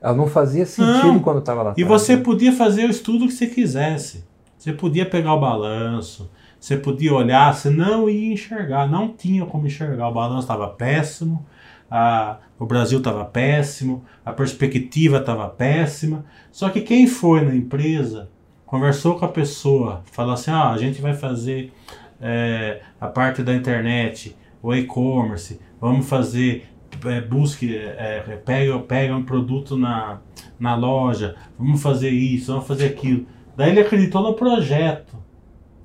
Ela 0.00 0.14
não 0.14 0.26
fazia 0.26 0.64
sentido 0.64 1.06
não. 1.06 1.20
quando 1.20 1.40
estava 1.40 1.62
lá. 1.62 1.74
E 1.76 1.84
você 1.84 2.16
podia 2.16 2.52
fazer 2.52 2.86
o 2.86 2.90
estudo 2.90 3.26
que 3.26 3.32
você 3.32 3.46
quisesse. 3.46 4.24
Você 4.56 4.72
podia 4.72 5.06
pegar 5.06 5.34
o 5.34 5.40
balanço, 5.40 6.30
você 6.58 6.76
podia 6.76 7.14
olhar, 7.14 7.54
você 7.54 7.70
não 7.70 8.08
ia 8.08 8.32
enxergar, 8.32 8.86
não 8.86 9.08
tinha 9.08 9.46
como 9.46 9.66
enxergar. 9.66 10.08
O 10.08 10.12
balanço 10.12 10.42
estava 10.42 10.68
péssimo, 10.68 11.44
a, 11.90 12.36
o 12.58 12.66
Brasil 12.66 12.98
estava 12.98 13.24
péssimo, 13.24 14.04
a 14.24 14.32
perspectiva 14.32 15.18
estava 15.18 15.48
péssima. 15.48 16.24
Só 16.52 16.68
que 16.68 16.82
quem 16.82 17.06
foi 17.06 17.40
na 17.42 17.54
empresa, 17.54 18.28
conversou 18.66 19.18
com 19.18 19.24
a 19.24 19.28
pessoa, 19.28 20.02
falou 20.12 20.34
assim: 20.34 20.50
ah, 20.50 20.70
a 20.70 20.76
gente 20.76 21.00
vai 21.00 21.14
fazer 21.14 21.72
é, 22.20 22.82
a 23.00 23.06
parte 23.06 23.42
da 23.42 23.54
internet, 23.54 24.36
o 24.62 24.74
e-commerce, 24.74 25.58
vamos 25.80 26.06
fazer 26.06 26.69
é, 27.04 27.20
busque, 27.20 27.76
é, 27.76 28.24
é, 28.28 28.36
pega, 28.36 28.78
pega 28.80 29.16
um 29.16 29.24
produto 29.24 29.76
na, 29.76 30.20
na 30.58 30.74
loja, 30.74 31.36
vamos 31.58 31.82
fazer 31.82 32.10
isso, 32.10 32.52
vamos 32.52 32.66
fazer 32.66 32.86
aquilo. 32.86 33.26
Daí 33.56 33.70
ele 33.70 33.80
acreditou 33.80 34.22
no 34.22 34.34
projeto. 34.34 35.16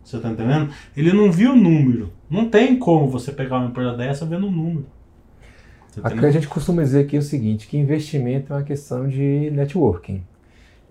Você 0.03 0.19
tá 0.19 0.29
entendendo? 0.29 0.69
Ele 0.95 1.11
não 1.11 1.31
viu 1.31 1.53
o 1.53 1.55
número. 1.55 2.13
Não 2.29 2.47
tem 2.47 2.77
como 2.77 3.07
você 3.07 3.31
pegar 3.31 3.57
uma 3.57 3.69
empresa 3.69 3.97
dessa 3.97 4.25
vendo 4.25 4.47
o 4.47 4.51
número. 4.51 4.85
Tá 6.01 6.09
a 6.09 6.31
gente 6.31 6.47
costuma 6.47 6.83
dizer 6.83 7.05
aqui 7.05 7.17
o 7.17 7.21
seguinte, 7.21 7.67
que 7.67 7.77
investimento 7.77 8.51
é 8.51 8.57
uma 8.57 8.63
questão 8.63 9.07
de 9.07 9.49
networking. 9.51 10.23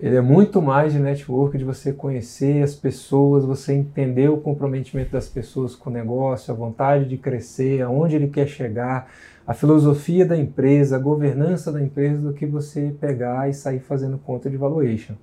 Ele 0.04 0.16
é 0.16 0.20
muito 0.20 0.60
mais 0.60 0.92
de 0.92 0.98
network, 0.98 1.56
de 1.56 1.64
você 1.64 1.90
conhecer 1.90 2.62
as 2.62 2.74
pessoas, 2.74 3.42
você 3.42 3.72
entender 3.72 4.28
o 4.28 4.36
comprometimento 4.36 5.12
das 5.12 5.30
pessoas 5.30 5.74
com 5.74 5.88
o 5.88 5.92
negócio, 5.94 6.52
a 6.52 6.54
vontade 6.54 7.06
de 7.06 7.16
crescer, 7.16 7.80
aonde 7.80 8.14
ele 8.14 8.28
quer 8.28 8.46
chegar, 8.46 9.10
a 9.46 9.54
filosofia 9.54 10.26
da 10.26 10.36
empresa, 10.36 10.96
a 10.96 10.98
governança 10.98 11.72
da 11.72 11.80
empresa, 11.80 12.28
do 12.28 12.34
que 12.34 12.44
você 12.44 12.94
pegar 13.00 13.48
e 13.48 13.54
sair 13.54 13.80
fazendo 13.80 14.18
conta 14.18 14.50
de 14.50 14.58
valuation. 14.58 15.14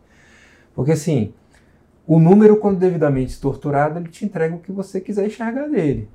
Porque 0.73 0.93
assim, 0.93 1.31
o 2.07 2.19
número, 2.19 2.57
quando 2.57 2.79
devidamente 2.79 3.33
estruturado, 3.33 3.99
ele 3.99 4.09
te 4.09 4.25
entrega 4.25 4.55
o 4.55 4.59
que 4.59 4.71
você 4.71 4.99
quiser 4.99 5.27
enxergar 5.27 5.67
dele. 5.67 6.09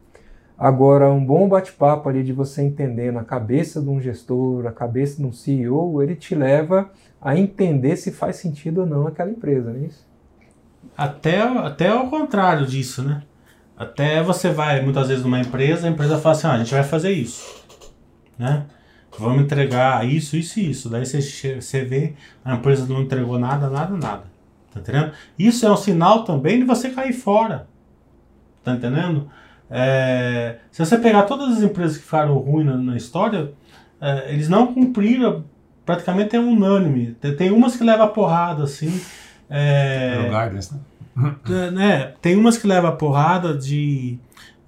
Agora, 0.59 1.11
um 1.11 1.25
bom 1.25 1.49
bate-papo 1.49 2.09
ali 2.09 2.23
de 2.23 2.33
você 2.33 2.63
entendendo 2.63 3.19
a 3.19 3.25
cabeça 3.25 3.81
de 3.81 3.89
um 3.89 4.01
gestor, 4.01 4.67
a 4.67 4.73
cabeça 4.73 5.19
de 5.19 5.27
um 5.27 5.33
CEO, 5.33 6.03
ele 6.03 6.17
te 6.17 6.35
leva 6.35 6.91
a 7.21 7.37
entender 7.37 7.97
se 7.97 8.11
faz 8.11 8.37
sentido 8.37 8.81
ou 8.83 8.87
não 8.87 9.07
aquela 9.07 9.31
empresa, 9.31 9.71
não 9.71 9.81
é 9.81 9.87
isso? 9.87 10.07
Até, 10.97 11.41
até 11.41 11.95
o 11.95 12.09
contrário 12.09 12.67
disso, 12.67 13.03
né? 13.03 13.23
Até 13.77 14.23
você 14.23 14.51
vai 14.51 14.81
muitas 14.81 15.09
vezes 15.09 15.23
numa 15.23 15.41
empresa, 15.41 15.87
a 15.87 15.91
empresa 15.91 16.17
fala 16.17 16.35
assim: 16.35 16.47
ah, 16.47 16.53
a 16.53 16.59
gente 16.59 16.73
vai 16.73 16.83
fazer 16.83 17.11
isso 17.11 17.67
né? 18.39 18.67
Vamos 19.19 19.43
entregar 19.43 20.07
isso, 20.07 20.37
isso 20.37 20.61
e 20.61 20.71
isso. 20.71 20.89
Daí 20.91 21.07
você, 21.07 21.61
você 21.61 21.85
vê, 21.85 22.15
a 22.45 22.55
empresa 22.55 22.87
não 22.87 23.03
entregou 23.03 23.39
nada, 23.39 23.71
nada, 23.71 23.97
nada. 23.97 24.25
Tá 24.73 24.81
entendendo? 24.81 25.13
Isso 25.39 25.65
é 25.65 25.71
um 25.71 25.77
sinal 25.77 26.25
também 26.25 26.59
de 26.59 26.65
você 26.65 26.91
cair 26.91 27.15
fora. 27.15 27.67
Tá 28.63 28.75
entendendo? 28.75 29.31
É, 29.71 30.57
se 30.71 30.85
você 30.85 30.97
pegar 30.99 31.23
todas 31.23 31.57
as 31.57 31.63
empresas 31.63 31.97
que 31.97 32.05
ficaram 32.05 32.37
ruins 32.39 32.67
na, 32.67 32.77
na 32.77 32.97
história, 32.97 33.53
é, 34.01 34.33
eles 34.33 34.49
não 34.49 34.73
cumpriram, 34.73 35.45
praticamente 35.85 36.37
é 36.37 36.41
unânime. 36.41 37.17
Tem, 37.21 37.35
tem 37.35 37.51
umas 37.51 37.77
que 37.77 37.85
levam 37.85 38.09
porrada, 38.09 38.65
assim. 38.65 39.01
É, 39.51 40.29
Gardens, 40.31 40.71
né? 40.71 40.79
É, 41.49 41.71
né? 41.71 42.13
Tem 42.21 42.37
umas 42.37 42.59
que 42.59 42.67
levam 42.67 42.95
porrada 42.97 43.57
de 43.57 44.19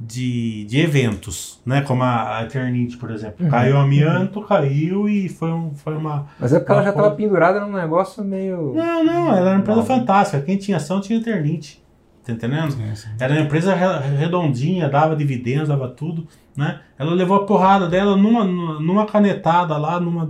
de, 0.01 0.65
de 0.67 0.81
eventos, 0.81 1.61
né? 1.67 1.83
Como 1.83 2.03
a, 2.03 2.39
a 2.39 2.45
Eternity, 2.45 2.97
por 2.97 3.11
exemplo. 3.11 3.45
Uhum. 3.45 3.51
Caiu 3.51 3.77
o 3.77 3.79
amianto, 3.79 4.41
caiu 4.43 5.09
e 5.09 5.29
foi, 5.29 5.51
um, 5.51 5.75
foi 5.75 5.97
uma. 5.97 6.27
Mas 6.39 6.53
é 6.53 6.61
porque 6.61 6.71
ela 6.71 6.83
já 6.85 6.91
estava 6.91 7.11
pendurada 7.11 7.61
num 7.61 7.73
negócio 7.73 8.23
meio. 8.23 8.75
Não, 8.75 9.05
não, 9.05 9.29
ela 9.29 9.41
era 9.41 9.51
uma 9.51 9.61
empresa 9.61 9.83
fantástica. 9.83 10.41
Quem 10.41 10.57
tinha 10.57 10.77
ação 10.77 11.01
tinha 11.01 11.19
Eternity. 11.19 11.83
Tá 12.29 12.35
entendendo? 12.35 12.73
Sim, 12.73 12.95
sim. 12.95 13.09
Era 13.19 13.33
uma 13.33 13.41
empresa 13.41 13.75
redondinha, 13.75 14.87
dava 14.87 15.17
dividendos, 15.17 15.69
dava 15.69 15.89
tudo. 15.89 16.29
Né? 16.55 16.79
Ela 16.99 17.15
levou 17.15 17.39
a 17.39 17.47
porrada 17.47 17.89
dela 17.89 18.17
numa, 18.17 18.45
numa 18.45 19.07
canetada 19.07 19.79
lá, 19.79 19.99
numa 19.99 20.29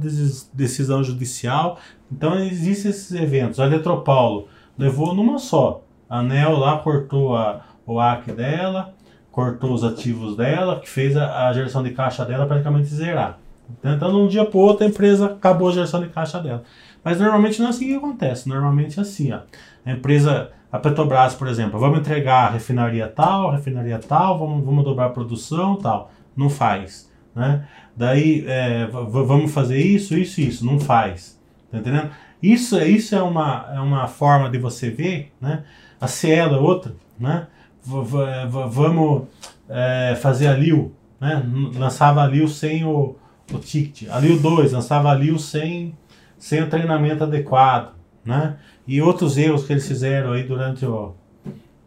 decisão 0.55 1.03
judicial. 1.03 1.79
Então 2.11 2.39
existem 2.39 2.93
esses 2.93 3.11
eventos. 3.13 3.59
A 3.59 3.67
Eletropaulo 3.67 4.47
levou 4.79 5.13
numa 5.13 5.41
só. 5.41 5.83
A 6.09 6.21
ANEL 6.21 6.57
lá 6.57 6.79
cortou 6.79 7.37
a, 7.37 7.65
o 7.85 7.99
AC 7.99 8.33
dela 8.33 8.95
cortou 9.31 9.73
os 9.73 9.85
ativos 9.85 10.37
dela, 10.37 10.81
que 10.81 10.89
fez 10.89 11.17
a, 11.17 11.47
a 11.47 11.53
geração 11.53 11.81
de 11.81 11.91
caixa 11.91 12.25
dela 12.25 12.45
praticamente 12.45 12.89
zerar. 12.89 13.39
Então, 13.85 14.11
de 14.11 14.17
um 14.17 14.27
dia 14.27 14.45
para 14.45 14.59
o 14.59 14.61
outro, 14.61 14.85
a 14.85 14.89
empresa 14.89 15.27
acabou 15.27 15.69
a 15.69 15.73
geração 15.73 16.01
de 16.01 16.09
caixa 16.09 16.41
dela. 16.41 16.65
Mas 17.05 17.21
normalmente 17.21 17.61
não 17.61 17.69
é 17.69 17.71
assim 17.71 17.87
que 17.87 17.95
acontece. 17.95 18.49
Normalmente 18.49 18.99
é 18.99 19.03
assim, 19.03 19.33
ó. 19.33 19.41
A 19.87 19.93
empresa, 19.93 20.51
a 20.71 20.79
Petrobras, 20.79 21.35
por 21.35 21.49
exemplo, 21.49 21.81
vamos 21.81 22.01
entregar 22.01 22.53
refinaria 22.53 23.09
tal, 23.09 23.51
refinaria 23.51 23.99
tal, 23.99 24.39
vamos, 24.39 24.65
vamos 24.65 24.85
dobrar 24.85 25.07
a 25.07 25.11
produção 25.11 25.77
tal. 25.77 26.11
Não 26.37 26.51
faz. 26.51 27.11
Né? 27.35 27.67
Daí, 27.97 28.45
é, 28.47 28.87
vamos 28.87 29.53
fazer 29.53 29.79
isso, 29.79 30.17
isso 30.17 30.41
isso. 30.41 30.67
Não 30.67 30.79
faz. 30.79 31.39
Tá 31.71 31.79
entendendo? 31.79 32.11
Isso, 32.43 32.79
isso 32.79 33.15
é, 33.15 33.23
uma, 33.23 33.69
é 33.75 33.81
uma 33.81 34.07
forma 34.07 34.49
de 34.49 34.59
você 34.59 34.91
ver, 34.91 35.33
né? 35.41 35.65
A 36.01 36.07
Cielo 36.07 36.55
é 36.55 36.59
outra, 36.59 36.95
né? 37.19 37.49
vamos 37.85 39.25
é, 39.69 40.17
fazer 40.21 40.47
a 40.47 40.55
Liu, 40.55 40.95
né? 41.21 41.43
lançava 41.75 42.23
a 42.23 42.27
Liu 42.27 42.47
sem 42.47 42.85
o, 42.85 43.17
o 43.53 43.59
ticket. 43.59 44.09
A 44.11 44.19
Liu 44.21 44.39
2 44.39 44.73
lançava 44.73 45.11
a 45.11 45.15
Liu 45.15 45.39
sem, 45.39 45.97
sem 46.39 46.63
o 46.63 46.69
treinamento 46.69 47.25
adequado. 47.25 47.95
Né? 48.25 48.57
E 48.89 49.03
outros 49.03 49.37
erros 49.37 49.67
que 49.67 49.73
eles 49.73 49.87
fizeram 49.87 50.33
aí 50.33 50.43
durante 50.43 50.85
ó, 50.85 51.13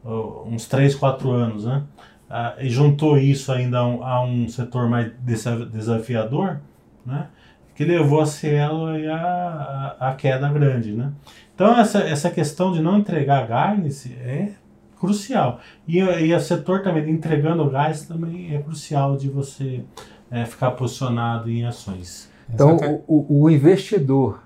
ó, 0.05 0.43
uns 0.45 0.67
3, 0.67 0.95
4 0.95 1.31
anos. 1.31 1.65
Né? 1.65 1.83
Ah, 2.29 2.55
e 2.59 2.69
juntou 2.69 3.17
isso 3.17 3.51
ainda 3.51 3.79
a 3.79 3.87
um, 3.87 4.03
a 4.03 4.23
um 4.23 4.47
setor 4.47 4.87
mais 4.87 5.11
desafiador, 5.71 6.61
né? 7.05 7.27
que 7.75 7.83
levou 7.83 8.21
a 8.21 8.25
Cielo 8.25 8.85
a, 9.11 9.97
a, 9.99 10.09
a 10.09 10.13
queda 10.13 10.47
grande. 10.47 10.93
Né? 10.93 11.11
Então, 11.55 11.77
essa, 11.79 11.99
essa 11.99 12.29
questão 12.29 12.71
de 12.71 12.81
não 12.81 12.99
entregar 12.99 13.47
guidance 13.47 14.13
é 14.13 14.51
crucial. 14.99 15.59
E, 15.87 15.97
e 15.97 16.33
o 16.33 16.39
setor 16.39 16.83
também 16.83 17.09
entregando 17.09 17.67
gás 17.67 18.05
também 18.05 18.55
é 18.55 18.61
crucial 18.61 19.17
de 19.17 19.27
você 19.27 19.83
é, 20.29 20.45
ficar 20.45 20.71
posicionado 20.71 21.49
em 21.49 21.65
ações. 21.65 22.29
Então, 22.53 22.77
o, 23.07 23.43
o, 23.43 23.49
investidor, 23.49 24.43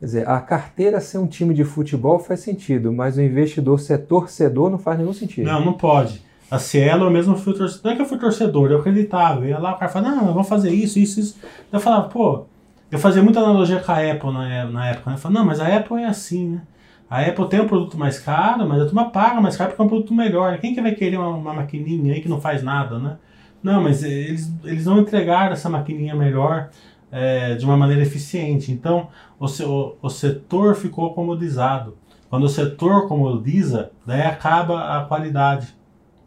quer 0.00 0.06
dizer, 0.06 0.28
a 0.28 0.40
carteira 0.40 0.98
ser 1.00 1.18
um 1.18 1.26
time 1.26 1.54
de 1.54 1.62
futebol 1.62 2.18
faz 2.18 2.40
sentido, 2.40 2.92
mas 2.92 3.16
o 3.16 3.22
investidor 3.22 3.78
ser 3.78 3.98
torcedor 3.98 4.70
não 4.70 4.78
faz 4.78 4.98
nenhum 4.98 5.12
sentido. 5.12 5.46
Não, 5.46 5.64
não 5.64 5.74
pode. 5.74 6.22
A 6.50 6.58
Cielo, 6.58 7.04
eu 7.04 7.10
mesmo 7.10 7.36
fui 7.36 7.54
torcedor. 7.54 7.84
Não 7.84 7.92
é 7.92 7.96
que 7.96 8.02
eu 8.02 8.06
fui 8.06 8.18
torcedor, 8.18 8.70
eu 8.70 8.78
acreditava. 8.78 9.40
Eu 9.42 9.50
ia 9.50 9.58
lá, 9.58 9.74
o 9.74 9.78
cara 9.78 9.92
falava, 9.92 10.16
não, 10.16 10.28
eu 10.28 10.34
vou 10.34 10.42
fazer 10.42 10.70
isso, 10.70 10.98
isso, 10.98 11.20
isso. 11.20 11.38
Eu 11.70 11.78
falava, 11.78 12.08
pô, 12.08 12.46
eu 12.90 12.98
fazia 12.98 13.22
muita 13.22 13.38
analogia 13.38 13.78
com 13.78 13.92
a 13.92 14.10
Apple 14.10 14.32
na, 14.32 14.64
na 14.64 14.88
época. 14.88 15.10
Né? 15.10 15.16
Eu 15.16 15.20
falava, 15.20 15.38
não, 15.38 15.46
mas 15.46 15.60
a 15.60 15.76
Apple 15.76 16.02
é 16.02 16.06
assim, 16.06 16.48
né? 16.48 16.62
A 17.08 17.22
Apple 17.22 17.48
tem 17.48 17.60
um 17.60 17.66
produto 17.66 17.98
mais 17.98 18.18
caro, 18.18 18.68
mas 18.68 18.82
a 18.82 18.84
turma 18.86 19.10
paga 19.10 19.40
mais 19.40 19.56
caro 19.56 19.70
porque 19.70 19.82
é 19.82 19.84
um 19.84 19.88
produto 19.88 20.14
melhor. 20.14 20.58
Quem 20.58 20.74
que 20.74 20.80
vai 20.80 20.92
querer 20.92 21.16
uma, 21.18 21.28
uma 21.28 21.52
maquininha 21.52 22.14
aí 22.14 22.20
que 22.20 22.28
não 22.28 22.40
faz 22.40 22.62
nada, 22.62 22.98
né? 22.98 23.16
Não, 23.62 23.82
mas 23.82 24.02
eles, 24.02 24.50
eles 24.64 24.86
não 24.86 25.00
entregaram 25.00 25.52
essa 25.52 25.68
maquininha 25.68 26.14
melhor 26.14 26.70
é, 27.10 27.54
de 27.54 27.64
uma 27.64 27.76
maneira 27.76 28.02
eficiente. 28.02 28.70
Então, 28.72 29.08
o, 29.38 29.46
o, 29.46 29.96
o 30.02 30.10
setor 30.10 30.74
ficou 30.74 31.12
comodizado. 31.14 31.96
Quando 32.28 32.44
o 32.44 32.48
setor 32.48 33.08
comodiza, 33.08 33.90
daí 34.06 34.22
acaba 34.22 34.98
a 34.98 35.04
qualidade. 35.04 35.74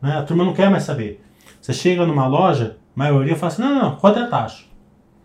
Né? 0.02 0.18
A 0.18 0.24
turma 0.24 0.44
não 0.44 0.54
quer 0.54 0.70
mais 0.70 0.84
saber. 0.84 1.24
Você 1.62 1.72
chega 1.72 2.06
numa 2.06 2.28
loja, 2.28 2.78
a 2.96 3.00
maioria 3.00 3.36
fala 3.36 3.52
assim, 3.52 3.62
não, 3.62 3.76
não, 3.76 3.96
quanto 3.96 4.20
é 4.20 4.24
a 4.24 4.28
taxa? 4.28 4.66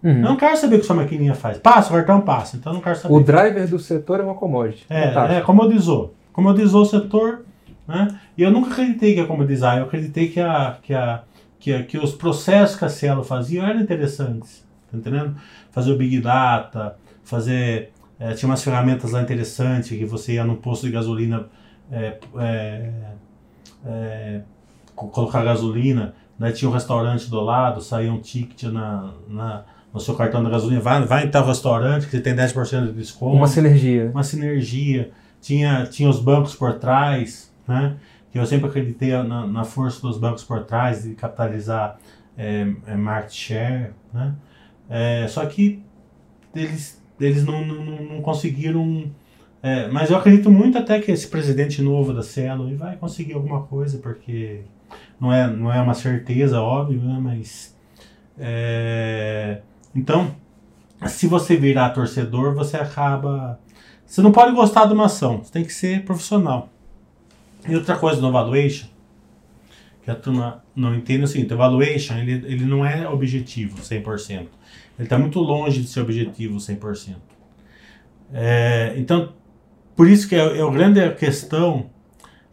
Uhum. 0.02 0.10
Eu 0.10 0.22
não 0.22 0.36
quero 0.36 0.56
saber 0.56 0.76
o 0.76 0.78
que 0.78 0.86
sua 0.86 0.94
maquininha 0.94 1.34
faz. 1.34 1.58
Passa, 1.58 1.90
o 1.90 1.96
cartão 1.96 2.20
passa, 2.20 2.56
então 2.56 2.72
não 2.72 2.80
quero 2.80 2.96
saber. 2.96 3.12
O 3.12 3.20
driver 3.20 3.68
do 3.68 3.78
setor 3.78 4.20
é 4.20 4.22
uma 4.22 4.34
commodity. 4.34 4.86
É, 4.88 5.38
é 5.38 5.40
comodizou. 5.40 6.14
Comodizou 6.32 6.82
o 6.82 6.86
setor, 6.86 7.44
né? 7.88 8.20
E 8.36 8.42
eu 8.42 8.50
nunca 8.52 8.70
acreditei 8.70 9.14
que 9.14 9.20
ia 9.20 9.26
comodizar, 9.26 9.78
eu 9.78 9.84
acreditei 9.84 10.28
que, 10.28 10.38
a, 10.38 10.76
que, 10.80 10.94
a, 10.94 11.22
que, 11.58 11.72
a, 11.72 11.82
que 11.82 11.98
os 11.98 12.12
processos 12.12 12.76
que 12.76 12.84
a 12.84 12.88
Cielo 12.88 13.24
fazia 13.24 13.64
eram 13.64 13.80
interessantes, 13.80 14.64
tá 14.90 14.96
entendendo? 14.96 15.36
Fazer 15.70 15.92
o 15.92 15.96
Big 15.96 16.20
Data, 16.20 16.96
fazer... 17.24 17.92
É, 18.20 18.34
tinha 18.34 18.48
umas 18.48 18.62
ferramentas 18.62 19.12
lá 19.12 19.22
interessantes, 19.22 19.90
que 19.90 20.04
você 20.04 20.34
ia 20.34 20.44
num 20.44 20.56
posto 20.56 20.86
de 20.86 20.92
gasolina 20.92 21.46
é, 21.90 22.18
é, 22.36 22.92
é 23.86 24.40
colocar 24.96 25.44
gasolina, 25.44 26.14
daí 26.36 26.52
tinha 26.52 26.68
um 26.68 26.72
restaurante 26.72 27.30
do 27.30 27.40
lado, 27.40 27.80
saía 27.80 28.12
um 28.12 28.20
ticket 28.20 28.64
na, 28.64 29.12
na 29.28 29.64
no 29.92 30.00
seu 30.00 30.14
cartão 30.14 30.42
da 30.42 30.50
gasolina, 30.50 30.80
vai, 30.80 31.04
vai 31.04 31.24
em 31.24 31.30
tal 31.30 31.46
restaurante 31.46 32.04
que 32.04 32.10
você 32.10 32.20
tem 32.20 32.34
10% 32.34 32.86
de 32.86 32.92
desconto. 32.92 33.36
Uma 33.36 33.46
sinergia. 33.46 34.10
Uma 34.12 34.22
sinergia. 34.22 35.10
Tinha, 35.40 35.86
tinha 35.86 36.08
os 36.08 36.20
bancos 36.20 36.54
por 36.54 36.74
trás, 36.74 37.52
né? 37.66 37.96
Que 38.30 38.38
eu 38.38 38.44
sempre 38.44 38.68
acreditei 38.68 39.10
na, 39.22 39.46
na 39.46 39.64
força 39.64 40.00
dos 40.02 40.18
bancos 40.18 40.44
por 40.44 40.64
trás 40.64 41.04
de 41.04 41.14
capitalizar 41.14 41.98
é, 42.36 42.66
é, 42.86 42.96
market 42.96 43.32
share, 43.32 43.90
né? 44.12 44.34
É, 44.88 45.26
só 45.28 45.44
que 45.46 45.82
eles, 46.54 47.02
eles 47.20 47.44
não, 47.44 47.64
não, 47.64 47.84
não 47.84 48.22
conseguiram. 48.22 49.10
É, 49.62 49.88
mas 49.88 50.10
eu 50.10 50.16
acredito 50.16 50.50
muito 50.50 50.78
até 50.78 51.00
que 51.00 51.10
esse 51.10 51.26
presidente 51.26 51.82
novo 51.82 52.12
da 52.12 52.22
Cielo 52.22 52.74
vai 52.76 52.96
conseguir 52.96 53.34
alguma 53.34 53.62
coisa, 53.62 53.98
porque 53.98 54.60
não 55.20 55.32
é, 55.32 55.48
não 55.48 55.72
é 55.72 55.80
uma 55.80 55.94
certeza, 55.94 56.60
óbvio, 56.60 57.00
né? 57.02 57.18
Mas 57.20 57.76
é, 58.38 59.60
então, 59.94 60.34
se 61.06 61.26
você 61.26 61.56
virar 61.56 61.90
torcedor, 61.90 62.54
você 62.54 62.76
acaba. 62.76 63.58
Você 64.06 64.22
não 64.22 64.32
pode 64.32 64.54
gostar 64.54 64.86
de 64.86 64.94
uma 64.94 65.06
ação, 65.06 65.38
você 65.42 65.52
tem 65.52 65.64
que 65.64 65.72
ser 65.72 66.04
profissional. 66.04 66.70
E 67.68 67.74
outra 67.74 67.96
coisa 67.96 68.20
no 68.20 68.32
valuation, 68.32 68.86
que 70.02 70.10
a 70.10 70.14
turma 70.14 70.64
não 70.74 70.94
entende 70.94 71.22
é 71.22 71.24
o 71.24 71.28
seguinte: 71.28 71.52
o 71.52 71.56
valuation 71.56 72.16
ele, 72.16 72.32
ele 72.46 72.64
não 72.64 72.86
é 72.86 73.08
objetivo 73.08 73.78
100%. 73.78 74.46
Ele 74.98 75.06
está 75.06 75.18
muito 75.18 75.38
longe 75.40 75.80
de 75.80 75.88
ser 75.88 76.00
objetivo 76.00 76.58
100%. 76.58 77.16
É, 78.32 78.94
então, 78.96 79.32
por 79.96 80.08
isso 80.08 80.28
que 80.28 80.34
é, 80.34 80.58
é 80.58 80.62
a 80.62 80.70
grande 80.70 81.08
questão 81.14 81.90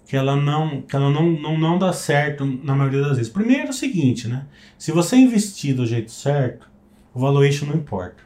que 0.05 0.15
ela 0.15 0.35
não 0.35 0.81
que 0.81 0.95
ela 0.95 1.09
não, 1.09 1.31
não, 1.31 1.57
não 1.57 1.79
dá 1.79 1.91
certo 1.91 2.45
na 2.45 2.75
maioria 2.75 3.01
das 3.01 3.17
vezes. 3.17 3.31
Primeiro 3.31 3.67
é 3.67 3.69
o 3.69 3.73
seguinte, 3.73 4.27
né? 4.27 4.45
Se 4.77 4.91
você 4.91 5.15
investir 5.15 5.75
do 5.75 5.85
jeito 5.85 6.11
certo, 6.11 6.69
o 7.13 7.19
valuation 7.19 7.65
não 7.65 7.75
importa. 7.75 8.23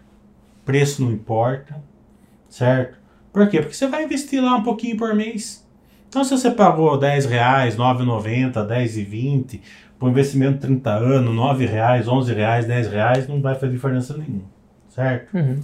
Preço 0.65 1.01
não 1.03 1.11
importa, 1.11 1.81
certo? 2.49 2.99
Por 3.31 3.47
quê? 3.49 3.61
Porque 3.61 3.75
você 3.75 3.87
vai 3.87 4.03
investir 4.03 4.43
lá 4.43 4.55
um 4.55 4.63
pouquinho 4.63 4.97
por 4.97 5.15
mês. 5.15 5.67
Então, 6.09 6.23
se 6.23 6.31
você 6.31 6.49
pagou 6.49 6.97
10 6.97 7.25
reais, 7.27 7.77
9,90, 7.77 8.67
10,20, 8.67 9.61
por 9.99 10.09
investimento 10.09 10.53
de 10.53 10.59
30 10.61 10.89
anos, 10.89 11.35
9 11.35 11.65
reais, 11.65 12.07
11 12.07 12.33
reais, 12.33 12.65
10 12.65 12.87
reais, 12.91 13.27
não 13.27 13.41
vai 13.41 13.53
fazer 13.53 13.71
diferença 13.71 14.17
nenhuma, 14.17 14.45
certo? 14.89 15.33
Uhum. 15.37 15.59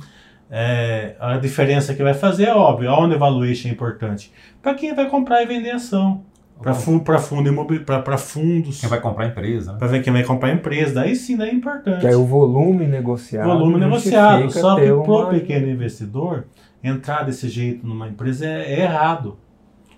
É, 0.50 1.16
a 1.20 1.38
diferença 1.38 1.96
que 1.96 2.04
vai 2.04 2.14
fazer 2.14 2.46
é 2.46 2.54
óbvio, 2.54 2.91
a 2.91 3.18
valuation 3.18 3.70
é 3.70 3.72
importante. 3.72 4.32
Para 4.62 4.76
quem 4.76 4.93
vai 4.93 5.10
comprar 5.10 5.41
e 5.41 5.46
vender 5.48 5.72
ação. 5.72 6.24
Para 6.62 6.74
fundo, 6.74 7.04
para 7.04 7.20
fundo 7.20 7.52
para 7.86 8.18
fundos. 8.18 8.80
Quem 8.80 8.89
vai 8.89 9.02
comprar 9.02 9.28
empresa. 9.28 9.74
Né? 9.74 9.80
Para 9.80 9.88
ver 9.88 10.02
quem 10.02 10.14
vai 10.14 10.24
comprar 10.24 10.54
empresa. 10.54 10.96
Daí 10.96 11.16
sim, 11.16 11.36
daí 11.36 11.50
é 11.50 11.54
importante. 11.54 12.00
Que 12.00 12.08
é 12.08 12.16
o 12.16 12.24
volume 12.24 12.88
negociado. 12.88 13.46
Volume 13.46 13.80
negociado. 13.80 14.50
Só 14.52 14.76
que 14.76 14.86
para 14.86 14.96
o 14.96 15.30
pequeno 15.30 15.68
investidor, 15.68 16.46
entrar 16.82 17.24
desse 17.24 17.50
jeito 17.50 17.86
numa 17.86 18.08
empresa 18.08 18.46
é, 18.46 18.74
é, 18.74 18.82
errado. 18.84 19.38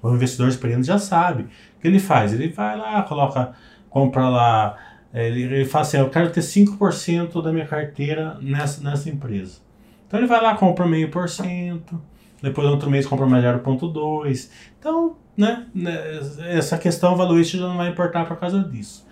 O 0.07 0.15
investidor 0.15 0.47
experiente 0.47 0.87
já 0.87 0.97
sabe. 0.97 1.43
O 1.43 1.81
que 1.81 1.87
ele 1.87 1.99
faz? 1.99 2.33
Ele 2.33 2.49
vai 2.49 2.77
lá, 2.77 3.01
coloca, 3.03 3.53
compra 3.89 4.27
lá. 4.29 4.77
Ele, 5.13 5.43
ele 5.43 5.65
fala 5.65 5.83
assim: 5.83 5.97
eu 5.97 6.09
quero 6.09 6.31
ter 6.31 6.41
5% 6.41 7.41
da 7.41 7.51
minha 7.51 7.65
carteira 7.65 8.37
nessa, 8.41 8.83
nessa 8.83 9.09
empresa. 9.09 9.59
Então 10.07 10.19
ele 10.19 10.27
vai 10.27 10.41
lá, 10.41 10.55
compra 10.55 10.87
meio 10.87 11.09
por 11.09 11.27
cento. 11.27 12.01
Depois, 12.41 12.67
outro 12.67 12.89
mês, 12.89 13.05
compra 13.05 13.25
mais 13.25 13.43
0,2. 13.43 14.49
Então, 14.79 15.15
né, 15.35 15.65
né, 15.73 16.19
essa 16.49 16.77
questão 16.77 17.15
valuation 17.15 17.57
já 17.57 17.67
não 17.67 17.77
vai 17.77 17.89
importar 17.89 18.25
por 18.25 18.37
causa 18.37 18.63
disso. 18.63 19.05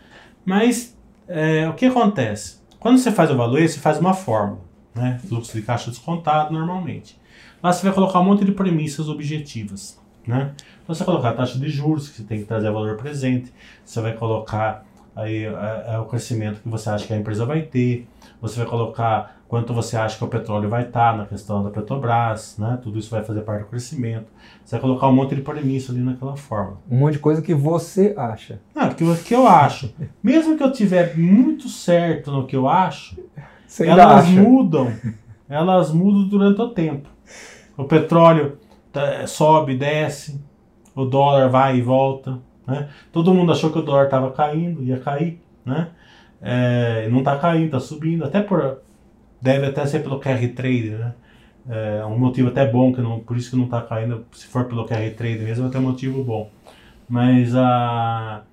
Mas 0.45 0.95
é, 1.27 1.67
o 1.67 1.73
que 1.73 1.85
acontece? 1.85 2.59
Quando 2.79 2.99
você 2.99 3.11
faz 3.11 3.31
o 3.31 3.35
valuation, 3.35 3.73
você 3.73 3.79
faz 3.79 3.99
uma 3.99 4.13
fórmula, 4.13 4.61
né, 4.93 5.19
fluxo 5.27 5.53
de 5.57 5.63
caixa 5.63 5.89
descontado 5.89 6.53
normalmente. 6.53 7.19
Lá 7.63 7.73
você 7.73 7.83
vai 7.83 7.93
colocar 7.93 8.19
um 8.19 8.25
monte 8.25 8.45
de 8.45 8.51
premissas 8.51 9.09
objetivas. 9.09 9.99
Né? 10.28 10.51
Então 10.84 10.93
você 10.93 11.03
vai 11.03 11.13
colocar 11.13 11.30
a 11.30 11.34
taxa 11.34 11.59
de 11.59 11.69
juros, 11.69 12.09
que 12.09 12.17
você 12.17 12.23
tem 12.23 12.39
que 12.39 12.45
trazer 12.45 12.71
valor 12.71 12.97
presente, 12.97 13.53
você 13.84 14.01
vai 14.01 14.13
colocar 14.13 14.86
aí, 15.15 15.45
é, 15.45 15.93
é 15.93 15.99
o 15.99 16.05
crescimento 16.05 16.61
que 16.61 16.69
você 16.69 16.89
acha 16.89 17.07
que 17.07 17.13
a 17.13 17.17
empresa 17.17 17.45
vai 17.45 17.61
ter, 17.61 18.07
você 18.41 18.57
vai 18.57 18.67
colocar 18.67 19.36
quanto 19.47 19.73
você 19.73 19.95
acha 19.95 20.17
que 20.17 20.23
o 20.23 20.28
petróleo 20.28 20.67
vai 20.69 20.84
estar 20.84 21.15
na 21.15 21.26
questão 21.26 21.63
da 21.63 21.69
Petrobras, 21.69 22.57
né? 22.57 22.80
Tudo 22.82 22.99
isso 22.99 23.09
vai 23.09 23.23
fazer 23.23 23.41
parte 23.41 23.63
do 23.63 23.69
crescimento. 23.69 24.26
Você 24.63 24.76
vai 24.76 24.82
colocar 24.82 25.07
um 25.07 25.13
monte 25.13 25.36
de 25.36 25.41
premissa 25.41 25.91
ali 25.91 26.01
naquela 26.01 26.36
forma. 26.36 26.78
Um 26.89 26.97
monte 26.97 27.13
de 27.13 27.19
coisa 27.19 27.41
que 27.41 27.53
você 27.53 28.13
acha. 28.17 28.59
Ah, 28.76 28.89
que, 28.89 29.15
que 29.23 29.36
eu 29.36 29.47
acho. 29.47 29.93
Mesmo 30.21 30.57
que 30.57 30.63
eu 30.63 30.71
tiver 30.71 31.17
muito 31.17 31.69
certo 31.69 32.32
no 32.32 32.45
que 32.45 32.55
eu 32.55 32.67
acho, 32.67 33.17
elas 33.80 34.26
acha. 34.26 34.32
mudam. 34.32 34.91
Elas 35.47 35.91
mudam 35.91 36.28
durante 36.28 36.59
o 36.59 36.69
tempo. 36.69 37.07
O 37.78 37.84
petróleo 37.84 38.57
sobe, 39.27 39.75
desce, 39.75 40.41
o 40.95 41.05
dólar 41.05 41.49
vai 41.49 41.77
e 41.77 41.81
volta. 41.81 42.39
Né? 42.67 42.89
Todo 43.11 43.33
mundo 43.33 43.51
achou 43.51 43.71
que 43.71 43.79
o 43.79 43.83
dólar 43.83 44.05
estava 44.05 44.31
caindo, 44.31 44.83
ia 44.83 44.99
cair, 44.99 45.41
né? 45.65 45.89
É, 46.41 47.07
não 47.09 47.19
está 47.19 47.37
caindo, 47.37 47.65
está 47.65 47.79
subindo, 47.79 48.23
até 48.23 48.41
por 48.41 48.79
deve 49.41 49.67
até 49.67 49.85
ser 49.85 49.99
pelo 49.99 50.19
QR 50.19 50.47
Trade, 50.55 50.89
né? 50.89 51.13
É 51.67 52.05
um 52.05 52.17
motivo 52.17 52.49
até 52.49 52.65
bom, 52.65 52.93
que 52.93 53.01
não, 53.01 53.19
por 53.19 53.35
isso 53.35 53.49
que 53.49 53.55
não 53.55 53.65
está 53.65 53.81
caindo, 53.81 54.25
se 54.31 54.45
for 54.47 54.65
pelo 54.65 54.85
QR 54.85 55.09
Trade 55.15 55.39
mesmo, 55.39 55.67
até 55.67 55.79
motivo 55.79 56.23
bom. 56.23 56.49
Mas 57.09 57.55
a. 57.55 58.43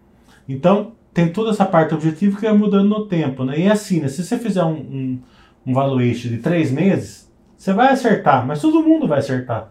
Então, 0.49 0.93
tem 1.12 1.28
toda 1.28 1.51
essa 1.51 1.64
parte 1.64 1.95
objetiva 1.95 2.38
que 2.38 2.47
vai 2.47 2.57
mudando 2.57 2.88
no 2.88 3.07
tempo, 3.07 3.45
né? 3.45 3.59
E 3.59 3.62
é 3.64 3.70
assim, 3.70 4.01
né? 4.01 4.09
Se 4.09 4.24
você 4.24 4.38
fizer 4.38 4.64
um, 4.64 4.72
um, 4.72 5.22
um 5.66 5.74
valuation 5.74 6.30
de 6.30 6.38
três 6.38 6.70
meses, 6.70 7.30
você 7.57 7.72
vai 7.72 7.88
acertar, 7.88 8.47
mas 8.47 8.61
todo 8.61 8.82
mundo 8.82 9.07
vai 9.07 9.18
acertar. 9.18 9.70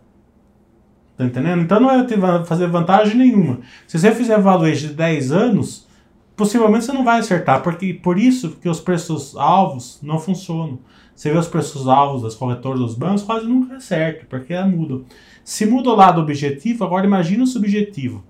Tá 1.22 1.26
entendendo? 1.28 1.62
Então 1.62 1.80
não 1.80 1.88
vai 1.88 2.04
ter, 2.04 2.18
fazer 2.46 2.66
vantagem 2.66 3.16
nenhuma. 3.16 3.60
Se 3.86 4.00
você 4.00 4.12
fizer 4.12 4.40
valuation 4.40 4.88
de 4.88 4.94
10 4.96 5.32
anos, 5.32 5.88
possivelmente 6.36 6.86
você 6.86 6.92
não 6.92 7.04
vai 7.04 7.20
acertar, 7.20 7.62
porque 7.62 7.94
por 7.94 8.18
isso 8.18 8.58
que 8.60 8.68
os 8.68 8.80
preços 8.80 9.38
alvos 9.38 10.00
não 10.02 10.18
funcionam. 10.18 10.80
Você 11.16 11.30
vê 11.32 11.38
os 11.38 11.48
preços 11.48 11.88
alvos 11.88 12.24
das 12.24 12.34
corretoras 12.34 12.80
dos 12.80 12.96
bancos, 12.96 13.22
quase 13.22 13.46
nunca 13.46 13.76
acerta, 13.76 14.26
porque 14.28 14.52
é 14.52 14.66
muda. 14.66 15.04
Se 15.44 15.64
muda 15.64 15.92
o 15.92 15.96
lado 15.96 16.20
objetivo, 16.20 16.84
agora 16.84 17.06
imagina 17.06 17.44
o 17.44 17.48
subjetivo. 17.48 18.24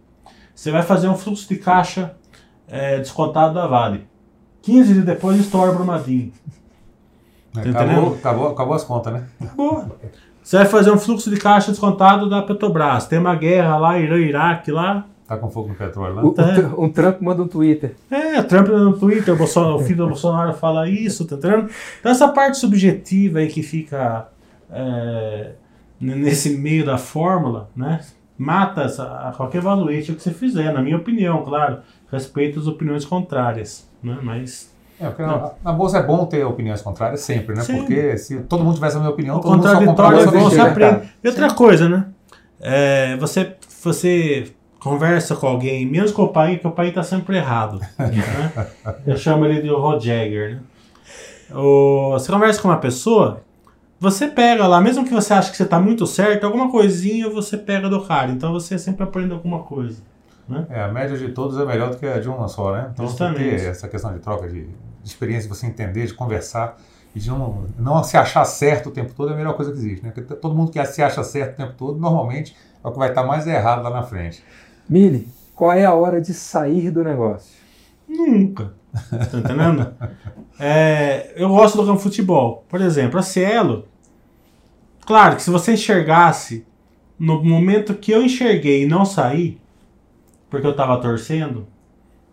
Você 0.53 0.69
vai 0.69 0.81
fazer 0.81 1.07
um 1.07 1.15
fluxo 1.15 1.47
de 1.47 1.55
caixa 1.55 2.17
é, 2.67 2.97
descontado 2.99 3.53
da 3.53 3.67
Vale. 3.67 4.05
15 4.63 4.93
dias 4.93 5.05
depois 5.05 5.39
estoura 5.39 5.71
Brumadinho. 5.71 6.33
Tá 7.53 7.61
acabou, 7.61 8.15
acabou, 8.15 8.47
acabou 8.49 8.73
as 8.73 8.83
contas, 8.83 9.13
né? 9.13 9.27
Acabou. 9.39 9.97
Você 10.51 10.57
vai 10.57 10.65
fazer 10.65 10.91
um 10.91 10.97
fluxo 10.97 11.29
de 11.29 11.37
caixa 11.37 11.71
descontado 11.71 12.29
da 12.29 12.41
Petrobras. 12.41 13.07
Tem 13.07 13.17
uma 13.17 13.33
guerra 13.35 13.77
lá, 13.77 13.97
Irã, 13.97 14.17
Iraque 14.17 14.69
lá. 14.69 15.05
Tá 15.25 15.37
com 15.37 15.49
fogo 15.49 15.69
no 15.69 15.75
petróleo 15.75 16.15
lá? 16.15 16.25
O, 16.25 16.81
o, 16.81 16.87
o 16.87 16.89
Trump 16.89 17.21
manda 17.21 17.41
um 17.41 17.47
Twitter. 17.47 17.95
É, 18.11 18.37
o 18.37 18.43
Trump 18.43 18.67
manda 18.67 18.89
um 18.89 18.99
Twitter, 18.99 19.33
o, 19.33 19.37
Bolsonaro, 19.37 19.75
o 19.75 19.79
filho 19.79 19.99
do 19.99 20.07
Bolsonaro 20.07 20.53
fala 20.53 20.89
isso, 20.89 21.25
tá 21.25 21.37
entendendo? 21.37 21.69
Então 22.01 22.11
essa 22.11 22.27
parte 22.27 22.57
subjetiva 22.57 23.39
aí 23.39 23.47
que 23.47 23.63
fica 23.63 24.27
é, 24.69 25.53
nesse 25.97 26.57
meio 26.57 26.85
da 26.85 26.97
fórmula, 26.97 27.69
né? 27.73 28.01
Mata 28.37 28.81
essa, 28.81 29.33
qualquer 29.37 29.61
valuation 29.61 30.15
que 30.15 30.21
você 30.21 30.31
fizer, 30.31 30.73
na 30.73 30.81
minha 30.81 30.97
opinião, 30.97 31.45
claro. 31.45 31.77
Respeito 32.11 32.59
as 32.59 32.67
opiniões 32.67 33.05
contrárias, 33.05 33.89
né? 34.03 34.19
Mas 34.21 34.70
é, 35.01 35.25
na, 35.25 35.51
na, 35.63 35.73
bolsa 35.73 35.97
é 35.97 36.03
bom 36.03 36.25
ter 36.25 36.45
opiniões 36.45 36.81
contrárias 36.81 37.21
sempre, 37.21 37.55
né? 37.55 37.63
Sim. 37.63 37.77
Porque 37.77 38.17
se 38.17 38.41
todo 38.41 38.63
mundo 38.63 38.75
tivesse 38.75 38.97
a 38.97 38.99
minha 38.99 39.11
opinião, 39.11 39.37
o 39.37 39.39
todo 39.39 39.53
mundo 39.53 39.67
só 39.67 39.83
comprava 39.83 40.21
é 40.21 40.25
bom, 40.25 40.49
você 40.49 40.61
aprende. 40.61 41.09
E 41.23 41.27
outra 41.27 41.53
coisa, 41.53 41.89
né? 41.89 42.05
É, 42.59 43.17
você, 43.17 43.55
você 43.83 44.53
conversa 44.79 45.35
com 45.35 45.47
alguém, 45.47 45.85
menos 45.85 46.11
com 46.11 46.23
o 46.23 46.27
pai, 46.27 46.57
que 46.57 46.67
o 46.67 46.71
pai 46.71 46.89
está 46.89 47.01
sempre 47.01 47.37
errado. 47.37 47.79
Né? 47.79 47.89
Eu 49.05 49.17
chamo 49.17 49.45
ele 49.45 49.61
de 49.61 49.69
Roger, 49.69 50.55
né? 50.55 50.59
O, 51.53 52.11
você 52.11 52.31
conversa 52.31 52.61
com 52.61 52.67
uma 52.67 52.77
pessoa, 52.77 53.41
você 53.99 54.27
pega 54.27 54.65
lá, 54.67 54.79
mesmo 54.79 55.03
que 55.03 55.13
você 55.13 55.33
ache 55.33 55.51
que 55.51 55.57
você 55.57 55.63
está 55.63 55.79
muito 55.79 56.07
certo, 56.07 56.45
alguma 56.45 56.71
coisinha 56.71 57.29
você 57.29 57.57
pega 57.57 57.89
do 57.89 58.01
cara. 58.01 58.31
Então 58.31 58.53
você 58.53 58.77
sempre 58.77 59.03
aprende 59.03 59.33
alguma 59.33 59.59
coisa. 59.59 60.01
Né? 60.51 60.67
É, 60.69 60.83
a 60.83 60.87
média 60.87 61.17
de 61.17 61.29
todos 61.29 61.57
é 61.57 61.65
melhor 61.65 61.89
do 61.89 61.97
que 61.97 62.05
a 62.05 62.19
de 62.19 62.29
uma 62.29 62.47
só, 62.47 62.73
né? 62.73 62.89
Então 62.93 63.07
Justamente. 63.07 63.39
ter 63.39 63.69
essa 63.69 63.87
questão 63.87 64.13
de 64.13 64.19
troca 64.19 64.47
de, 64.47 64.65
de 64.65 64.69
experiência, 65.03 65.49
de 65.49 65.55
você 65.55 65.65
entender, 65.65 66.05
de 66.05 66.13
conversar 66.13 66.77
e 67.15 67.19
de 67.19 67.29
não, 67.29 67.65
não 67.77 68.03
se 68.03 68.17
achar 68.17 68.45
certo 68.45 68.89
o 68.89 68.91
tempo 68.91 69.13
todo 69.13 69.31
é 69.31 69.33
a 69.33 69.37
melhor 69.37 69.53
coisa 69.55 69.71
que 69.71 69.77
existe, 69.77 70.05
né? 70.05 70.11
Porque 70.13 70.33
todo 70.35 70.55
mundo 70.55 70.71
que 70.71 70.83
se 70.85 71.01
acha 71.01 71.23
certo 71.23 71.53
o 71.53 71.57
tempo 71.57 71.73
todo, 71.77 71.99
normalmente 71.99 72.55
é 72.83 72.87
o 72.87 72.91
que 72.91 72.97
vai 72.97 73.09
estar 73.09 73.23
mais 73.23 73.45
errado 73.47 73.83
lá 73.83 73.89
na 73.89 74.03
frente. 74.03 74.43
Mili, 74.87 75.27
qual 75.55 75.71
é 75.71 75.85
a 75.85 75.93
hora 75.93 76.19
de 76.19 76.33
sair 76.33 76.89
do 76.89 77.03
negócio? 77.03 77.55
Nunca. 78.07 78.73
Tá 79.09 79.37
entendendo? 79.37 79.93
é, 80.59 81.33
eu 81.35 81.49
gosto 81.49 81.77
do 81.77 81.85
campo 81.85 81.99
futebol. 81.99 82.65
Por 82.67 82.81
exemplo, 82.81 83.19
a 83.19 83.21
Cielo. 83.21 83.87
Claro 85.05 85.35
que 85.35 85.41
se 85.41 85.49
você 85.49 85.73
enxergasse 85.73 86.65
no 87.17 87.43
momento 87.43 87.93
que 87.93 88.11
eu 88.11 88.23
enxerguei 88.23 88.83
e 88.83 88.87
não 88.87 89.05
saí, 89.05 89.60
porque 90.51 90.67
eu 90.67 90.75
tava 90.75 91.01
torcendo, 91.01 91.65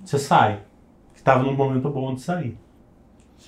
você 0.04 0.18
sai. 0.18 0.60
Estava 1.14 1.42
num 1.42 1.54
momento 1.54 1.88
bom 1.88 2.14
de 2.14 2.20
sair 2.20 2.58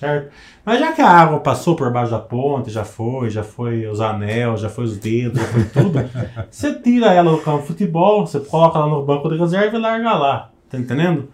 certo? 0.01 0.31
Mas 0.65 0.79
já 0.79 0.91
que 0.91 1.01
a 1.01 1.07
água 1.07 1.39
passou 1.39 1.75
por 1.75 1.91
baixo 1.91 2.11
da 2.11 2.19
ponte, 2.19 2.71
já 2.71 2.83
foi, 2.83 3.29
já 3.29 3.43
foi 3.43 3.85
os 3.87 4.01
anel, 4.01 4.57
já 4.57 4.69
foi 4.69 4.85
os 4.85 4.97
dedos, 4.97 5.39
já 5.39 5.47
foi 5.47 5.63
tudo, 5.65 5.99
você 6.49 6.73
tira 6.73 7.13
ela 7.13 7.31
do 7.31 7.37
campo 7.37 7.61
de 7.61 7.67
futebol, 7.67 8.25
você 8.25 8.39
coloca 8.39 8.79
ela 8.79 8.87
no 8.87 9.05
banco 9.05 9.29
de 9.29 9.37
reserva 9.37 9.77
e 9.77 9.79
larga 9.79 10.13
lá, 10.13 10.51
tá 10.69 10.77
entendendo? 10.77 11.29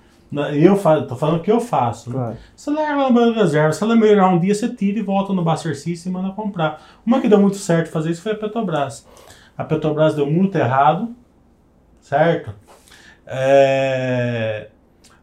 Eu 0.53 0.75
faço, 0.75 1.07
tô 1.07 1.15
falando 1.15 1.41
que 1.41 1.49
eu 1.49 1.61
faço. 1.61 2.09
Né? 2.09 2.15
Claro. 2.17 2.37
Você 2.53 2.69
larga 2.69 2.95
lá 2.97 3.07
no 3.07 3.15
banco 3.15 3.33
de 3.33 3.39
reserva, 3.39 3.71
se 3.71 3.81
ela 3.81 3.95
melhorar 3.95 4.27
um 4.27 4.39
dia, 4.39 4.53
você 4.53 4.67
tira 4.67 4.99
e 4.99 5.01
volta 5.01 5.31
no 5.31 5.57
System 5.57 6.11
e 6.11 6.13
manda 6.13 6.33
comprar. 6.33 6.81
Uma 7.05 7.21
que 7.21 7.29
deu 7.29 7.39
muito 7.39 7.55
certo 7.55 7.89
fazer 7.89 8.11
isso 8.11 8.21
foi 8.21 8.33
a 8.33 8.35
Petrobras. 8.35 9.07
A 9.57 9.63
Petrobras 9.63 10.15
deu 10.15 10.29
muito 10.29 10.57
errado, 10.57 11.15
certo? 12.01 12.53
É 13.27 14.67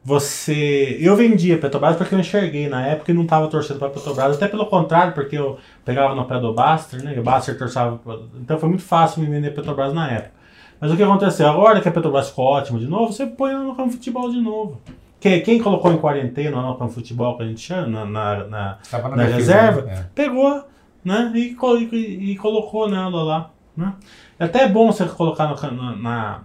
você. 0.04 0.98
Eu 1.00 1.16
vendia 1.16 1.56
Petrobras 1.56 1.96
porque 1.96 2.14
eu 2.14 2.18
enxerguei 2.18 2.68
na 2.68 2.86
época 2.86 3.10
e 3.10 3.14
não 3.14 3.22
estava 3.22 3.48
torcendo 3.48 3.78
para 3.78 3.88
Petrobras. 3.88 4.36
Até 4.36 4.46
pelo 4.46 4.66
contrário, 4.66 5.14
porque 5.14 5.36
eu 5.36 5.58
pegava 5.84 6.14
no 6.14 6.26
pé 6.26 6.38
do 6.38 6.52
Baster, 6.52 7.02
né? 7.02 7.14
E 7.16 7.18
o 7.18 7.22
Baster 7.22 7.56
torçava. 7.56 7.98
Então 8.38 8.58
foi 8.58 8.68
muito 8.68 8.84
fácil 8.84 9.22
me 9.22 9.30
vender 9.30 9.52
Petrobras 9.52 9.94
na 9.94 10.10
época. 10.10 10.34
Mas 10.78 10.92
o 10.92 10.96
que 10.96 11.02
aconteceu? 11.02 11.48
Agora 11.48 11.80
que 11.80 11.88
a 11.88 11.92
Petrobras 11.92 12.28
ficou 12.28 12.44
ótima 12.44 12.78
de 12.78 12.86
novo, 12.86 13.12
você 13.12 13.26
põe 13.26 13.52
ela 13.52 13.64
no 13.64 13.74
campo 13.74 13.88
de 13.88 13.96
futebol 13.96 14.30
de 14.30 14.40
novo. 14.40 14.78
Quem, 15.18 15.42
quem 15.42 15.58
colocou 15.58 15.90
em 15.90 15.96
quarentena 15.96 16.60
no 16.60 16.74
campo 16.74 16.90
de 16.90 16.94
futebol 16.96 17.38
que 17.38 17.42
a 17.42 17.46
gente 17.46 17.60
chama, 17.60 18.04
na, 18.04 18.04
na, 18.04 18.44
na, 18.44 19.08
na, 19.16 19.24
reserva, 19.24 19.82
né? 19.82 19.94
é. 19.94 20.06
pegou 20.14 20.62
né? 21.02 21.32
E, 21.34 21.56
e, 21.92 22.32
e, 22.32 22.36
colocou 22.36 22.90
nela 22.90 23.22
lá. 23.22 23.50
Né? 23.74 23.94
É 24.38 24.44
até 24.44 24.68
bom 24.68 24.92
você 24.92 25.06
colocar 25.06 25.46
no, 25.46 25.76
na, 25.76 25.96
na, 25.96 26.40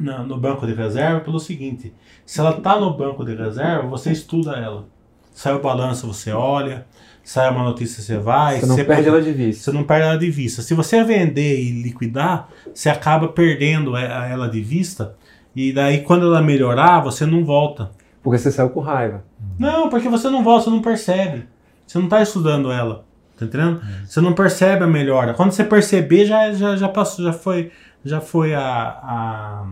no 0.00 0.36
banco 0.38 0.66
de 0.66 0.74
reserva 0.74 1.20
pelo 1.20 1.38
seguinte: 1.38 1.92
se 2.24 2.40
ela 2.40 2.56
está 2.56 2.78
no 2.78 2.96
banco 2.96 3.24
de 3.24 3.34
reserva, 3.34 3.86
você 3.86 4.10
estuda 4.10 4.56
ela. 4.56 4.86
Sai 5.32 5.54
o 5.54 5.60
balanço, 5.60 6.06
você 6.06 6.32
olha. 6.32 6.86
Sai 7.22 7.50
uma 7.50 7.62
notícia, 7.62 8.02
você 8.02 8.18
vai. 8.18 8.58
Você 8.58 8.66
não 8.66 8.74
você 8.74 8.84
perde 8.84 9.04
pode, 9.04 9.16
ela 9.16 9.22
de 9.22 9.32
vista. 9.32 9.64
Você 9.64 9.72
não 9.72 9.84
perde 9.84 10.06
ela 10.06 10.18
de 10.18 10.30
vista. 10.30 10.62
Se 10.62 10.74
você 10.74 11.04
vender 11.04 11.60
e 11.60 11.82
liquidar, 11.82 12.48
você 12.74 12.88
acaba 12.88 13.28
perdendo 13.28 13.96
ela 13.96 14.48
de 14.48 14.60
vista. 14.60 15.14
E 15.54 15.72
daí, 15.72 16.00
quando 16.02 16.26
ela 16.26 16.40
melhorar, 16.40 17.00
você 17.00 17.26
não 17.26 17.44
volta. 17.44 17.90
Porque 18.22 18.38
você 18.38 18.50
saiu 18.50 18.70
com 18.70 18.80
raiva. 18.80 19.24
Não, 19.58 19.88
porque 19.88 20.08
você 20.08 20.28
não 20.28 20.42
volta, 20.42 20.64
você 20.64 20.70
não 20.70 20.82
percebe. 20.82 21.44
Você 21.86 21.98
não 21.98 22.06
está 22.06 22.22
estudando 22.22 22.70
ela. 22.70 23.04
Tá 23.36 23.46
entendendo? 23.46 23.80
Você 24.06 24.20
não 24.20 24.34
percebe 24.34 24.84
a 24.84 24.86
melhora. 24.86 25.32
Quando 25.34 25.52
você 25.52 25.64
perceber, 25.64 26.26
já, 26.26 26.52
já, 26.52 26.76
já 26.76 26.88
passou, 26.88 27.24
já 27.24 27.32
foi 27.32 27.70
já 28.04 28.20
foi 28.20 28.54
a, 28.54 28.62
a 28.62 29.64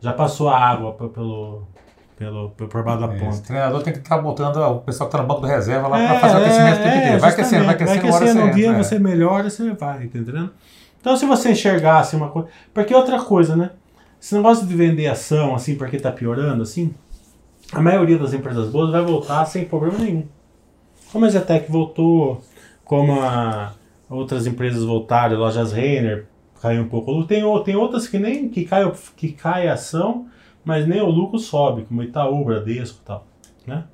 já 0.00 0.12
passou 0.12 0.48
a 0.48 0.58
água 0.58 0.92
pelo, 0.92 1.62
pelo, 2.16 2.50
pelo 2.50 2.68
por 2.68 2.82
baixo 2.82 3.06
da 3.06 3.14
é, 3.14 3.18
ponta. 3.18 3.36
O 3.36 3.42
treinador 3.42 3.82
tem 3.82 3.92
que 3.92 4.00
estar 4.00 4.18
botando 4.18 4.56
o 4.56 4.80
pessoal 4.80 5.08
que 5.08 5.16
está 5.16 5.22
no 5.22 5.28
banco 5.28 5.46
de 5.46 5.52
reserva 5.52 5.88
lá 5.88 6.00
é, 6.00 6.08
para 6.08 6.20
fazer 6.20 6.34
o 6.34 6.38
aquecimento 6.38 6.76
é, 6.76 6.80
o 6.80 6.82
tempo 6.82 6.96
inteiro. 6.96 7.20
Vai 7.20 7.30
aquecendo, 7.30 7.64
vai 7.64 7.74
aquecendo, 7.74 8.00
vai 8.00 8.10
aquecendo 8.10 8.42
um 8.42 8.50
dia 8.50 8.70
é. 8.70 8.76
você 8.76 8.98
melhora, 8.98 9.48
você 9.48 9.70
vai, 9.72 10.06
tá 10.08 10.18
entendendo? 10.18 10.50
Então 11.00 11.16
se 11.16 11.24
você 11.24 11.52
enxergasse 11.52 12.16
uma 12.16 12.28
coisa. 12.28 12.48
Porque 12.74 12.94
outra 12.94 13.20
coisa, 13.20 13.54
né? 13.54 13.70
Esse 14.20 14.34
negócio 14.34 14.66
de 14.66 14.74
vender 14.74 15.06
ação 15.06 15.54
assim 15.54 15.76
porque 15.76 15.96
está 15.96 16.10
piorando, 16.12 16.62
assim, 16.62 16.94
a 17.72 17.80
maioria 17.80 18.18
das 18.18 18.32
empresas 18.32 18.68
boas 18.70 18.90
vai 18.90 19.02
voltar 19.02 19.44
sem 19.46 19.64
problema 19.64 19.98
nenhum. 19.98 20.26
Como 21.12 21.24
a 21.24 21.28
Zetec 21.28 21.70
voltou, 21.70 22.40
como 22.84 23.20
a 23.20 23.72
outras 24.08 24.46
empresas 24.46 24.84
voltaram, 24.84 25.38
lojas 25.38 25.72
Renner, 25.72 26.26
caiu 26.62 26.82
um 26.82 26.88
pouco. 26.88 27.24
Tem, 27.24 27.42
tem 27.64 27.74
outras 27.74 28.06
que 28.06 28.18
nem 28.18 28.48
que 28.48 28.64
cai, 28.64 28.90
que 29.16 29.32
cai 29.32 29.66
a 29.66 29.74
ação, 29.74 30.28
mas 30.64 30.86
nem 30.86 31.00
o 31.02 31.10
lucro 31.10 31.38
sobe, 31.38 31.82
como 31.82 32.04
Itaú, 32.04 32.44
Bradesco 32.44 33.00
e 33.02 33.04
tal, 33.04 33.26
né? 33.66 33.84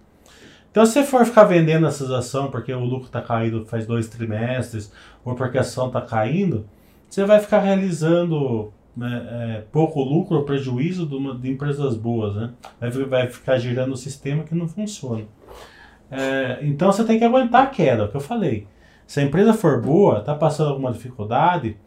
Então, 0.71 0.85
se 0.85 0.93
você 0.93 1.03
for 1.03 1.25
ficar 1.25 1.45
vendendo 1.45 1.87
essas 1.87 2.11
ações 2.11 2.51
porque 2.51 2.73
o 2.73 2.85
lucro 2.85 3.07
está 3.07 3.23
caindo 3.23 3.64
faz 3.64 3.87
dois 3.87 4.07
trimestres, 4.07 4.93
ou 5.25 5.35
porque 5.35 5.57
a 5.57 5.62
ação 5.62 5.87
está 5.87 6.03
caindo, 6.03 6.69
você 7.09 7.25
vai 7.25 7.41
ficar 7.41 7.61
realizando 7.61 8.71
né, 8.95 9.27
é, 9.31 9.64
pouco 9.73 10.03
lucro 10.03 10.37
ou 10.37 10.45
prejuízo 10.45 11.07
de, 11.07 11.14
uma, 11.14 11.35
de, 11.35 11.51
empresas 11.51 11.97
boas, 11.97 12.37
né? 12.37 12.51
Vai, 12.79 12.91
vai 12.91 13.29
ficar 13.29 13.57
girando 13.59 13.93
um 13.93 13.97
sistema 13.97 14.45
que 14.45 14.55
não 14.55 14.69
funciona. 14.69 15.25
É, 16.11 16.59
então, 16.62 16.93
você 16.93 17.03
tem 17.03 17.19
que 17.19 17.25
aguentar 17.25 17.62
a 17.62 17.66
queda, 17.66 18.03
é 18.03 18.05
o 18.05 18.09
que 18.09 18.16
eu 18.16 18.21
falei. 18.21 18.66
Se 19.07 19.21
a 19.21 19.23
empresa 19.23 19.55
for 19.55 19.81
boa, 19.81 20.19
está 20.19 20.35
passando 20.35 20.69
alguma 20.69 20.93
dificuldade, 20.93 21.79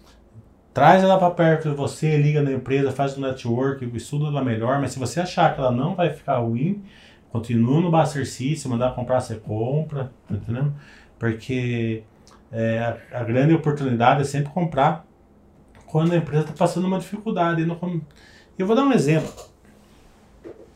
Traz 0.74 1.04
ela 1.04 1.18
para 1.18 1.32
perto 1.32 1.70
de 1.70 1.76
você, 1.76 2.16
liga 2.18 2.42
na 2.42 2.52
empresa, 2.52 2.92
faz 2.92 3.18
um 3.18 3.22
network, 3.22 3.86
estuda 3.96 4.28
ela 4.28 4.44
melhor, 4.44 4.80
mas 4.80 4.92
se 4.92 5.00
você 5.00 5.20
achar 5.20 5.54
que 5.54 5.60
ela 5.60 5.72
não 5.72 5.96
vai 5.96 6.12
ficar 6.12 6.38
ruim, 6.38 6.82
continua 7.30 7.82
no 7.82 7.92
Buster 7.92 8.26
System, 8.26 8.72
mandar 8.72 8.96
comprar, 8.96 9.20
você 9.20 9.36
compra, 9.36 10.12
tá 10.28 10.36
entendendo? 10.36 10.74
Porque 11.20 12.04
é, 12.52 12.80
a, 12.80 13.20
a, 13.20 13.24
grande 13.24 13.54
oportunidade 13.54 14.22
é 14.22 14.24
sempre 14.24 14.52
comprar 14.52 15.06
quando 15.86 16.14
a 16.14 16.18
empresa 16.18 16.44
está 16.44 16.54
passando 16.54 16.88
uma 16.88 17.00
dificuldade. 17.00 17.66
Eu 18.58 18.66
vou 18.66 18.76
dar 18.76 18.84
um 18.84 18.94
exemplo. 18.94 19.32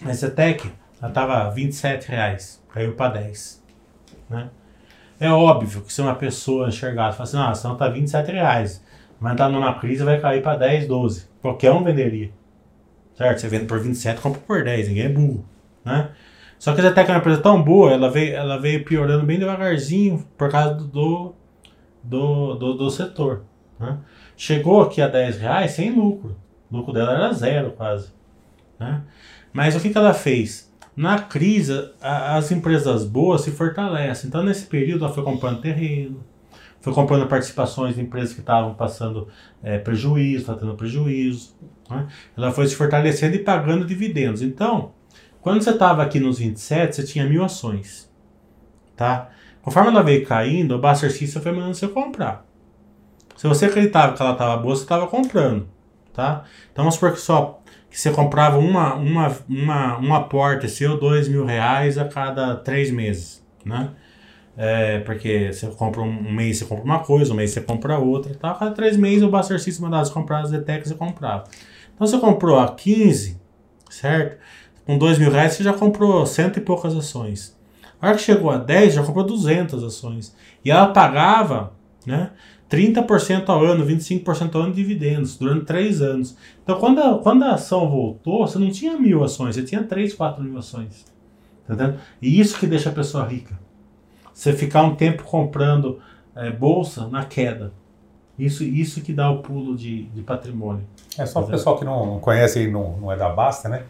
A 0.05 0.13
Zetec, 0.13 0.69
ela 0.99 1.09
estava 1.09 1.49
27 1.51 2.09
reais, 2.09 2.61
caiu 2.69 2.93
para 2.95 3.13
10. 3.13 3.63
Né? 4.29 4.49
É 5.19 5.29
óbvio 5.29 5.81
que 5.81 5.91
se 5.91 6.01
uma 6.01 6.15
pessoa 6.15 6.67
enxergar 6.67 7.11
e 7.11 7.13
falar 7.13 7.23
assim, 7.23 7.37
ah, 7.37 7.45
a 7.45 7.51
ação 7.51 7.73
está 7.73 7.87
27 7.87 8.31
reais, 8.31 8.83
mas 9.19 9.33
estar 9.33 9.49
numa 9.49 9.79
crise 9.79 10.03
vai 10.03 10.19
cair 10.19 10.41
para 10.41 10.57
10, 10.57 10.87
12. 10.87 11.27
Qualquer 11.41 11.71
um 11.71 11.83
venderia. 11.83 12.31
Certo? 13.15 13.39
Você 13.39 13.47
vende 13.47 13.65
por 13.65 13.79
27, 13.79 14.21
compra 14.21 14.41
por 14.41 14.63
10, 14.63 14.89
ninguém 14.89 15.05
é 15.05 15.09
burro. 15.09 15.45
Né? 15.83 16.09
Só 16.59 16.73
que 16.73 16.81
a 16.81 16.83
Zetec 16.83 17.09
é 17.09 17.13
uma 17.13 17.19
empresa 17.19 17.41
tão 17.41 17.61
boa, 17.61 17.91
ela 17.91 18.09
veio, 18.09 18.35
ela 18.35 18.57
veio 18.57 18.83
piorando 18.83 19.25
bem 19.25 19.39
devagarzinho 19.39 20.25
por 20.37 20.49
causa 20.49 20.75
do, 20.75 21.33
do, 22.03 22.55
do, 22.55 22.73
do 22.73 22.89
setor. 22.89 23.43
Né? 23.79 23.97
chegou 24.35 24.81
aqui 24.81 25.01
a 25.01 25.07
10 25.07 25.37
reais 25.37 25.71
sem 25.71 25.91
lucro. 25.91 26.35
O 26.69 26.77
lucro 26.77 26.93
dela 26.93 27.13
era 27.13 27.33
zero 27.33 27.71
quase. 27.71 28.09
Né? 28.79 29.01
Mas 29.53 29.75
o 29.75 29.79
que, 29.79 29.89
que 29.89 29.97
ela 29.97 30.13
fez? 30.13 30.73
Na 30.95 31.19
crise, 31.19 31.91
a, 32.01 32.37
as 32.37 32.51
empresas 32.51 33.05
boas 33.05 33.41
se 33.41 33.51
fortalecem. 33.51 34.27
Então, 34.27 34.43
nesse 34.43 34.65
período, 34.65 35.05
ela 35.05 35.13
foi 35.13 35.23
comprando 35.23 35.61
terreno, 35.61 36.23
foi 36.85 36.93
comprando 36.93 37.27
participações 37.27 37.95
de 37.95 38.01
empresas 38.01 38.31
que 38.31 38.41
estavam 38.41 38.75
passando 38.75 39.27
é, 39.63 39.79
prejuízo, 39.79 40.41
está 40.41 40.53
tendo 40.53 40.75
prejuízo. 40.75 41.55
Né? 41.89 42.07
Ela 42.37 42.51
foi 42.51 42.67
se 42.67 42.75
fortalecendo 42.75 43.35
e 43.35 43.39
pagando 43.39 43.83
dividendos. 43.83 44.43
Então, 44.43 44.91
quando 45.41 45.63
você 45.63 45.71
estava 45.71 46.03
aqui 46.03 46.19
nos 46.19 46.37
27, 46.37 46.95
você 46.95 47.03
tinha 47.03 47.25
mil 47.25 47.43
ações. 47.43 48.07
Tá? 48.95 49.31
Conforme 49.63 49.89
ela 49.89 50.03
veio 50.03 50.27
caindo, 50.27 50.75
o 50.75 50.79
Buster 50.79 51.11
System 51.11 51.41
foi 51.41 51.51
mandando 51.53 51.73
você 51.73 51.87
comprar. 51.87 52.45
Se 53.35 53.47
você 53.47 53.65
acreditava 53.65 54.13
que 54.13 54.21
ela 54.21 54.33
estava 54.33 54.55
boa, 54.57 54.75
você 54.75 54.83
estava 54.83 55.07
comprando. 55.07 55.67
Tá? 56.13 56.43
Então 56.71 56.83
vamos 56.83 56.93
supor 56.93 57.13
que 57.13 57.19
só 57.19 57.63
que 57.89 57.99
você 57.99 58.11
comprava 58.11 58.59
uma, 58.59 58.93
uma, 58.93 59.35
uma, 59.49 59.97
um 59.97 60.13
aporte 60.13 60.69
seu, 60.69 60.99
dois 60.99 61.27
mil 61.27 61.45
reais 61.45 61.97
a 61.97 62.05
cada 62.05 62.55
três 62.55 62.91
meses. 62.91 63.43
Né? 63.65 63.89
É, 64.57 64.99
porque 64.99 65.51
você 65.51 65.67
compra 65.67 66.01
um, 66.01 66.31
mês 66.31 66.59
você 66.59 66.65
compra 66.65 66.85
uma 66.85 66.99
coisa, 66.99 67.33
um 67.33 67.35
mês 67.35 67.51
você 67.51 67.61
compra 67.61 67.97
outra. 67.97 68.33
Tá? 68.35 68.51
A 68.51 68.55
cada 68.55 68.71
três 68.71 68.95
meses 68.95 69.23
o 69.23 69.29
Buster 69.29 69.59
System 69.59 69.83
mandava 69.83 70.09
comprar 70.09 70.41
as 70.41 70.53
ETECs 70.53 70.91
e 70.91 70.95
comprava. 70.95 71.43
Então 71.93 72.07
você 72.07 72.17
comprou 72.17 72.59
a 72.59 72.73
15, 72.73 73.39
certo? 73.89 74.37
Com 74.85 74.97
dois 74.97 75.17
mil 75.17 75.31
reais 75.31 75.53
você 75.53 75.63
já 75.63 75.73
comprou 75.73 76.25
cento 76.25 76.57
e 76.57 76.61
poucas 76.61 76.95
ações. 76.95 77.55
A 78.01 78.07
hora 78.07 78.17
que 78.17 78.23
chegou 78.23 78.51
a 78.51 78.57
10, 78.57 78.93
já 78.93 79.03
comprou 79.03 79.25
200 79.25 79.83
ações. 79.83 80.35
E 80.63 80.69
ela 80.69 80.87
pagava 80.87 81.73
né, 82.05 82.31
30% 82.69 83.49
ao 83.49 83.63
ano, 83.63 83.85
25% 83.85 84.55
ao 84.55 84.61
ano 84.61 84.73
de 84.73 84.81
dividendos, 84.81 85.37
durante 85.37 85.65
3 85.65 86.01
anos. 86.01 86.37
Então, 86.63 86.79
quando 86.79 86.99
a, 86.99 87.17
quando 87.17 87.43
a 87.43 87.53
ação 87.53 87.89
voltou, 87.89 88.45
você 88.45 88.59
não 88.59 88.69
tinha 88.69 88.97
mil 88.97 89.23
ações, 89.23 89.55
você 89.55 89.63
tinha 89.63 89.83
3, 89.83 90.13
4 90.13 90.43
mil 90.43 90.57
ações. 90.57 91.05
Entendeu? 91.63 91.95
E 92.21 92.39
isso 92.39 92.59
que 92.59 92.67
deixa 92.67 92.89
a 92.89 92.93
pessoa 92.93 93.25
rica. 93.25 93.57
Você 94.35 94.51
ficar 94.51 94.83
um 94.83 94.93
tempo 94.93 95.23
comprando 95.23 95.99
é, 96.35 96.51
bolsa 96.51 97.07
na 97.07 97.23
queda. 97.23 97.71
Isso, 98.37 98.65
isso 98.65 98.99
que 98.99 99.13
dá 99.13 99.31
o 99.31 99.41
pulo 99.41 99.77
de, 99.77 100.07
de 100.07 100.21
patrimônio. 100.21 100.83
É 101.17 101.25
só 101.25 101.39
o 101.39 101.47
pessoal 101.47 101.77
que 101.79 101.85
não 101.85 102.19
conhece 102.19 102.63
e 102.63 102.69
não, 102.69 102.97
não 102.97 103.09
é 103.09 103.15
da 103.15 103.29
Basta, 103.29 103.69
né? 103.69 103.83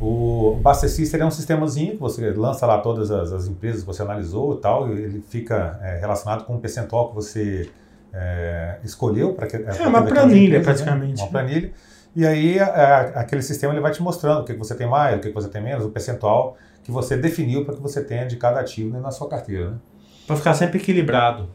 O 0.00 0.56
Buster 0.62 0.88
System 0.88 1.22
é 1.22 1.24
um 1.24 1.30
sistemazinho 1.32 1.94
que 1.94 1.98
você 1.98 2.30
lança 2.30 2.64
lá 2.64 2.78
todas 2.78 3.10
as, 3.10 3.32
as 3.32 3.48
empresas 3.48 3.80
que 3.80 3.86
você 3.88 4.00
analisou 4.00 4.54
e 4.54 4.60
tal, 4.60 4.88
e 4.88 4.92
ele 4.92 5.20
fica 5.20 5.80
é, 5.82 5.98
relacionado 5.98 6.44
com 6.44 6.54
o 6.54 6.60
percentual 6.60 7.08
que 7.08 7.16
você 7.16 7.68
é, 8.14 8.78
escolheu 8.84 9.34
para 9.34 9.48
que 9.48 9.56
é, 9.56 9.64
é 9.66 9.88
uma 9.88 10.02
planilha 10.02 10.58
empresas, 10.58 10.80
né? 10.80 10.86
praticamente. 10.86 11.16
Né? 11.16 11.24
Uma 11.24 11.30
planilha. 11.32 11.72
E 12.14 12.24
aí 12.24 12.60
a, 12.60 13.00
aquele 13.16 13.42
sistema 13.42 13.72
ele 13.72 13.80
vai 13.80 13.90
te 13.90 14.00
mostrando 14.00 14.42
o 14.42 14.44
que, 14.44 14.52
que 14.52 14.58
você 14.58 14.76
tem 14.76 14.86
mais, 14.86 15.16
o 15.16 15.20
que, 15.20 15.28
que 15.28 15.34
você 15.34 15.48
tem 15.48 15.60
menos, 15.60 15.84
o 15.84 15.90
percentual 15.90 16.56
que 16.88 16.92
você 16.92 17.18
definiu 17.18 17.66
para 17.66 17.74
que 17.74 17.82
você 17.82 18.02
tenha 18.02 18.24
de 18.24 18.36
cada 18.36 18.60
ativo 18.60 18.98
na 18.98 19.10
sua 19.10 19.28
carteira. 19.28 19.72
Né? 19.72 19.76
Para 20.26 20.36
ficar 20.36 20.54
sempre 20.54 20.78
equilibrado. 20.78 21.46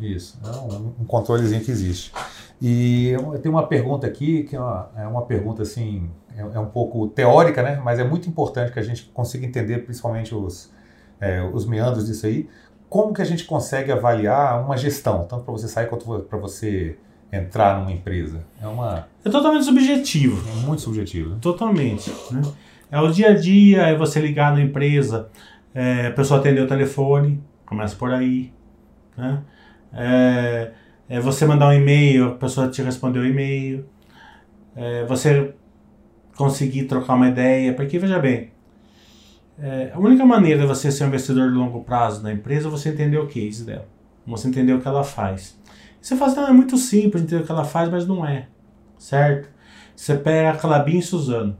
Isso, 0.00 0.38
é 0.42 0.48
um, 0.48 0.94
um 1.00 1.04
controlezinho 1.04 1.62
que 1.62 1.70
existe. 1.70 2.10
E 2.58 3.08
eu 3.08 3.38
tenho 3.38 3.54
uma 3.54 3.66
pergunta 3.66 4.06
aqui, 4.06 4.44
que 4.44 4.56
é 4.56 4.58
uma, 4.58 4.90
é 4.96 5.06
uma 5.06 5.26
pergunta 5.26 5.62
assim 5.62 6.08
é, 6.34 6.40
é, 6.40 6.58
um 6.58 6.70
pouco 6.70 7.06
teórica, 7.08 7.62
né? 7.62 7.78
mas 7.84 7.98
é 7.98 8.04
muito 8.04 8.30
importante 8.30 8.72
que 8.72 8.78
a 8.78 8.82
gente 8.82 9.04
consiga 9.12 9.44
entender 9.44 9.84
principalmente 9.84 10.34
os, 10.34 10.72
é, 11.20 11.42
os 11.42 11.66
meandros 11.66 12.06
disso 12.06 12.24
aí. 12.24 12.48
Como 12.88 13.12
que 13.12 13.20
a 13.20 13.26
gente 13.26 13.44
consegue 13.44 13.92
avaliar 13.92 14.64
uma 14.64 14.78
gestão, 14.78 15.26
tanto 15.26 15.44
para 15.44 15.52
você 15.52 15.68
sair 15.68 15.86
quanto 15.88 16.20
para 16.20 16.38
você 16.38 16.96
entrar 17.30 17.78
numa 17.78 17.92
empresa? 17.92 18.40
É 18.58 18.66
uma 18.66 19.06
é 19.22 19.28
totalmente 19.28 19.66
subjetivo. 19.66 20.42
É 20.48 20.64
muito 20.64 20.80
subjetivo. 20.80 21.34
Né? 21.34 21.38
Totalmente. 21.42 22.10
Né? 22.30 22.40
É 22.90 23.00
o 23.00 23.10
dia 23.10 23.30
a 23.30 23.34
dia, 23.34 23.82
é 23.82 23.96
você 23.96 24.18
ligar 24.20 24.54
na 24.54 24.62
empresa, 24.62 25.28
é, 25.74 26.06
a 26.06 26.12
pessoa 26.12 26.40
atender 26.40 26.62
o 26.62 26.66
telefone, 26.66 27.42
começa 27.66 27.94
por 27.94 28.10
aí. 28.10 28.52
Né? 29.16 29.42
É, 29.92 30.72
é 31.08 31.20
você 31.20 31.44
mandar 31.44 31.68
um 31.68 31.72
e-mail, 31.72 32.28
a 32.28 32.34
pessoa 32.34 32.68
te 32.68 32.80
responder 32.82 33.18
o 33.18 33.26
e-mail. 33.26 33.84
É, 34.74 35.04
você 35.04 35.54
conseguir 36.36 36.84
trocar 36.84 37.14
uma 37.14 37.28
ideia, 37.28 37.74
porque 37.74 37.98
veja 37.98 38.18
bem, 38.18 38.52
é, 39.60 39.90
a 39.92 39.98
única 39.98 40.24
maneira 40.24 40.60
de 40.60 40.66
você 40.66 40.90
ser 40.90 41.04
um 41.04 41.08
investidor 41.08 41.50
de 41.50 41.56
longo 41.56 41.82
prazo 41.82 42.22
na 42.22 42.32
empresa 42.32 42.68
é 42.68 42.70
você 42.70 42.90
entender 42.90 43.18
o 43.18 43.26
case 43.26 43.64
dela, 43.64 43.88
você 44.24 44.48
entender 44.48 44.72
o 44.72 44.80
que 44.80 44.86
ela 44.86 45.02
faz. 45.02 45.58
Você 46.00 46.16
fala 46.16 46.30
assim, 46.30 46.40
ah, 46.40 46.50
é 46.50 46.52
muito 46.52 46.78
simples 46.78 47.24
entender 47.24 47.42
o 47.42 47.44
que 47.44 47.50
ela 47.50 47.64
faz, 47.64 47.90
mas 47.90 48.06
não 48.06 48.24
é, 48.24 48.46
certo? 48.96 49.50
Você 49.96 50.14
pega 50.16 50.50
a 50.50 50.56
Clabin 50.56 50.98
e 50.98 51.02
Suzano. 51.02 51.56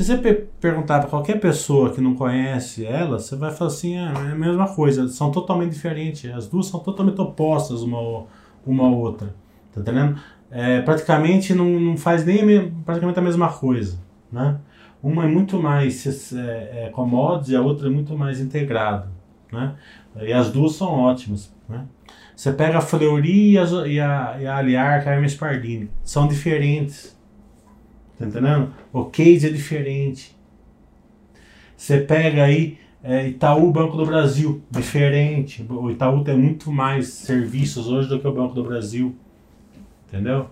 Se 0.00 0.06
você 0.06 0.16
perguntar 0.58 1.00
para 1.00 1.10
qualquer 1.10 1.38
pessoa 1.38 1.90
que 1.90 2.00
não 2.00 2.14
conhece 2.14 2.86
ela, 2.86 3.18
você 3.18 3.36
vai 3.36 3.50
falar 3.50 3.68
assim, 3.68 3.98
ah, 3.98 4.14
é 4.30 4.32
a 4.32 4.34
mesma 4.34 4.66
coisa, 4.66 5.06
são 5.08 5.30
totalmente 5.30 5.72
diferentes, 5.72 6.32
as 6.32 6.48
duas 6.48 6.68
são 6.68 6.80
totalmente 6.80 7.20
opostas 7.20 7.82
uma, 7.82 8.24
uma 8.66 8.88
outra, 8.88 9.34
tá 9.74 9.82
entendendo? 9.82 10.18
é, 10.50 10.80
praticamente 10.80 11.54
não, 11.54 11.68
não 11.78 11.96
faz 11.98 12.24
nem 12.24 12.70
praticamente 12.82 13.18
a 13.18 13.22
mesma 13.22 13.48
coisa, 13.52 14.00
né? 14.32 14.58
Uma 15.02 15.24
é 15.24 15.28
muito 15.28 15.62
mais 15.62 16.32
é, 16.32 16.86
é, 16.86 16.88
commodity, 16.90 17.54
a 17.54 17.60
outra 17.60 17.88
é 17.88 17.90
muito 17.90 18.16
mais 18.16 18.40
integrado, 18.40 19.10
né? 19.52 19.74
E 20.22 20.32
as 20.32 20.50
duas 20.50 20.76
são 20.76 20.88
ótimas, 20.88 21.54
né? 21.68 21.84
Você 22.34 22.50
pega 22.50 22.78
a 22.78 22.80
Fleury 22.80 23.52
e 23.52 23.58
a, 23.58 23.64
e 23.86 24.00
a, 24.00 24.36
e 24.40 24.46
a 24.46 24.56
Aliar, 24.56 25.02
que 25.02 25.10
é 25.10 25.12
a 25.12 25.14
Hermes 25.14 25.34
Pardini, 25.34 25.90
são 26.02 26.26
diferentes, 26.26 27.19
tá 28.20 28.26
entendendo? 28.26 28.70
O 28.92 29.06
case 29.06 29.46
é 29.46 29.50
diferente. 29.50 30.36
Você 31.76 31.98
pega 31.98 32.44
aí 32.44 32.78
é, 33.02 33.28
Itaú, 33.28 33.72
Banco 33.72 33.96
do 33.96 34.04
Brasil, 34.04 34.62
diferente. 34.70 35.64
O 35.68 35.90
Itaú 35.90 36.22
tem 36.22 36.36
muito 36.36 36.70
mais 36.70 37.08
serviços 37.08 37.88
hoje 37.88 38.08
do 38.08 38.20
que 38.20 38.28
o 38.28 38.32
Banco 38.32 38.54
do 38.54 38.62
Brasil. 38.62 39.16
Entendeu? 40.06 40.48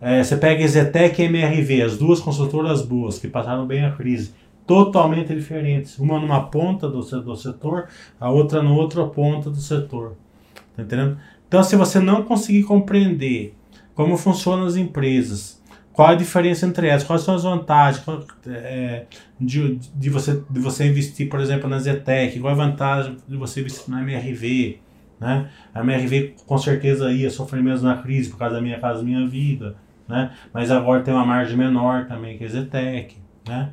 É, 0.00 0.22
você 0.22 0.36
pega 0.36 0.62
Exetec 0.62 1.20
e 1.20 1.24
MRV, 1.24 1.82
as 1.82 1.98
duas 1.98 2.20
consultoras 2.20 2.82
boas, 2.82 3.18
que 3.18 3.26
passaram 3.26 3.66
bem 3.66 3.84
a 3.84 3.90
crise, 3.90 4.32
totalmente 4.64 5.34
diferentes. 5.34 5.98
Uma 5.98 6.20
numa 6.20 6.44
ponta 6.44 6.88
do, 6.88 7.00
do 7.00 7.36
setor, 7.36 7.88
a 8.20 8.30
outra 8.30 8.62
na 8.62 8.70
outra 8.70 9.04
ponta 9.06 9.50
do 9.50 9.60
setor. 9.60 10.14
Tá 10.76 10.84
entendendo? 10.84 11.18
Então, 11.48 11.62
se 11.64 11.74
você 11.74 11.98
não 11.98 12.22
conseguir 12.22 12.62
compreender 12.62 13.54
como 13.92 14.16
funcionam 14.16 14.66
as 14.66 14.76
empresas, 14.76 15.59
qual 16.00 16.12
a 16.12 16.14
diferença 16.14 16.64
entre 16.64 16.88
elas, 16.88 17.04
quais 17.04 17.20
são 17.20 17.34
as 17.34 17.42
vantagens 17.42 18.02
qual, 18.02 18.24
é, 18.46 19.04
de, 19.38 19.76
de, 19.94 20.08
você, 20.08 20.42
de 20.48 20.58
você 20.58 20.86
investir, 20.86 21.28
por 21.28 21.38
exemplo, 21.38 21.68
na 21.68 21.78
Zetec, 21.78 22.40
qual 22.40 22.54
a 22.54 22.56
vantagem 22.56 23.18
de 23.28 23.36
você 23.36 23.60
investir 23.60 23.90
na 23.90 24.00
MRV, 24.00 24.78
né? 25.20 25.50
A 25.74 25.80
MRV 25.80 26.36
com 26.46 26.56
certeza 26.56 27.12
ia 27.12 27.28
sofrer 27.28 27.62
mesmo 27.62 27.86
na 27.86 27.98
crise 27.98 28.30
por 28.30 28.38
causa 28.38 28.54
da 28.54 28.62
Minha 28.62 28.80
Casa 28.80 29.02
Minha 29.02 29.28
Vida, 29.28 29.76
né? 30.08 30.30
mas 30.54 30.70
agora 30.70 31.02
tem 31.02 31.12
uma 31.12 31.26
margem 31.26 31.54
menor 31.54 32.06
também 32.06 32.38
que 32.38 32.44
a 32.46 32.48
Zetec. 32.48 33.18
Né? 33.46 33.68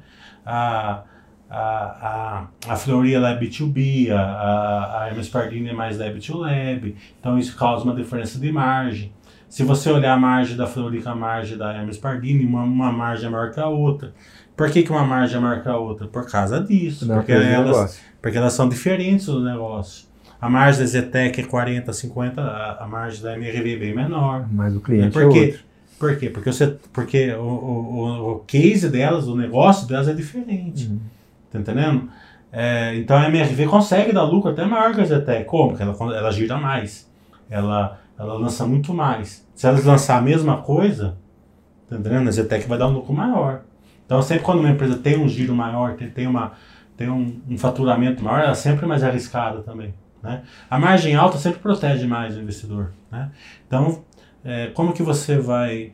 A, 0.45 1.03
a, 1.49 1.61
a, 2.67 2.73
a 2.73 2.75
Floria 2.75 3.19
é 3.19 3.39
B2B, 3.39 4.11
a, 4.11 4.19
a, 4.19 5.03
a 5.03 5.07
Hermes 5.07 5.29
Pardini 5.29 5.69
é 5.69 5.73
mais 5.73 5.97
Lab 5.97 6.19
to 6.19 6.39
Lab, 6.39 6.93
então 7.21 7.39
isso 7.39 7.55
causa 7.55 7.85
uma 7.85 7.95
diferença 7.95 8.37
de 8.37 8.51
margem. 8.51 9.13
Se 9.49 9.63
você 9.63 9.89
olhar 9.89 10.13
a 10.13 10.17
margem 10.17 10.57
da 10.57 10.67
com 10.67 11.09
a 11.09 11.15
margem 11.15 11.57
da 11.57 11.73
Hermes 11.73 11.97
Pardini, 11.97 12.45
uma, 12.45 12.63
uma 12.63 12.91
margem 12.91 13.27
é 13.27 13.29
maior 13.29 13.51
que 13.51 13.59
a 13.59 13.67
outra. 13.67 14.13
Por 14.55 14.69
que, 14.69 14.83
que 14.83 14.91
uma 14.91 15.05
margem 15.05 15.37
é 15.37 15.39
maior 15.39 15.61
que 15.61 15.69
a 15.69 15.77
outra? 15.77 16.07
Por 16.07 16.29
causa 16.29 16.59
disso. 16.59 17.07
porque 17.07 17.31
elas, 17.31 17.99
porque 18.21 18.37
elas 18.37 18.53
são 18.53 18.67
diferentes 18.67 19.27
do 19.27 19.43
negócio. 19.43 20.07
A 20.39 20.49
margem 20.49 20.81
da 20.81 20.87
Zetec 20.87 21.41
é 21.41 21.43
40, 21.43 21.91
50, 21.91 22.41
a, 22.41 22.83
a 22.83 22.87
margem 22.87 23.23
da 23.23 23.33
MRV 23.35 23.73
é 23.73 23.77
bem 23.77 23.95
menor. 23.95 24.47
Mas 24.51 24.75
o 24.75 24.81
cliente 24.81 25.11
por 25.11 25.29
quê? 25.29 25.37
é 25.37 25.41
outro. 25.43 25.67
Por 25.99 26.17
quê? 26.17 26.29
Porque, 26.29 26.51
você, 26.51 26.75
porque 26.93 27.31
o, 27.33 27.41
o, 27.41 28.31
o 28.33 28.39
case 28.39 28.89
delas, 28.89 29.27
o 29.27 29.35
negócio 29.35 29.87
delas 29.87 30.07
é 30.07 30.13
diferente. 30.13 30.87
Uhum. 30.87 30.99
Tá 31.51 31.59
entendendo? 31.59 32.09
É, 32.51 32.95
então 32.95 33.17
a 33.17 33.27
MRV 33.27 33.65
consegue 33.65 34.13
dar 34.13 34.23
lucro 34.23 34.51
até 34.51 34.63
maior 34.65 34.93
que 34.93 35.01
a 35.01 35.05
Zetec. 35.05 35.45
Como? 35.45 35.69
Porque 35.69 35.83
ela, 35.83 35.95
ela 36.15 36.31
gira 36.31 36.57
mais. 36.57 37.09
Ela, 37.49 37.99
ela 38.17 38.33
lança 38.33 38.65
muito 38.65 38.93
mais. 38.93 39.47
Se 39.55 39.67
elas 39.67 39.85
lançar 39.85 40.17
a 40.17 40.21
mesma 40.21 40.57
coisa, 40.57 41.17
tá 41.89 41.95
entendendo? 41.95 42.27
A 42.27 42.31
Zetec 42.31 42.67
vai 42.67 42.77
dar 42.77 42.87
um 42.87 42.93
lucro 42.93 43.13
maior. 43.13 43.61
Então 44.05 44.21
sempre 44.21 44.43
quando 44.43 44.59
uma 44.59 44.69
empresa 44.69 44.97
tem 44.97 45.17
um 45.17 45.27
giro 45.27 45.53
maior, 45.53 45.95
tem, 45.95 46.09
tem, 46.09 46.27
uma, 46.27 46.53
tem 46.95 47.09
um, 47.09 47.41
um 47.49 47.57
faturamento 47.57 48.23
maior, 48.23 48.39
ela 48.39 48.51
é 48.51 48.55
sempre 48.55 48.85
mais 48.85 49.03
arriscada 49.03 49.61
também. 49.61 49.93
Né? 50.23 50.43
A 50.69 50.79
margem 50.79 51.15
alta 51.15 51.37
sempre 51.37 51.59
protege 51.59 52.07
mais 52.07 52.35
o 52.35 52.41
investidor. 52.41 52.93
Né? 53.11 53.31
Então, 53.67 54.03
é, 54.43 54.67
como 54.67 54.93
que 54.93 55.03
você 55.03 55.37
vai 55.37 55.93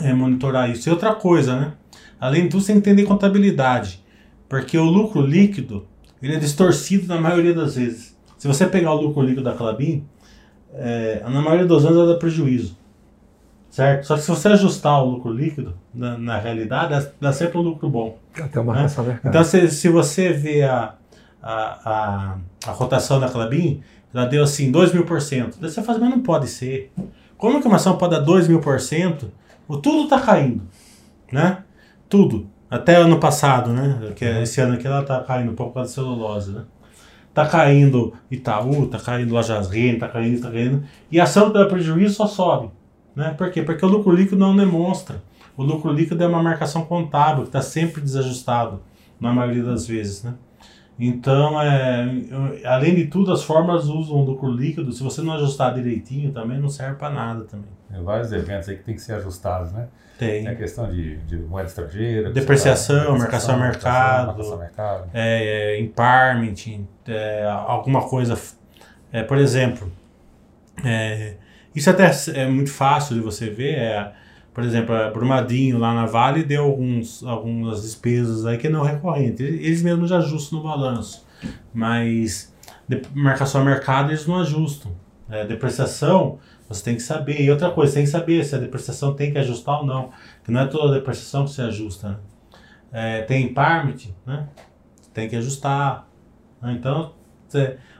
é, 0.00 0.12
monitorar 0.12 0.70
isso? 0.70 0.88
E 0.88 0.92
outra 0.92 1.14
coisa, 1.14 1.58
né? 1.58 1.72
além 2.20 2.48
disso, 2.48 2.60
você 2.60 2.72
entender 2.72 3.04
contabilidade, 3.04 4.04
porque 4.48 4.76
o 4.76 4.84
lucro 4.84 5.20
líquido 5.20 5.86
ele 6.22 6.34
é 6.34 6.38
distorcido 6.38 7.06
na 7.06 7.20
maioria 7.20 7.54
das 7.54 7.76
vezes. 7.76 8.16
Se 8.38 8.48
você 8.48 8.66
pegar 8.66 8.92
o 8.92 9.00
lucro 9.00 9.22
líquido 9.22 9.42
da 9.42 9.54
Clabin, 9.54 10.04
é, 10.74 11.22
na 11.24 11.40
maioria 11.40 11.66
dos 11.66 11.84
anos 11.84 11.98
ela 11.98 12.12
dá 12.14 12.18
prejuízo. 12.18 12.76
Certo? 13.70 14.06
Só 14.06 14.14
que 14.14 14.22
se 14.22 14.30
você 14.30 14.48
ajustar 14.48 15.02
o 15.02 15.10
lucro 15.10 15.30
líquido, 15.30 15.74
na, 15.92 16.16
na 16.16 16.38
realidade, 16.38 17.08
dá, 17.20 17.32
sempre 17.32 17.58
um 17.58 17.60
lucro 17.60 17.90
bom. 17.90 18.18
Até 18.40 18.58
uma 18.58 18.74
né? 18.74 18.86
Então, 19.22 19.44
se, 19.44 19.68
se 19.68 19.88
você 19.90 20.32
vê 20.32 20.62
a, 20.62 20.94
a, 21.42 21.80
a, 21.84 22.36
a 22.66 22.70
rotação 22.70 23.20
da 23.20 23.28
Clabin, 23.28 23.82
ela 24.14 24.24
deu 24.24 24.42
assim 24.42 24.70
2 24.70 24.94
mil 24.94 25.04
por 25.04 25.20
cento. 25.20 25.58
Daí 25.60 25.70
você 25.70 25.82
faz, 25.82 25.98
mas 25.98 26.08
não 26.08 26.20
pode 26.20 26.48
ser. 26.48 26.90
Como 27.36 27.60
que 27.60 27.66
uma 27.66 27.76
ação 27.76 27.98
pode 27.98 28.14
dar 28.14 28.20
2 28.20 28.48
mil 28.48 28.60
por 28.60 28.80
cento? 28.80 29.30
Tudo 29.68 30.04
está 30.04 30.20
caindo, 30.20 30.62
né? 31.30 31.58
Tudo. 32.08 32.48
Até 32.70 32.96
ano 32.96 33.18
passado, 33.18 33.72
né? 33.72 34.12
Que 34.16 34.24
é 34.24 34.42
esse 34.42 34.60
ano 34.60 34.74
aqui 34.74 34.86
ela 34.86 35.02
está 35.02 35.22
caindo 35.22 35.52
um 35.52 35.54
pouco 35.54 35.78
da 35.78 35.84
celulose, 35.84 36.52
né? 36.52 36.62
Tá 37.36 37.46
caindo 37.46 38.14
Itaú, 38.30 38.86
tá 38.86 38.98
caindo 38.98 39.34
Lojas 39.34 39.68
Renner, 39.68 40.00
tá 40.00 40.08
caindo, 40.08 40.40
tá 40.40 40.50
caindo. 40.50 40.82
E 41.12 41.20
a 41.20 41.24
ação 41.24 41.52
que 41.52 41.62
prejuízo 41.66 42.14
só 42.14 42.26
sobe. 42.26 42.70
Né? 43.14 43.34
Por 43.36 43.50
quê? 43.50 43.60
Porque 43.60 43.84
o 43.84 43.88
lucro 43.90 44.10
líquido 44.10 44.38
não 44.38 44.56
demonstra. 44.56 45.22
O 45.54 45.62
lucro 45.62 45.92
líquido 45.92 46.24
é 46.24 46.26
uma 46.26 46.42
marcação 46.42 46.86
contábil 46.86 47.42
que 47.42 47.50
está 47.50 47.60
sempre 47.60 48.00
desajustado, 48.00 48.80
na 49.20 49.34
maioria 49.34 49.62
das 49.62 49.86
vezes. 49.86 50.22
Né? 50.22 50.32
Então, 50.98 51.60
é, 51.60 52.06
além 52.64 52.94
de 52.94 53.06
tudo, 53.06 53.30
as 53.30 53.42
formas 53.42 53.84
usam 53.84 54.22
lucro 54.22 54.50
líquido. 54.50 54.90
Se 54.92 55.02
você 55.02 55.20
não 55.20 55.34
ajustar 55.34 55.74
direitinho, 55.74 56.32
também 56.32 56.58
não 56.58 56.70
serve 56.70 56.96
para 56.96 57.10
nada 57.10 57.44
também. 57.44 57.68
Tem 57.90 58.02
vários 58.02 58.32
eventos 58.32 58.68
aí 58.68 58.76
que 58.76 58.82
tem 58.82 58.94
que 58.94 59.02
ser 59.02 59.14
ajustados, 59.14 59.72
né? 59.72 59.88
Tem. 60.18 60.44
Tem 60.44 60.48
a 60.48 60.56
questão 60.56 60.90
de, 60.90 61.18
de 61.18 61.36
moeda 61.36 61.68
estrangeira. 61.68 62.30
Depreciação, 62.30 63.18
marcação 63.18 63.56
a 63.56 63.58
mercado. 63.58 64.26
Marcação 64.28 64.58
mercado. 64.58 65.10
É, 65.12 65.74
é, 65.74 65.80
empowerment, 65.80 66.86
é, 67.06 67.44
alguma 67.44 68.08
coisa. 68.08 68.38
É, 69.12 69.22
por 69.22 69.36
exemplo, 69.36 69.92
é, 70.82 71.34
isso 71.74 71.90
até 71.90 72.10
é 72.34 72.46
muito 72.46 72.72
fácil 72.72 73.16
de 73.16 73.20
você 73.20 73.50
ver. 73.50 73.74
É, 73.74 74.12
por 74.56 74.64
exemplo, 74.64 74.94
a 74.94 75.10
Brumadinho 75.10 75.76
lá 75.76 75.92
na 75.92 76.06
Vale 76.06 76.42
deu 76.42 76.64
alguns, 76.64 77.22
algumas 77.22 77.82
despesas 77.82 78.46
aí 78.46 78.56
que 78.56 78.70
não 78.70 78.82
recorrente. 78.82 79.42
Eles 79.42 79.82
mesmos 79.82 80.08
já 80.08 80.16
ajustam 80.16 80.60
no 80.60 80.64
balanço. 80.64 81.26
Mas 81.74 82.54
de, 82.88 83.02
marcação 83.14 83.60
a 83.60 83.64
mercado 83.66 84.08
eles 84.08 84.26
não 84.26 84.40
ajustam. 84.40 84.96
É, 85.28 85.44
depreciação, 85.44 86.38
você 86.66 86.82
tem 86.82 86.94
que 86.94 87.02
saber. 87.02 87.38
E 87.42 87.50
outra 87.50 87.70
coisa, 87.70 87.92
você 87.92 87.98
tem 87.98 88.04
que 88.06 88.10
saber 88.10 88.42
se 88.46 88.54
a 88.54 88.58
depreciação 88.58 89.12
tem 89.12 89.30
que 89.30 89.36
ajustar 89.36 89.80
ou 89.80 89.84
não. 89.84 90.08
Que 90.42 90.50
não 90.50 90.62
é 90.62 90.66
toda 90.66 90.94
depreciação 90.94 91.44
que 91.44 91.50
você 91.50 91.60
ajusta. 91.60 92.08
Né? 92.08 92.16
É, 92.92 93.22
tem 93.24 93.44
impairment, 93.44 94.08
né? 94.24 94.48
Tem 95.12 95.28
que 95.28 95.36
ajustar. 95.36 96.08
Então, 96.64 97.12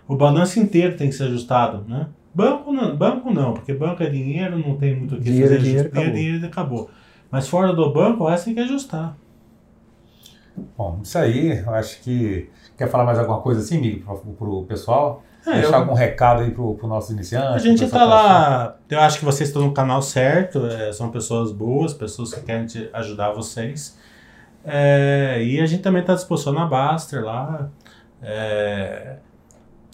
o 0.09 0.17
balanço 0.17 0.59
inteiro 0.59 0.97
tem 0.97 1.11
que 1.11 1.17
ser 1.17 1.25
ajustado, 1.25 1.85
né? 1.87 2.07
Banco 2.37 2.71
não, 2.71 2.95
banco 2.95 3.33
não, 3.33 3.55
porque 3.55 3.73
banco 3.73 4.03
é 4.03 4.11
dinheiro, 4.11 4.59
não 4.59 4.77
tem 4.77 4.95
muito 4.95 5.15
o 5.15 5.19
que 5.19 5.25
dinheiro, 5.25 5.49
fazer. 5.49 5.63
Dinheiro, 5.63 5.91
dinheiro, 5.91 6.13
dinheiro, 6.13 6.33
dinheiro 6.35 6.47
acabou. 6.47 6.91
Mas 7.31 7.49
fora 7.49 7.73
do 7.73 7.91
banco, 7.91 8.25
o 8.25 8.29
resto 8.29 8.45
tem 8.45 8.55
que 8.55 8.61
ajustar. 8.61 9.17
Bom, 10.77 11.01
isso 11.03 11.17
aí, 11.17 11.59
eu 11.59 11.71
acho 11.71 12.03
que. 12.03 12.51
Quer 12.77 12.91
falar 12.91 13.05
mais 13.05 13.19
alguma 13.19 13.41
coisa 13.41 13.63
assim, 13.63 13.81
Miguel, 13.81 14.23
para 14.39 14.49
o 14.49 14.65
pessoal? 14.65 15.23
É, 15.47 15.61
Deixar 15.61 15.69
eu... 15.69 15.75
algum 15.77 15.95
recado 15.95 16.43
aí 16.43 16.51
para 16.51 16.63
os 16.63 16.83
nossos 16.83 17.09
iniciantes? 17.09 17.55
A 17.55 17.59
gente 17.59 17.83
está 17.83 18.05
lá. 18.05 18.77
Eu 18.91 19.01
acho 19.01 19.19
que 19.19 19.25
vocês 19.25 19.49
estão 19.49 19.63
no 19.63 19.73
canal 19.73 20.03
certo, 20.03 20.67
é, 20.67 20.93
são 20.93 21.11
pessoas 21.11 21.53
boas, 21.53 21.95
pessoas 21.95 22.35
que 22.35 22.43
querem 22.43 22.67
te 22.67 22.91
ajudar 22.93 23.33
vocês. 23.33 23.99
É, 24.63 25.43
e 25.43 25.59
a 25.59 25.65
gente 25.65 25.83
também 25.83 26.03
está 26.03 26.13
à 26.13 26.17
disposição 26.17 26.53
na 26.53 26.67
Baster 26.67 27.25
lá. 27.25 27.71
É, 28.21 29.17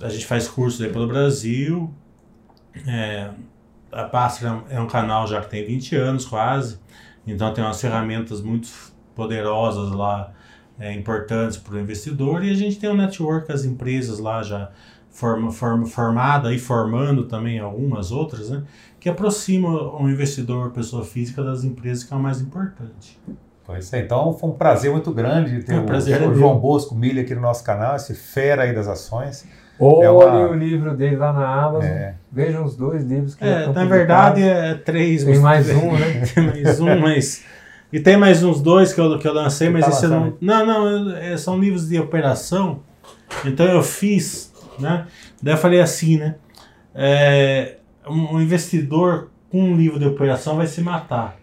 a 0.00 0.08
gente 0.08 0.26
faz 0.26 0.48
cursos 0.48 0.84
aí 0.84 0.92
pelo 0.92 1.06
Brasil. 1.06 1.94
É, 2.86 3.30
a 3.90 4.04
Pássaro 4.04 4.64
é 4.70 4.80
um 4.80 4.86
canal 4.86 5.26
já 5.26 5.40
que 5.40 5.50
tem 5.50 5.64
20 5.64 5.96
anos 5.96 6.24
quase, 6.24 6.78
então 7.26 7.52
tem 7.52 7.62
umas 7.62 7.80
ferramentas 7.80 8.40
muito 8.40 8.68
poderosas 9.14 9.92
lá, 9.92 10.32
é, 10.78 10.92
importantes 10.92 11.58
para 11.58 11.74
o 11.74 11.78
investidor, 11.78 12.42
e 12.42 12.50
a 12.50 12.54
gente 12.54 12.78
tem 12.78 12.90
um 12.90 12.96
network, 12.96 13.52
as 13.52 13.64
empresas 13.64 14.18
lá 14.18 14.42
já 14.42 14.70
forma, 15.10 15.52
forma, 15.52 15.86
formada 15.86 16.52
e 16.54 16.58
formando 16.58 17.24
também 17.24 17.58
algumas 17.58 18.10
outras, 18.10 18.50
né, 18.50 18.62
que 18.98 19.08
aproxima 19.08 19.68
o 20.00 20.08
investidor, 20.08 20.70
pessoa 20.70 21.04
física, 21.04 21.42
das 21.42 21.62
empresas, 21.62 22.02
que 22.02 22.14
é 22.14 22.16
o 22.16 22.20
mais 22.20 22.40
importante. 22.40 23.20
Pois 23.64 23.92
é, 23.92 24.00
então 24.00 24.32
foi 24.32 24.50
um 24.50 24.54
prazer 24.54 24.90
muito 24.90 25.12
grande 25.12 25.62
ter 25.62 25.74
é, 25.74 25.78
o, 25.78 25.86
o, 25.86 25.94
é 25.94 26.34
João 26.34 26.58
Bosco 26.58 26.94
Milha 26.94 27.22
aqui 27.22 27.34
no 27.34 27.40
nosso 27.40 27.62
canal, 27.62 27.94
esse 27.94 28.14
fera 28.14 28.62
aí 28.62 28.74
das 28.74 28.88
ações. 28.88 29.46
Olhem 29.78 30.04
é 30.04 30.10
uma... 30.10 30.48
o 30.48 30.54
livro 30.54 30.96
dele 30.96 31.16
lá 31.16 31.32
na 31.32 31.46
Amazon. 31.46 31.84
É. 31.84 32.14
Vejam 32.30 32.64
os 32.64 32.76
dois 32.76 33.04
livros 33.04 33.34
que 33.34 33.44
é, 33.44 33.66
Na 33.66 33.84
verdade, 33.84 34.42
é 34.42 34.74
três. 34.74 35.24
Tem 35.24 35.38
mais 35.38 35.68
um, 35.70 35.92
né? 35.92 36.22
tem 36.34 36.46
mais 36.46 36.80
um, 36.80 36.98
mas. 36.98 37.44
E 37.92 38.00
tem 38.00 38.16
mais 38.16 38.42
uns 38.42 38.60
dois 38.60 38.92
que 38.92 39.00
eu, 39.00 39.18
que 39.18 39.28
eu 39.28 39.34
lancei, 39.34 39.68
mas 39.68 39.84
tá 39.84 39.90
esse 39.90 40.06
não. 40.06 40.34
Não, 40.40 40.66
não, 40.66 41.16
é, 41.16 41.36
são 41.36 41.58
livros 41.58 41.88
de 41.88 41.98
operação. 41.98 42.80
Então 43.44 43.66
eu 43.66 43.82
fiz, 43.82 44.52
né? 44.78 45.06
Daí 45.42 45.54
eu 45.54 45.58
falei 45.58 45.80
assim, 45.80 46.16
né? 46.16 46.36
É, 46.94 47.76
um 48.08 48.40
investidor 48.40 49.30
com 49.50 49.62
um 49.62 49.76
livro 49.76 49.98
de 49.98 50.06
operação 50.06 50.56
vai 50.56 50.66
se 50.66 50.80
matar. 50.80 51.36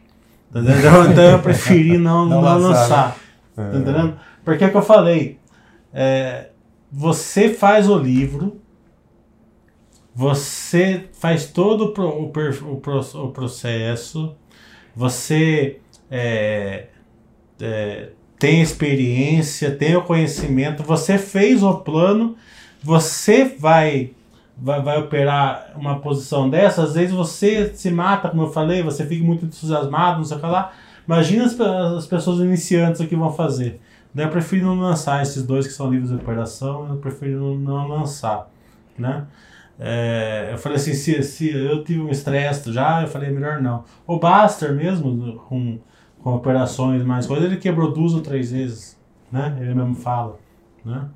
Tá 0.52 0.60
então, 0.60 1.06
então 1.12 1.24
eu 1.24 1.40
preferi 1.40 1.98
não, 1.98 2.26
não, 2.26 2.42
não 2.42 2.58
lançar. 2.58 3.16
Né? 3.56 3.70
Tá 3.72 3.78
entendendo? 3.78 4.20
Porque 4.44 4.64
é 4.64 4.70
que 4.70 4.78
eu 4.78 4.82
falei. 4.82 5.38
É, 5.94 6.50
você 6.92 7.54
faz 7.54 7.90
o 7.90 7.98
livro, 7.98 8.60
você 10.14 11.06
faz 11.14 11.46
todo 11.46 11.94
o, 11.98 12.02
o, 12.02 13.26
o, 13.26 13.32
processo, 13.32 14.36
você 14.96 15.80
é, 16.10 16.88
é, 17.62 18.10
tem 18.38 18.62
experiência, 18.62 19.76
tem 19.76 19.96
o 19.96 20.02
conhecimento, 20.02 20.84
você 20.84 21.18
fez 21.18 21.62
o 21.62 21.76
plano, 21.76 22.36
você 22.82 23.46
vai, 23.46 24.12
vai, 24.58 24.82
vai 24.82 25.00
operar 25.00 25.74
uma 25.76 26.00
posição 26.00 26.50
dessa, 26.50 26.84
às 26.84 26.96
vezes 26.96 27.14
você 27.14 27.72
se 27.76 27.92
mata, 27.92 28.30
como 28.30 28.44
eu 28.44 28.52
falei, 28.52 28.82
você 28.82 29.06
fica 29.06 29.24
muito 29.24 29.46
entusiasmado, 29.46 30.18
não 30.18 30.26
sei 30.26 30.38
o 30.38 30.40
que 30.40 30.46
lá. 30.46 30.74
Imagina 31.06 31.46
as, 31.46 31.60
as 31.60 32.08
pessoas 32.08 32.40
iniciantes 32.40 33.02
o 33.02 33.08
que 33.08 33.16
vão 33.16 33.32
fazer. 33.32 33.80
Daí 34.20 34.28
eu 34.28 34.32
prefiro 34.32 34.66
não 34.66 34.78
lançar 34.78 35.22
esses 35.22 35.44
dois 35.44 35.66
que 35.66 35.72
são 35.72 35.90
livros 35.90 36.10
de 36.10 36.18
operação, 36.18 36.90
eu 36.90 36.98
prefiro 36.98 37.58
não, 37.58 37.88
lançar, 37.88 38.52
né? 38.98 39.26
É, 39.80 40.50
eu 40.52 40.58
falei 40.58 40.76
assim, 40.76 40.94
se, 40.94 41.24
se 41.24 41.56
eu 41.56 41.86
tive 41.86 42.02
um 42.02 42.10
estresse 42.10 42.74
já, 42.74 43.02
eu 43.02 43.08
falei, 43.08 43.30
melhor 43.30 43.62
não. 43.62 43.86
O 44.06 44.20
Baster 44.20 44.74
mesmo, 44.74 45.38
com, 45.48 45.80
com 46.22 46.36
operações 46.36 47.02
mais 47.02 47.26
coisas, 47.26 47.46
ele 47.46 47.62
quebrou 47.62 47.94
duas 47.94 48.14
ou 48.14 48.20
três 48.20 48.52
vezes, 48.52 49.00
né? 49.32 49.58
Ele 49.62 49.74
mesmo 49.74 49.96
fala, 49.96 50.38
né? 50.84 51.08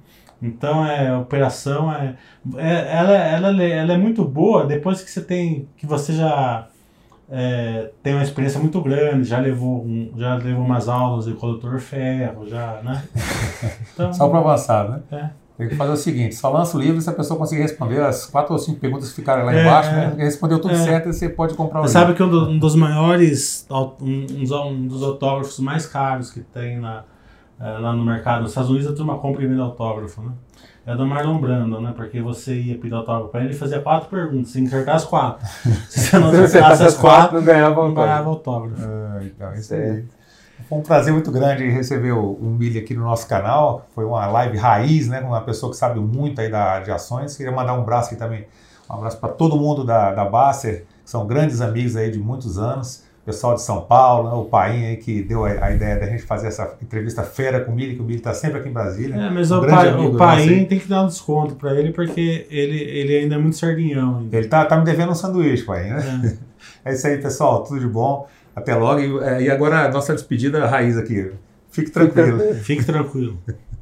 Então, 0.41 0.85
é, 0.85 1.13
operação 1.13 1.91
é, 1.93 2.15
é 2.55 2.97
ela, 2.97 3.11
ela, 3.11 3.63
ela 3.63 3.93
é 3.93 3.97
muito 3.97 4.23
boa 4.23 4.65
depois 4.65 5.03
que 5.03 5.11
você 5.11 5.21
tem, 5.21 5.67
que 5.75 5.85
você 5.85 6.13
já 6.13 6.69
é, 7.29 7.91
tem 8.01 8.13
uma 8.13 8.23
experiência 8.23 8.59
muito 8.59 8.81
grande, 8.81 9.23
já 9.23 9.39
levou, 9.39 9.83
um, 9.83 10.11
já 10.17 10.35
levou 10.35 10.63
umas 10.65 10.87
aulas 10.87 11.25
de 11.25 11.33
condutor 11.33 11.79
ferro, 11.79 12.47
já, 12.47 12.81
né? 12.83 13.03
Então, 13.93 14.13
só 14.13 14.27
para 14.27 14.39
avançar, 14.39 14.89
né? 14.89 15.01
É. 15.11 15.43
Tem 15.57 15.69
que 15.69 15.75
fazer 15.75 15.91
o 15.91 15.97
seguinte, 15.97 16.33
só 16.33 16.49
lança 16.49 16.75
o 16.75 16.79
livro 16.79 16.99
se 16.99 17.07
a 17.07 17.13
pessoa 17.13 17.37
conseguir 17.37 17.61
responder 17.61 18.01
as 18.01 18.25
quatro 18.25 18.53
ou 18.53 18.59
cinco 18.59 18.79
perguntas 18.79 19.09
que 19.09 19.15
ficarem 19.15 19.45
lá 19.45 19.53
é, 19.53 19.61
embaixo, 19.61 19.91
né? 19.91 20.15
Respondeu 20.17 20.59
tudo 20.59 20.73
é. 20.73 20.77
certo 20.77 21.09
e 21.09 21.13
você 21.13 21.29
pode 21.29 21.53
comprar 21.53 21.79
o 21.79 21.83
você 21.83 21.99
livro. 21.99 22.07
Sabe 22.07 22.17
que 22.17 22.23
um, 22.23 22.29
do, 22.29 22.49
um 22.49 22.57
dos 22.57 22.75
maiores, 22.75 23.67
um, 23.69 24.25
um, 24.41 24.87
dos 24.87 25.03
autógrafos 25.03 25.59
mais 25.59 25.85
caros 25.85 26.31
que 26.31 26.39
tem 26.39 26.79
lá, 26.79 27.05
é, 27.59 27.65
lá 27.77 27.93
no 27.93 28.03
mercado, 28.03 28.41
nos 28.41 28.51
Estados 28.51 28.71
Unidos, 28.71 28.87
a 28.91 28.95
turma 28.95 29.19
compra 29.19 29.43
e 29.43 29.47
vende 29.47 29.61
autógrafo, 29.61 30.21
né? 30.21 30.31
É 30.85 30.95
do 30.95 31.05
Marlon 31.05 31.39
Brando, 31.39 31.79
né? 31.79 31.93
Porque 31.95 32.21
você 32.21 32.53
ia 32.55 32.77
pedir 32.77 32.93
autógrafo 32.93 33.29
para 33.29 33.43
ele 33.43 33.53
e 33.53 33.57
fazia 33.57 33.79
quatro 33.79 34.09
perguntas, 34.09 34.49
se 34.49 34.59
encertar 34.59 34.95
as 34.95 35.05
quatro. 35.05 35.45
Se 35.89 36.09
você 36.09 36.19
não 36.19 36.29
acertasse 36.29 36.83
as 36.83 36.97
quatro, 36.97 37.37
não 37.37 37.45
ganhava 37.45 37.81
autógrafo. 37.81 37.95
Não 37.95 38.03
ganhava 38.03 38.29
autógrafo. 38.29 38.83
Ah, 38.85 39.19
então, 39.23 39.53
isso 39.53 39.73
aí. 39.73 40.03
Foi 40.67 40.77
um 40.77 40.81
prazer 40.81 41.13
muito 41.13 41.31
grande 41.31 41.69
receber 41.69 42.11
o, 42.11 42.33
o 42.33 42.45
Milha 42.45 42.81
aqui 42.81 42.93
no 42.93 43.03
nosso 43.03 43.27
canal. 43.27 43.87
Foi 43.95 44.03
uma 44.03 44.25
live 44.27 44.57
raiz, 44.57 45.07
né? 45.07 45.21
Com 45.21 45.27
uma 45.27 45.41
pessoa 45.41 45.71
que 45.71 45.77
sabe 45.77 45.99
muito 45.99 46.41
aí 46.41 46.49
da, 46.49 46.79
de 46.79 46.91
ações. 46.91 47.35
Queria 47.37 47.51
mandar 47.51 47.77
um 47.77 47.81
abraço 47.81 48.09
aqui 48.09 48.17
também. 48.17 48.45
Um 48.89 48.95
abraço 48.95 49.17
para 49.17 49.29
todo 49.29 49.55
mundo 49.57 49.85
da, 49.85 50.13
da 50.13 50.25
Basser, 50.25 50.85
que 51.03 51.09
são 51.09 51.25
grandes 51.25 51.61
amigos 51.61 51.95
aí 51.95 52.11
de 52.11 52.19
muitos 52.19 52.57
anos 52.57 53.03
pessoal 53.25 53.55
de 53.55 53.61
São 53.61 53.81
Paulo, 53.81 54.29
né, 54.29 54.35
o 54.35 54.45
Paim 54.45 54.85
aí 54.85 54.97
que 54.97 55.21
deu 55.21 55.45
a, 55.45 55.71
ideia 55.71 55.97
da 55.97 56.05
gente 56.07 56.23
fazer 56.23 56.47
essa 56.47 56.75
entrevista 56.81 57.23
fera 57.23 57.61
com 57.61 57.71
o 57.71 57.75
Mili, 57.75 57.95
que 57.95 58.01
o 58.01 58.03
Mili 58.03 58.17
está 58.17 58.33
sempre 58.33 58.59
aqui 58.59 58.69
em 58.69 58.73
Brasília. 58.73 59.15
É, 59.15 59.29
mas 59.29 59.49
um 59.49 59.59
o, 59.59 59.67
pai, 59.67 59.93
o 59.93 60.15
Paim 60.17 60.65
tem 60.65 60.79
que 60.79 60.87
dar 60.87 61.03
um 61.03 61.07
desconto 61.07 61.55
para 61.55 61.73
ele, 61.73 61.91
porque 61.91 62.45
ele, 62.49 62.77
ele 62.77 63.17
ainda 63.17 63.35
é 63.35 63.37
muito 63.37 63.55
sardinhão. 63.55 64.19
Ainda. 64.19 64.37
Ele 64.37 64.47
tá, 64.47 64.65
tá 64.65 64.77
me 64.77 64.83
devendo 64.83 65.11
um 65.11 65.15
sanduíche, 65.15 65.63
Paim, 65.63 65.89
né? 65.89 66.37
É. 66.85 66.91
é 66.91 66.93
isso 66.93 67.07
aí, 67.07 67.17
pessoal, 67.17 67.63
tudo 67.63 67.79
de 67.79 67.87
bom. 67.87 68.27
Até 68.55 68.75
logo. 68.75 68.99
E, 68.99 69.23
é, 69.23 69.41
e 69.43 69.49
agora 69.49 69.85
a 69.85 69.89
nossa 69.89 70.13
despedida 70.13 70.65
raiz 70.65 70.97
aqui. 70.97 71.31
Fique 71.71 71.89
tranquilo. 71.89 72.53
Fique 72.55 72.85
tranquilo. 72.85 73.37